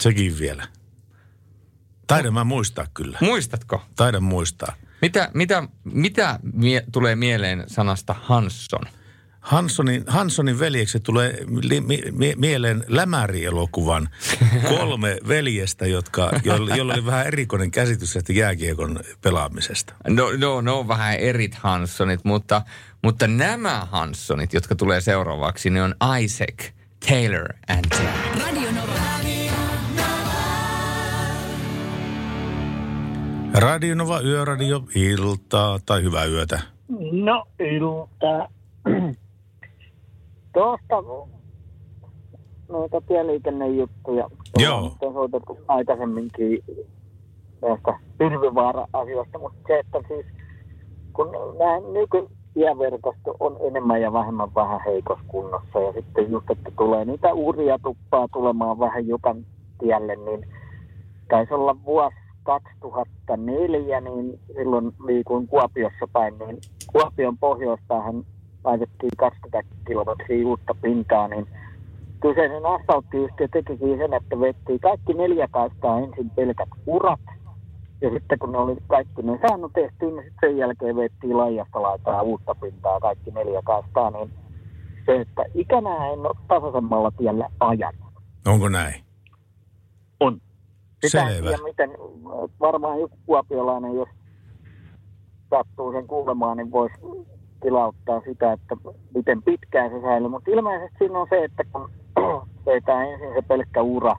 [0.02, 0.68] Sekin vielä.
[2.08, 3.18] Taidan mä muistaa kyllä.
[3.22, 3.82] Muistatko?
[3.96, 4.74] Taidan muistaa.
[5.02, 8.82] Mitä, mitä, mitä mie- tulee mieleen sanasta Hansson?
[9.50, 14.10] Hanssonin, Hanssonin veljekset tulee li, mi, mi, mieleen Lämäri-elokuvan
[14.78, 19.94] kolme veljestä, jotka, joilla, joilla oli vähän erikoinen käsitys tästä jääkiekon pelaamisesta.
[20.08, 22.62] No, no, no on vähän erit Hanssonit, mutta,
[23.04, 26.72] mutta nämä Hanssonit, jotka tulee seuraavaksi, ne on Isaac,
[27.10, 28.46] Taylor and Jack.
[28.46, 28.94] Radio Nova.
[33.54, 36.62] Radio Nova Yöradio, iltaa tai hyvää yötä.
[37.12, 38.48] No iltaa.
[40.60, 41.04] Tuosta
[42.70, 44.30] noita tieliikennejuttuja.
[44.58, 44.92] Joo.
[45.02, 46.64] On soitettu aikaisemminkin
[47.62, 50.26] näistä hirvivaara-asioista, mutta se, että siis
[51.14, 57.06] kun nämä nykytieverkosto on enemmän ja vähemmän vähän heikossa kunnossa ja sitten just, että tulee
[57.06, 59.46] niitä uria tuppaa tulemaan vähän Jukan
[59.80, 60.48] tielle, niin
[61.30, 66.58] taisi olla vuosi 2004, niin silloin liikuin Kuopiossa päin, niin
[66.92, 68.24] Kuopion pohjoispäähän
[68.64, 71.48] laitettiin 20 kilometriä uutta pintaa, niin
[72.22, 77.20] kyseinen asfalttiyhtiö tekikin sen, että vettiin kaikki neljä kaistaa ensin pelkät urat,
[78.02, 81.82] ja sitten kun ne oli kaikki ne säännöt tehty, niin sitten sen jälkeen vettiin laijasta
[81.82, 84.34] laitaa uutta pintaa kaikki neljä kaistaa, niin
[85.06, 87.94] se, että ikänä en ole tasaisemmalla tiellä ajan.
[88.48, 89.04] Onko näin?
[90.20, 90.42] On.
[91.06, 91.50] Sitä en Selvä.
[91.50, 91.90] tiedä, miten,
[92.60, 94.10] varmaan joku kuopiolainen, jos
[95.50, 96.96] sattuu sen kuulemaan, niin voisi
[97.62, 98.76] tilauttaa sitä, että
[99.16, 100.30] miten pitkään se säilyy.
[100.30, 101.90] Mutta ilmeisesti siinä on se, että kun
[102.66, 104.16] vetää ensin se pelkkä ura,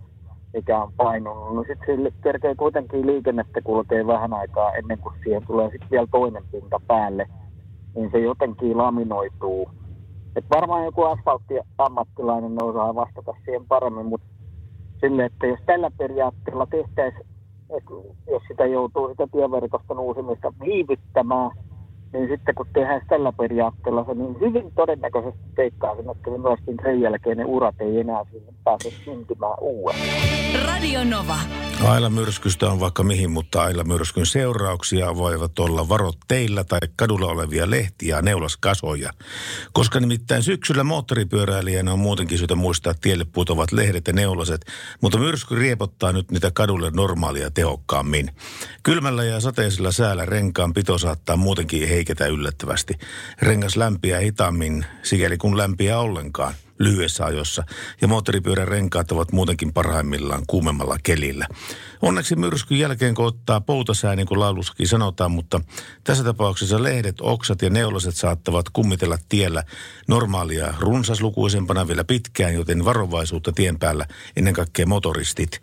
[0.55, 5.47] mikä on painunut, niin sitten sille kerkee kuitenkin liikennettä kulkee vähän aikaa ennen kuin siihen
[5.47, 7.27] tulee sitten vielä toinen pinta päälle,
[7.95, 9.71] niin se jotenkin laminoituu.
[10.37, 14.27] Et varmaan joku asfalttiammattilainen osaa vastata siihen paremmin, mutta
[15.01, 17.27] sille, että jos tällä periaatteella tehtäisiin,
[18.31, 21.51] jos sitä joutuu sitä tieverkoston uusimista viivyttämään,
[22.13, 27.37] niin sitten kun tehdään tällä periaatteella se, niin hyvin todennäköisesti teikkaisin, että myöskin sen jälkeen
[27.37, 30.67] ne urat ei enää siihen pääse syntymään uudestaan.
[30.67, 31.37] Radio Nova.
[31.85, 37.27] Aila myrskystä on vaikka mihin, mutta Aila myrskyn seurauksia voivat olla varot teillä tai kadulla
[37.27, 39.11] olevia lehtiä ja neulaskasoja.
[39.73, 44.61] Koska nimittäin syksyllä moottoripyöräilijänä on muutenkin syytä muistaa tielle putovat lehdet ja neulaset,
[45.01, 48.31] mutta myrsky riepottaa nyt niitä kadulle normaalia tehokkaammin.
[48.83, 52.95] Kylmällä ja sateisella säällä renkaan pito saattaa muutenkin heiketä yllättävästi.
[53.43, 57.65] Rengas lämpiää hitaammin, sikäli kun lämpiää ollenkaan lyhyessä ajossa,
[58.01, 61.47] ja moottoripyörän renkaat ovat muutenkin parhaimmillaan kuumemmalla kelillä.
[62.03, 65.61] Onneksi myrskyn jälkeen, kun ottaa poutasää, niin kuin laulussakin sanotaan, mutta
[66.05, 69.63] tässä tapauksessa lehdet, oksat ja neulaset saattavat kummitella tiellä
[70.09, 75.61] normaalia runsaslukuisempana vielä pitkään, joten varovaisuutta tien päällä ennen kaikkea motoristit.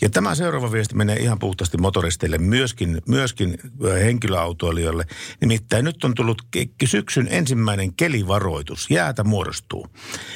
[0.00, 3.58] Ja tämä seuraava viesti menee ihan puhtaasti motoristeille, myöskin, myöskin
[4.04, 5.04] henkilöautoilijoille.
[5.40, 6.42] Nimittäin nyt on tullut
[6.84, 8.90] syksyn ensimmäinen kelivaroitus.
[8.90, 9.86] Jäätä muodostuu.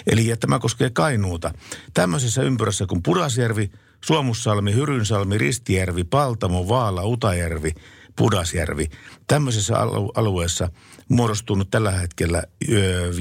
[0.06, 1.54] Eli ja tämä koskee Kainuuta.
[1.94, 3.70] Tämmöisessä ympyrässä kuin Pudasjärvi,
[4.04, 7.72] Suomussalmi, Hyrynsalmi, Ristijärvi, Paltamo, Vaala, Utajärvi,
[8.16, 8.90] Pudasjärvi.
[9.26, 10.68] Tämmöisessä alu- alueessa
[11.08, 12.42] muodostunut tällä hetkellä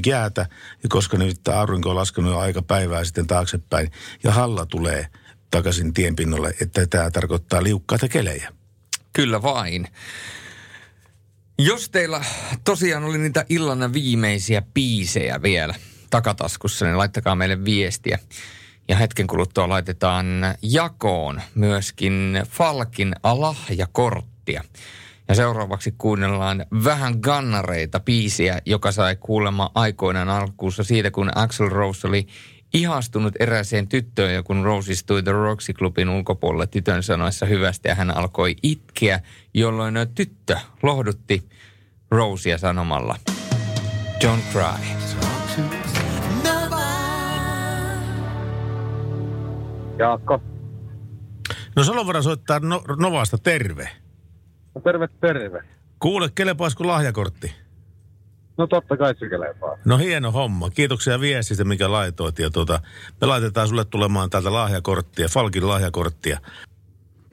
[0.06, 0.46] jäätä,
[0.88, 3.90] koska nyt aurinko on laskenut jo aika päivää sitten taaksepäin,
[4.24, 5.06] ja halla tulee
[5.50, 8.52] takaisin tienpinnalle, että tämä tarkoittaa liukkaita kelejä.
[9.12, 9.88] Kyllä vain.
[11.58, 12.24] Jos teillä
[12.64, 15.74] tosiaan oli niitä illan viimeisiä biisejä vielä
[16.12, 18.18] takataskussa, niin laittakaa meille viestiä.
[18.88, 20.26] Ja hetken kuluttua laitetaan
[20.62, 24.64] jakoon myöskin Falkin lahjakorttia.
[25.28, 32.08] Ja seuraavaksi kuunnellaan vähän gannareita biisiä, joka sai kuulemma aikoinaan alkuussa siitä, kun Axel Rose
[32.08, 32.26] oli
[32.74, 37.94] ihastunut erääseen tyttöön ja kun Rose istui The Roxy Clubin ulkopuolella tytön sanoessa hyvästä ja
[37.94, 39.20] hän alkoi itkeä,
[39.54, 41.48] jolloin tyttö lohdutti
[42.10, 43.16] Rosea sanomalla
[44.24, 45.01] Don't cry.
[49.98, 50.42] Jaakko.
[51.76, 53.88] No Salovara soittaa no, Novasta terve.
[54.74, 55.62] No terve, terve.
[55.98, 57.54] Kuule, kelepaisiko lahjakortti?
[58.58, 59.76] No totta kai se kelepaa.
[59.84, 60.70] No hieno homma.
[60.70, 62.38] Kiitoksia viestistä, mikä laitoit.
[62.38, 62.80] Ja tuota,
[63.20, 66.38] me laitetaan sulle tulemaan täältä lahjakorttia, Falkin lahjakorttia.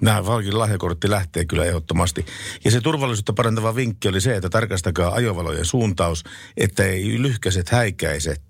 [0.02, 2.26] Nämä Falkin lahjakortti lähtee kyllä ehdottomasti.
[2.66, 6.24] Ja se turvallisuutta parantava vinkki oli se, että tarkastakaa ajovalojen suuntaus,
[6.58, 8.42] että ei lyhkäiset häikäiset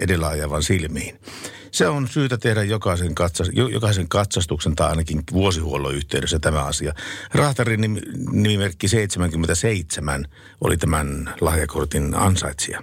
[0.00, 1.20] edellä ajavan silmiin.
[1.70, 6.94] Se on syytä tehdä jokaisen, katsas, jo- jokaisen katsastuksen tai ainakin vuosihuollon yhteydessä tämä asia.
[7.34, 10.24] Rahtarin nim- nimimerkki 77
[10.60, 12.82] oli tämän lahjakortin ansaitsija.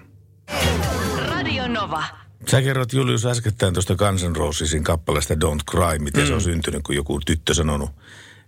[1.18, 2.23] Radio Nova.
[2.48, 6.28] Sä kerrot Julius äskettäin tuosta Guns N' Rosesin kappaleesta Don't Cry, miten mm.
[6.28, 7.90] se on syntynyt, kun joku tyttö sanonut.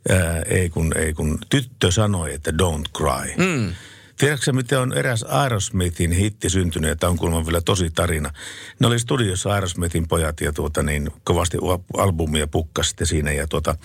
[0.09, 3.45] Ää, ei, kun, ei kun tyttö sanoi, että don't cry.
[3.45, 3.73] Mm.
[4.17, 8.31] Tiedätkö miten on eräs Aerosmithin hitti syntynyt, tämä on kuulemma vielä tosi tarina.
[8.80, 11.57] Ne oli studiossa Aerosmithin pojat ja tuota niin, kovasti
[11.97, 13.31] albumia pukkasi sitten siinä.
[13.31, 13.76] Ja tuota,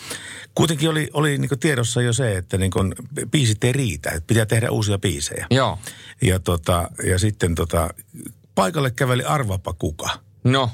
[0.54, 2.94] kuitenkin oli, oli niin tiedossa jo se, että niin kuin,
[3.30, 5.46] biisit ei riitä, että pitää tehdä uusia biisejä.
[5.50, 5.78] Joo.
[6.22, 7.94] Ja, tota, ja sitten tota,
[8.60, 10.08] paikalle käveli arvapa kuka.
[10.44, 10.70] No.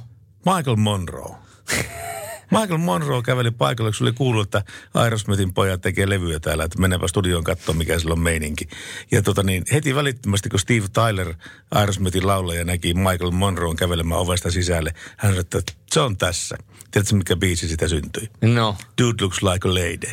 [0.46, 1.36] Michael Monroe.
[2.60, 6.80] Michael Monroe käveli paikalle, kun se oli kuullut, että Aerosmithin pojat tekee levyjä täällä, että
[6.80, 8.68] mennäänpä studioon katsomaan, mikä sillä on meininki.
[9.10, 11.34] Ja tota niin, heti välittömästi, kun Steve Tyler,
[11.70, 16.56] Aerosmithin laulaja, näki Michael Monroen kävelemään ovesta sisälle, hän sanoi, että se on tässä.
[16.90, 18.30] Tiedätkö, mikä biisi sitä syntyi?
[18.42, 18.76] No.
[19.02, 20.10] Dude looks like a lady.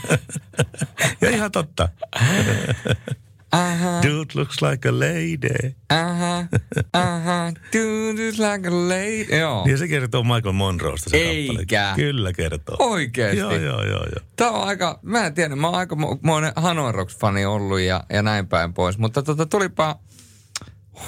[1.20, 1.88] ja ihan totta.
[3.52, 4.02] Aha.
[4.02, 5.74] Dude looks like a lady.
[5.90, 6.44] Aha,
[6.92, 9.38] aha, dude is like a lady.
[9.38, 9.64] Joo.
[9.68, 11.54] Ja se kertoo Michael Monroesta se Eikä.
[11.82, 11.96] kappale.
[11.96, 12.76] Kyllä kertoo.
[12.78, 13.38] Oikeesti?
[13.38, 14.26] Joo, joo, joo, joo.
[14.36, 18.22] Tämä on aika, mä en tiedä, mä oon aika monen Hanoi Rocks-fani ollut ja, ja
[18.22, 18.98] näin päin pois.
[18.98, 19.98] Mutta tota, tulipa,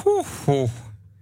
[0.05, 0.71] huh, huh.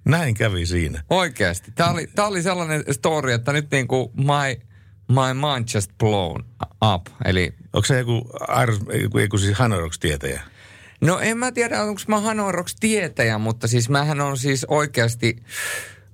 [0.04, 1.02] Näin kävi siinä.
[1.10, 1.72] Oikeasti.
[1.74, 4.66] Tämä oli, tää oli sellainen story, että nyt niinku my,
[5.08, 6.44] my mind just blown
[6.94, 7.06] up.
[7.24, 8.30] Eli Onko se joku,
[9.02, 10.40] joku, joku siis Hanoroks-tietäjä?
[11.02, 15.36] No en mä tiedä, onko mä Hanoroks tietäjä, mutta siis mähän on siis oikeasti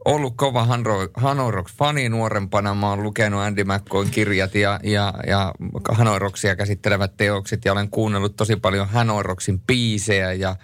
[0.05, 0.67] ollut kova
[1.15, 2.75] Hanoroks fani nuorempana.
[2.75, 5.55] Mä oon lukenut Andy McCoyn kirjat ja, ja, ja
[5.91, 10.57] Hanoroksia käsittelevät teokset ja olen kuunnellut tosi paljon Hanoroksin biisejä ja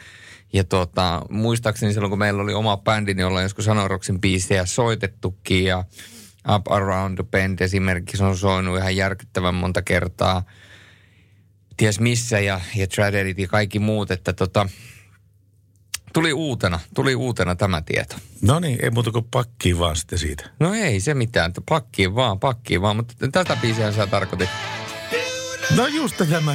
[0.52, 5.64] ja tota, muistaakseni silloin, kun meillä oli oma bändi, niin ollaan joskus Hanoroksin biisejä soitettukin
[5.64, 5.84] ja
[6.54, 10.42] Up Around the Bend esimerkiksi on soinut ihan järkyttävän monta kertaa
[11.76, 14.68] ties missä ja, ja Tradelit ja kaikki muut, että tota,
[16.12, 18.16] tuli uutena, tuli uutena tämä tieto.
[18.42, 20.50] No niin, ei muuta kuin pakkiin vaan sitten siitä.
[20.60, 24.50] No ei se mitään, että pakkiin vaan, pakkiin vaan, mutta tätä biisiä sä tarkoitit.
[25.76, 26.54] No just tätä mä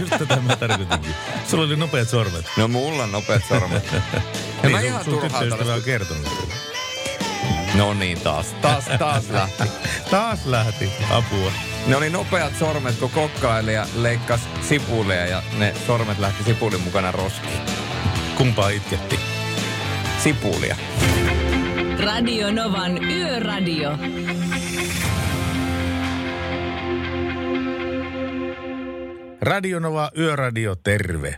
[0.00, 1.14] just tätä mä tarkoitinkin.
[1.50, 2.46] Sulla oli nopeat sormet.
[2.56, 3.84] No mulla on nopeat sormet.
[4.62, 6.48] Ja niin, mä sun, ihan tyttöystävä tällaista- on kertonut.
[7.74, 9.62] No niin, taas, taas, taas lähti.
[10.10, 11.52] taas lähti, apua.
[11.88, 17.60] Ne oli nopeat sormet, kun kokkailija leikkas sipulia ja ne sormet lähti sipulin mukana roskiin.
[18.36, 19.18] Kumpaa itketti?
[20.18, 20.76] Sipulia.
[22.04, 23.98] Radio Novan Yöradio.
[29.40, 31.34] Radionova Yöradio, terve.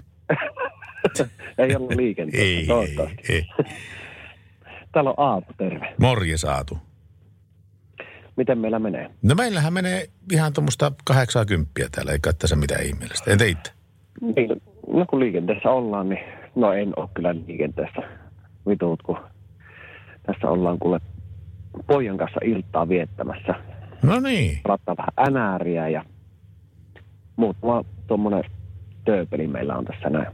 [1.58, 2.44] ei ollut liikenteessä.
[2.44, 2.96] Ei, ei,
[3.28, 3.46] ei.
[4.92, 5.94] Täällä on Aapo, terve.
[6.00, 6.87] Morje saatu.
[8.38, 9.10] Miten meillä menee?
[9.22, 13.30] No meillähän menee ihan tuommoista 80 täällä, ei kai tässä mitään ihmeellistä.
[13.30, 13.72] Entä itse?
[14.20, 16.24] Niin, no kun liikenteessä ollaan, niin
[16.54, 18.02] no en ole kyllä liikenteessä
[18.68, 19.18] vituut, kun
[20.26, 21.00] tässä ollaan kuule
[21.86, 23.54] pojan kanssa iltaa viettämässä.
[24.02, 24.60] No niin.
[24.64, 26.04] Rattaa vähän änääriä ja
[27.36, 28.44] muutama tuommoinen
[29.04, 30.26] tööpeli meillä on tässä näin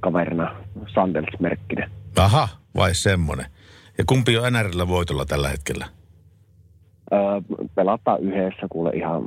[0.00, 0.56] kaverina
[0.86, 1.90] Sandels-merkkinen.
[2.18, 3.46] Aha, vai semmonen.
[3.98, 5.86] Ja kumpi on NRillä voitolla tällä hetkellä?
[7.12, 7.20] Öö,
[7.74, 9.24] pelataan yhdessä kuule ihan,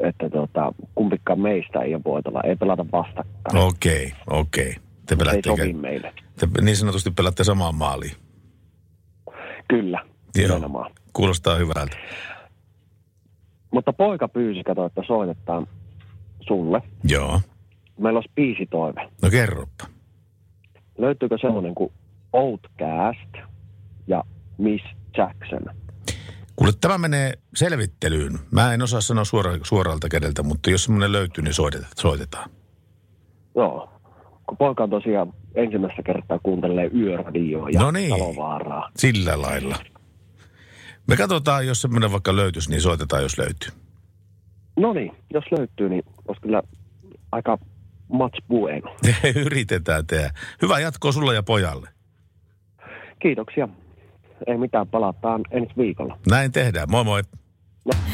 [0.00, 3.64] että tota, kumpikaan meistä ei ole voitolla, ei pelata vastakkain.
[3.64, 4.74] Okei, okei.
[4.74, 4.78] Te
[5.08, 6.12] Se ei pelaatte, sovi meille.
[6.40, 8.12] te niin sanotusti pelaatte samaan maaliin.
[9.68, 9.98] Kyllä,
[10.36, 10.90] Joo, nimenomaan.
[11.12, 11.96] kuulostaa hyvältä.
[13.70, 15.66] Mutta poika pyysi, kato, että soitetaan
[16.40, 16.82] sulle.
[17.08, 17.40] Joo.
[17.98, 19.08] Meillä olisi biisitoive.
[19.22, 19.84] No kerropa.
[20.98, 21.92] Löytyykö semmoinen kuin
[22.32, 23.34] Outcast
[24.06, 24.24] ja
[24.58, 24.84] Miss
[25.16, 25.74] Jackson?
[26.56, 28.38] Kuule, tämä menee selvittelyyn.
[28.50, 31.92] Mä en osaa sanoa suora, suoralta kädeltä, mutta jos semmoinen löytyy, niin soitetaan.
[31.96, 32.50] soitetaan.
[33.56, 33.90] Joo.
[34.46, 38.10] Kun poika on tosiaan ensimmäistä kertaa kuuntelee yöradioa ja No niin.
[38.10, 38.90] talovaaraa.
[38.96, 39.76] Sillä lailla.
[41.08, 43.70] Me katsotaan, jos semmoinen vaikka löytyisi, niin soitetaan, jos löytyy.
[44.76, 46.62] No niin, jos löytyy, niin olisi kyllä
[47.32, 47.58] aika
[48.08, 48.96] much bueno.
[49.46, 50.30] Yritetään tehdä.
[50.62, 51.88] Hyvää jatkoa sulle ja pojalle.
[53.22, 53.68] Kiitoksia.
[54.46, 56.18] Ei mitään, palataan ensi viikolla.
[56.30, 56.90] Näin tehdään.
[56.90, 57.22] Moi moi.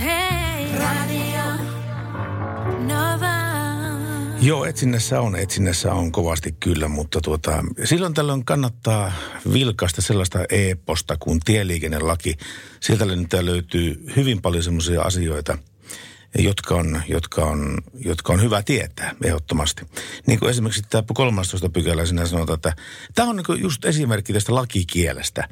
[0.00, 1.42] Hei Radio
[2.78, 3.40] Nova.
[4.42, 9.12] Joo, etsinnässä on, etsinnässä on kovasti kyllä, mutta tuota, silloin tällöin kannattaa
[9.52, 12.36] vilkaista sellaista e-posta kuin tieliikennelaki.
[12.80, 13.04] Sieltä
[13.42, 15.58] löytyy hyvin paljon semmoisia asioita,
[16.38, 19.86] jotka on, jotka, on, jotka on hyvä tietää ehdottomasti.
[20.26, 22.72] Niin kuin esimerkiksi tämä 13 pykälä sinä sanotaan, että
[23.14, 25.48] tämä on niin just esimerkki tästä lakikielestä.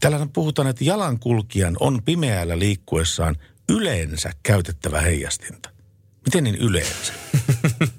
[0.00, 3.36] Täällä puhutaan, että jalankulkijan on pimeällä liikkuessaan
[3.68, 5.70] yleensä käytettävä heijastinta.
[6.24, 7.12] Miten niin yleensä?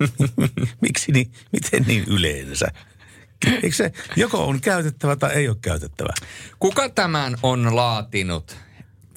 [0.82, 2.68] Miksi niin, miten niin yleensä?
[3.64, 6.14] Eikö se joko on käytettävä tai ei ole käytettävä?
[6.60, 8.58] Kuka tämän on laatinut?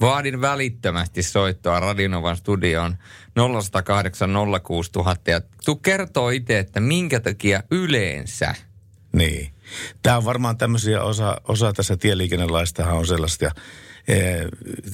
[0.01, 2.97] Vaadin välittömästi soittoa Radinovan studioon
[3.61, 4.29] 0108
[4.63, 8.55] 06000 ja tu kertoo itse, että minkä takia yleensä.
[9.13, 9.51] Niin.
[10.03, 13.51] Tämä on varmaan tämmöisiä osa, osa tässä tieliikennelaistahan on sellaista,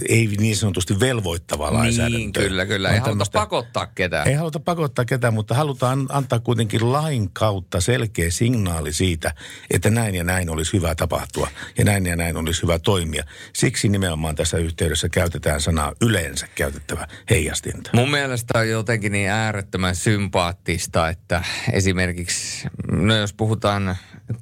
[0.10, 2.44] ei niin sanotusti velvoittavaa niin, lainsäädäntöä.
[2.44, 2.90] kyllä, kyllä.
[2.90, 4.28] Ei haluta pakottaa ketään.
[4.28, 9.34] Ei haluta pakottaa ketään, mutta halutaan antaa kuitenkin lain kautta selkeä signaali siitä,
[9.72, 13.24] että näin ja näin olisi hyvä tapahtua ja näin ja näin olisi hyvä toimia.
[13.54, 17.90] Siksi nimenomaan tässä yhteydessä käytetään sanaa yleensä käytettävä heijastinta.
[17.94, 23.98] Mun mielestä on jotenkin niin äärettömän sympaattista, että esimerkiksi, no jos puhutaan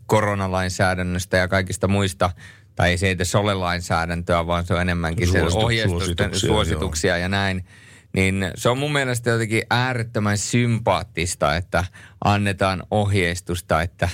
[0.06, 2.30] koronalainsäädännöstä ja kaikista muista–
[2.82, 7.30] tai ei se edes ole lainsäädäntöä, vaan se on enemmänkin se ohjeistusten suosituksia, suosituksia ja
[7.30, 7.66] näin.
[8.14, 11.86] Niin se on mun mielestä jotenkin äärettömän sympaattista, että
[12.24, 14.10] annetaan ohjeistusta, että,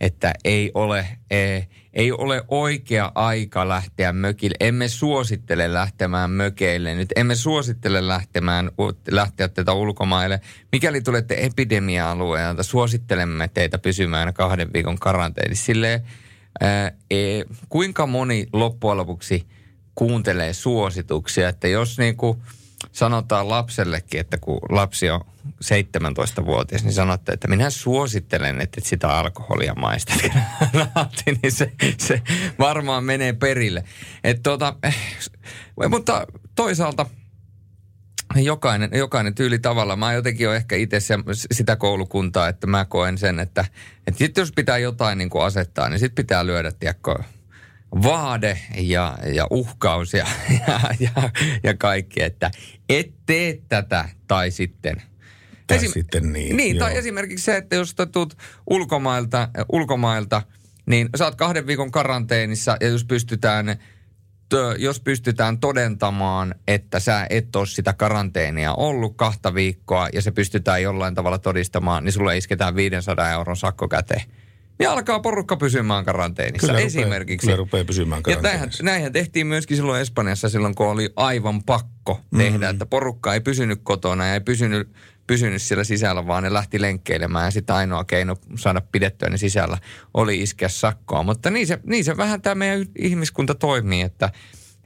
[0.00, 1.64] että ei ole, ei,
[1.94, 4.56] ei ole oikea aika lähteä mökille.
[4.60, 6.94] Emme suosittele lähtemään mökeille.
[6.94, 8.70] Nyt emme suosittele lähtemään,
[9.10, 10.40] lähteä tätä ulkomaille.
[10.72, 15.64] Mikäli tulette epidemia-alueelta, suosittelemme teitä pysymään kahden viikon karanteenissa.
[15.64, 16.02] Silleen,
[16.60, 17.16] ää, e,
[17.68, 19.46] kuinka moni loppujen lopuksi
[19.94, 22.38] kuuntelee suosituksia, että jos niin kuin
[22.92, 25.20] sanotaan lapsellekin, että kun lapsi on
[25.64, 30.16] 17-vuotias, niin sanotte, että minä suosittelen, että sitä alkoholia maistat,
[31.42, 32.22] niin se, se
[32.58, 33.84] varmaan menee perille.
[34.24, 34.76] Et tuota,
[35.88, 37.06] mutta toisaalta
[38.36, 39.96] jokainen, jokainen tyyli tavalla.
[39.96, 41.14] Mä jotenkin ole ehkä itse se,
[41.52, 43.64] sitä koulukuntaa, että mä koen sen, että,
[44.06, 47.14] että sit jos pitää jotain niin kuin asettaa, niin sit pitää lyödä, tiedätkö,
[48.02, 50.26] vaade ja, ja uhkaus ja,
[50.68, 51.30] ja, ja,
[51.62, 52.50] ja kaikki, että
[52.88, 55.02] et tee tätä tai sitten.
[55.66, 56.56] Tai Esim- sitten niin.
[56.56, 56.86] Niin, joo.
[56.86, 58.36] tai esimerkiksi se, että jos tulet
[58.70, 60.42] ulkomailta, ulkomailta,
[60.86, 63.76] niin saat kahden viikon karanteenissa ja jos pystytään–
[64.78, 70.82] jos pystytään todentamaan, että sä et ole sitä karanteenia ollut kahta viikkoa ja se pystytään
[70.82, 74.22] jollain tavalla todistamaan, niin sulle isketään 500 euron sakko käteen.
[74.78, 77.46] Niin alkaa porukka pysymään karanteenissa kyllä esimerkiksi.
[77.46, 78.48] Rupeaa, kyllä rupeaa pysymään karanteenissa.
[78.48, 82.70] Ja näinhän, näinhän tehtiin myöskin silloin Espanjassa silloin, kun oli aivan pakko tehdä, mm-hmm.
[82.70, 84.88] että porukka ei pysynyt kotona ja ei pysynyt
[85.28, 89.78] pysynyt siellä sisällä, vaan ne lähti lenkkeilemään ja sitten ainoa keino saada pidettyä ne sisällä
[90.14, 91.22] oli iskeä sakkoa.
[91.22, 94.30] Mutta niin se, niin se vähän tämä meidän ihmiskunta toimii, että,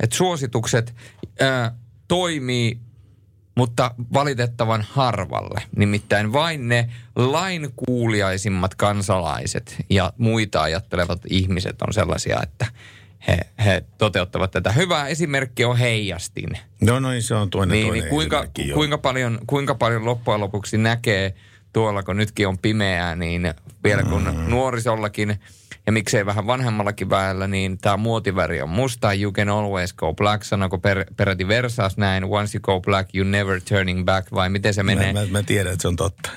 [0.01, 0.95] että suositukset
[1.41, 1.75] ää,
[2.09, 2.81] toimii
[3.55, 5.63] mutta valitettavan harvalle.
[5.77, 12.67] Nimittäin vain ne lainkuuliaisimmat kansalaiset ja muita ajattelevat ihmiset on sellaisia, että
[13.29, 14.73] he, he toteuttavat tätä.
[14.73, 16.59] Hyvä esimerkki on heijastin.
[16.81, 20.79] No noin, se on toinen, niin, toinen niin kuinka, kuinka, paljon, kuinka paljon loppujen lopuksi
[20.79, 21.35] näkee
[21.73, 23.55] tuolla, kun nytkin on pimeää, niin
[23.85, 24.51] vielä kun mm.
[24.51, 25.41] nuorisollakin
[25.87, 29.13] ja miksei vähän vanhemmallakin väellä, niin tämä muotiväri on musta.
[29.13, 32.25] You can always go black, sanoko per, peräti Versas näin.
[32.25, 35.13] Once you go black, you never turning back, vai miten se menee?
[35.13, 36.31] Mä, mä, mä tiedän, että se on totta.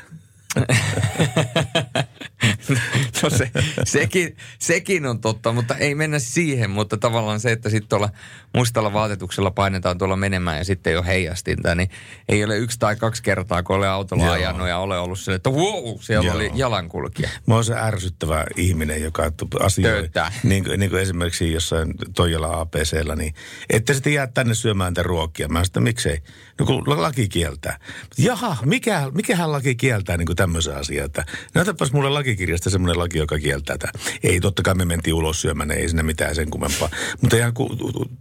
[3.23, 3.51] no se,
[3.83, 6.69] sekin, sekin on totta, mutta ei mennä siihen.
[6.69, 8.09] Mutta tavallaan se, että sitten tuolla
[8.53, 11.89] mustalla vaatetuksella painetaan tuolla menemään ja sitten ole heijastinta, niin
[12.29, 14.33] ei ole yksi tai kaksi kertaa, kun ole autolla Joo.
[14.33, 16.35] ajanut ja ole ollut sille, että wow, siellä Joo.
[16.35, 17.29] oli jalankulkija.
[17.47, 20.09] Mä oon se ärsyttävä ihminen, joka asioi,
[20.43, 23.33] niin, kuin, niin kuin esimerkiksi jossain Toijala APCllä, niin
[23.69, 25.47] että sitten jää tänne syömään tätä ruokia.
[25.47, 26.21] Mä sitä miksei?
[26.59, 27.79] No kun laki kieltää.
[28.17, 33.17] Jaha, mikä, mikähän laki kieltää niin kuin tämmöisen asian, että näytäpäs mulle lakikirjasta semmoinen laki,
[33.17, 33.99] joka kieltää tätä.
[34.23, 36.89] Ei, totta kai me mentiin ulos syömään, ei siinä mitään sen kummempaa.
[37.21, 37.75] Mutta ihan ku,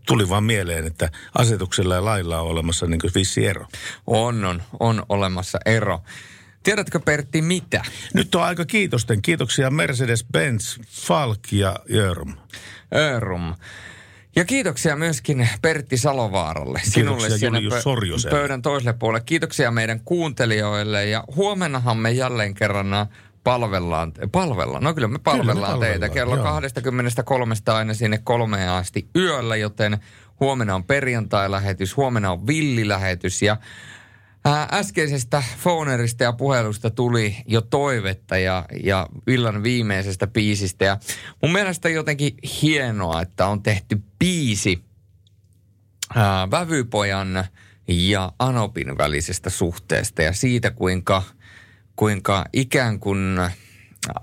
[0.07, 3.67] tuli vaan mieleen, että asetuksella ja lailla on olemassa niin vissi ero.
[4.07, 6.03] On, on, on olemassa ero.
[6.63, 7.83] Tiedätkö Pertti mitä?
[8.15, 9.23] Nyt on aika kiitosten.
[9.23, 12.35] Kiitoksia Mercedes-Benz, Falk ja Jörum.
[12.95, 13.55] Jörum.
[14.37, 16.81] Ja kiitoksia myöskin Pertti Salovaaralle.
[16.85, 19.25] Sinulle Julius pö- pöydän toiselle puolelle.
[19.27, 22.87] Kiitoksia meidän kuuntelijoille ja huomennahan me jälleen kerran
[23.45, 26.45] palvellaan, palvellaan, no kyllä me palvellaan, kyllä me palvellaan teitä kello joo.
[26.45, 29.99] 23 aina sinne kolmeen asti yöllä, joten
[30.41, 33.57] huomenna on perjantai-lähetys, huomenna on villilähetys ja
[34.47, 40.85] Ää, äskeisestä phonerista ja puhelusta tuli jo toivetta ja, ja illan viimeisestä biisistä.
[40.85, 40.99] Ja
[41.43, 44.85] mun mielestä jotenkin hienoa, että on tehty biisi
[46.15, 47.45] ää, Vävypojan
[47.89, 51.23] ja Anopin välisestä suhteesta ja siitä, kuinka,
[51.97, 53.41] kuinka ikään kuin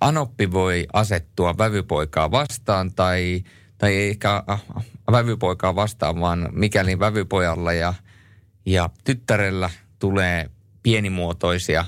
[0.01, 3.43] Anoppi voi asettua vävypoikaa vastaan tai,
[3.77, 4.43] tai ei ehkä
[5.11, 7.93] vävypoikaa vastaan, vaan mikäli vävypojalla ja,
[8.65, 9.69] ja tyttärellä
[9.99, 10.49] tulee
[10.83, 11.85] pienimuotoisia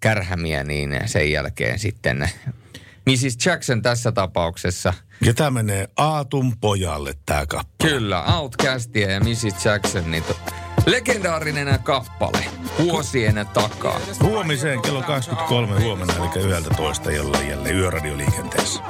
[0.00, 2.30] kärhämiä, niin sen jälkeen sitten
[3.06, 3.46] Mrs.
[3.46, 4.94] Jackson tässä tapauksessa.
[5.20, 7.90] Ja tämä menee Aatun pojalle tämä kappale.
[7.90, 9.64] Kyllä, Outcastia ja Mrs.
[9.64, 10.36] Jackson, niin to,
[10.86, 12.44] legendaarinen kappale
[12.78, 14.00] vuosien takaa.
[14.22, 18.82] Huomiseen kello 23 huomenna, eli 11 jolloin jälleen yöradioliikenteessä.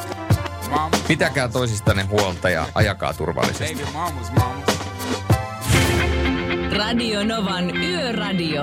[1.09, 3.83] Pitäkää toisistanne huolta ja ajakaa turvallisesti.
[6.77, 8.63] Radio Novan Yöradio.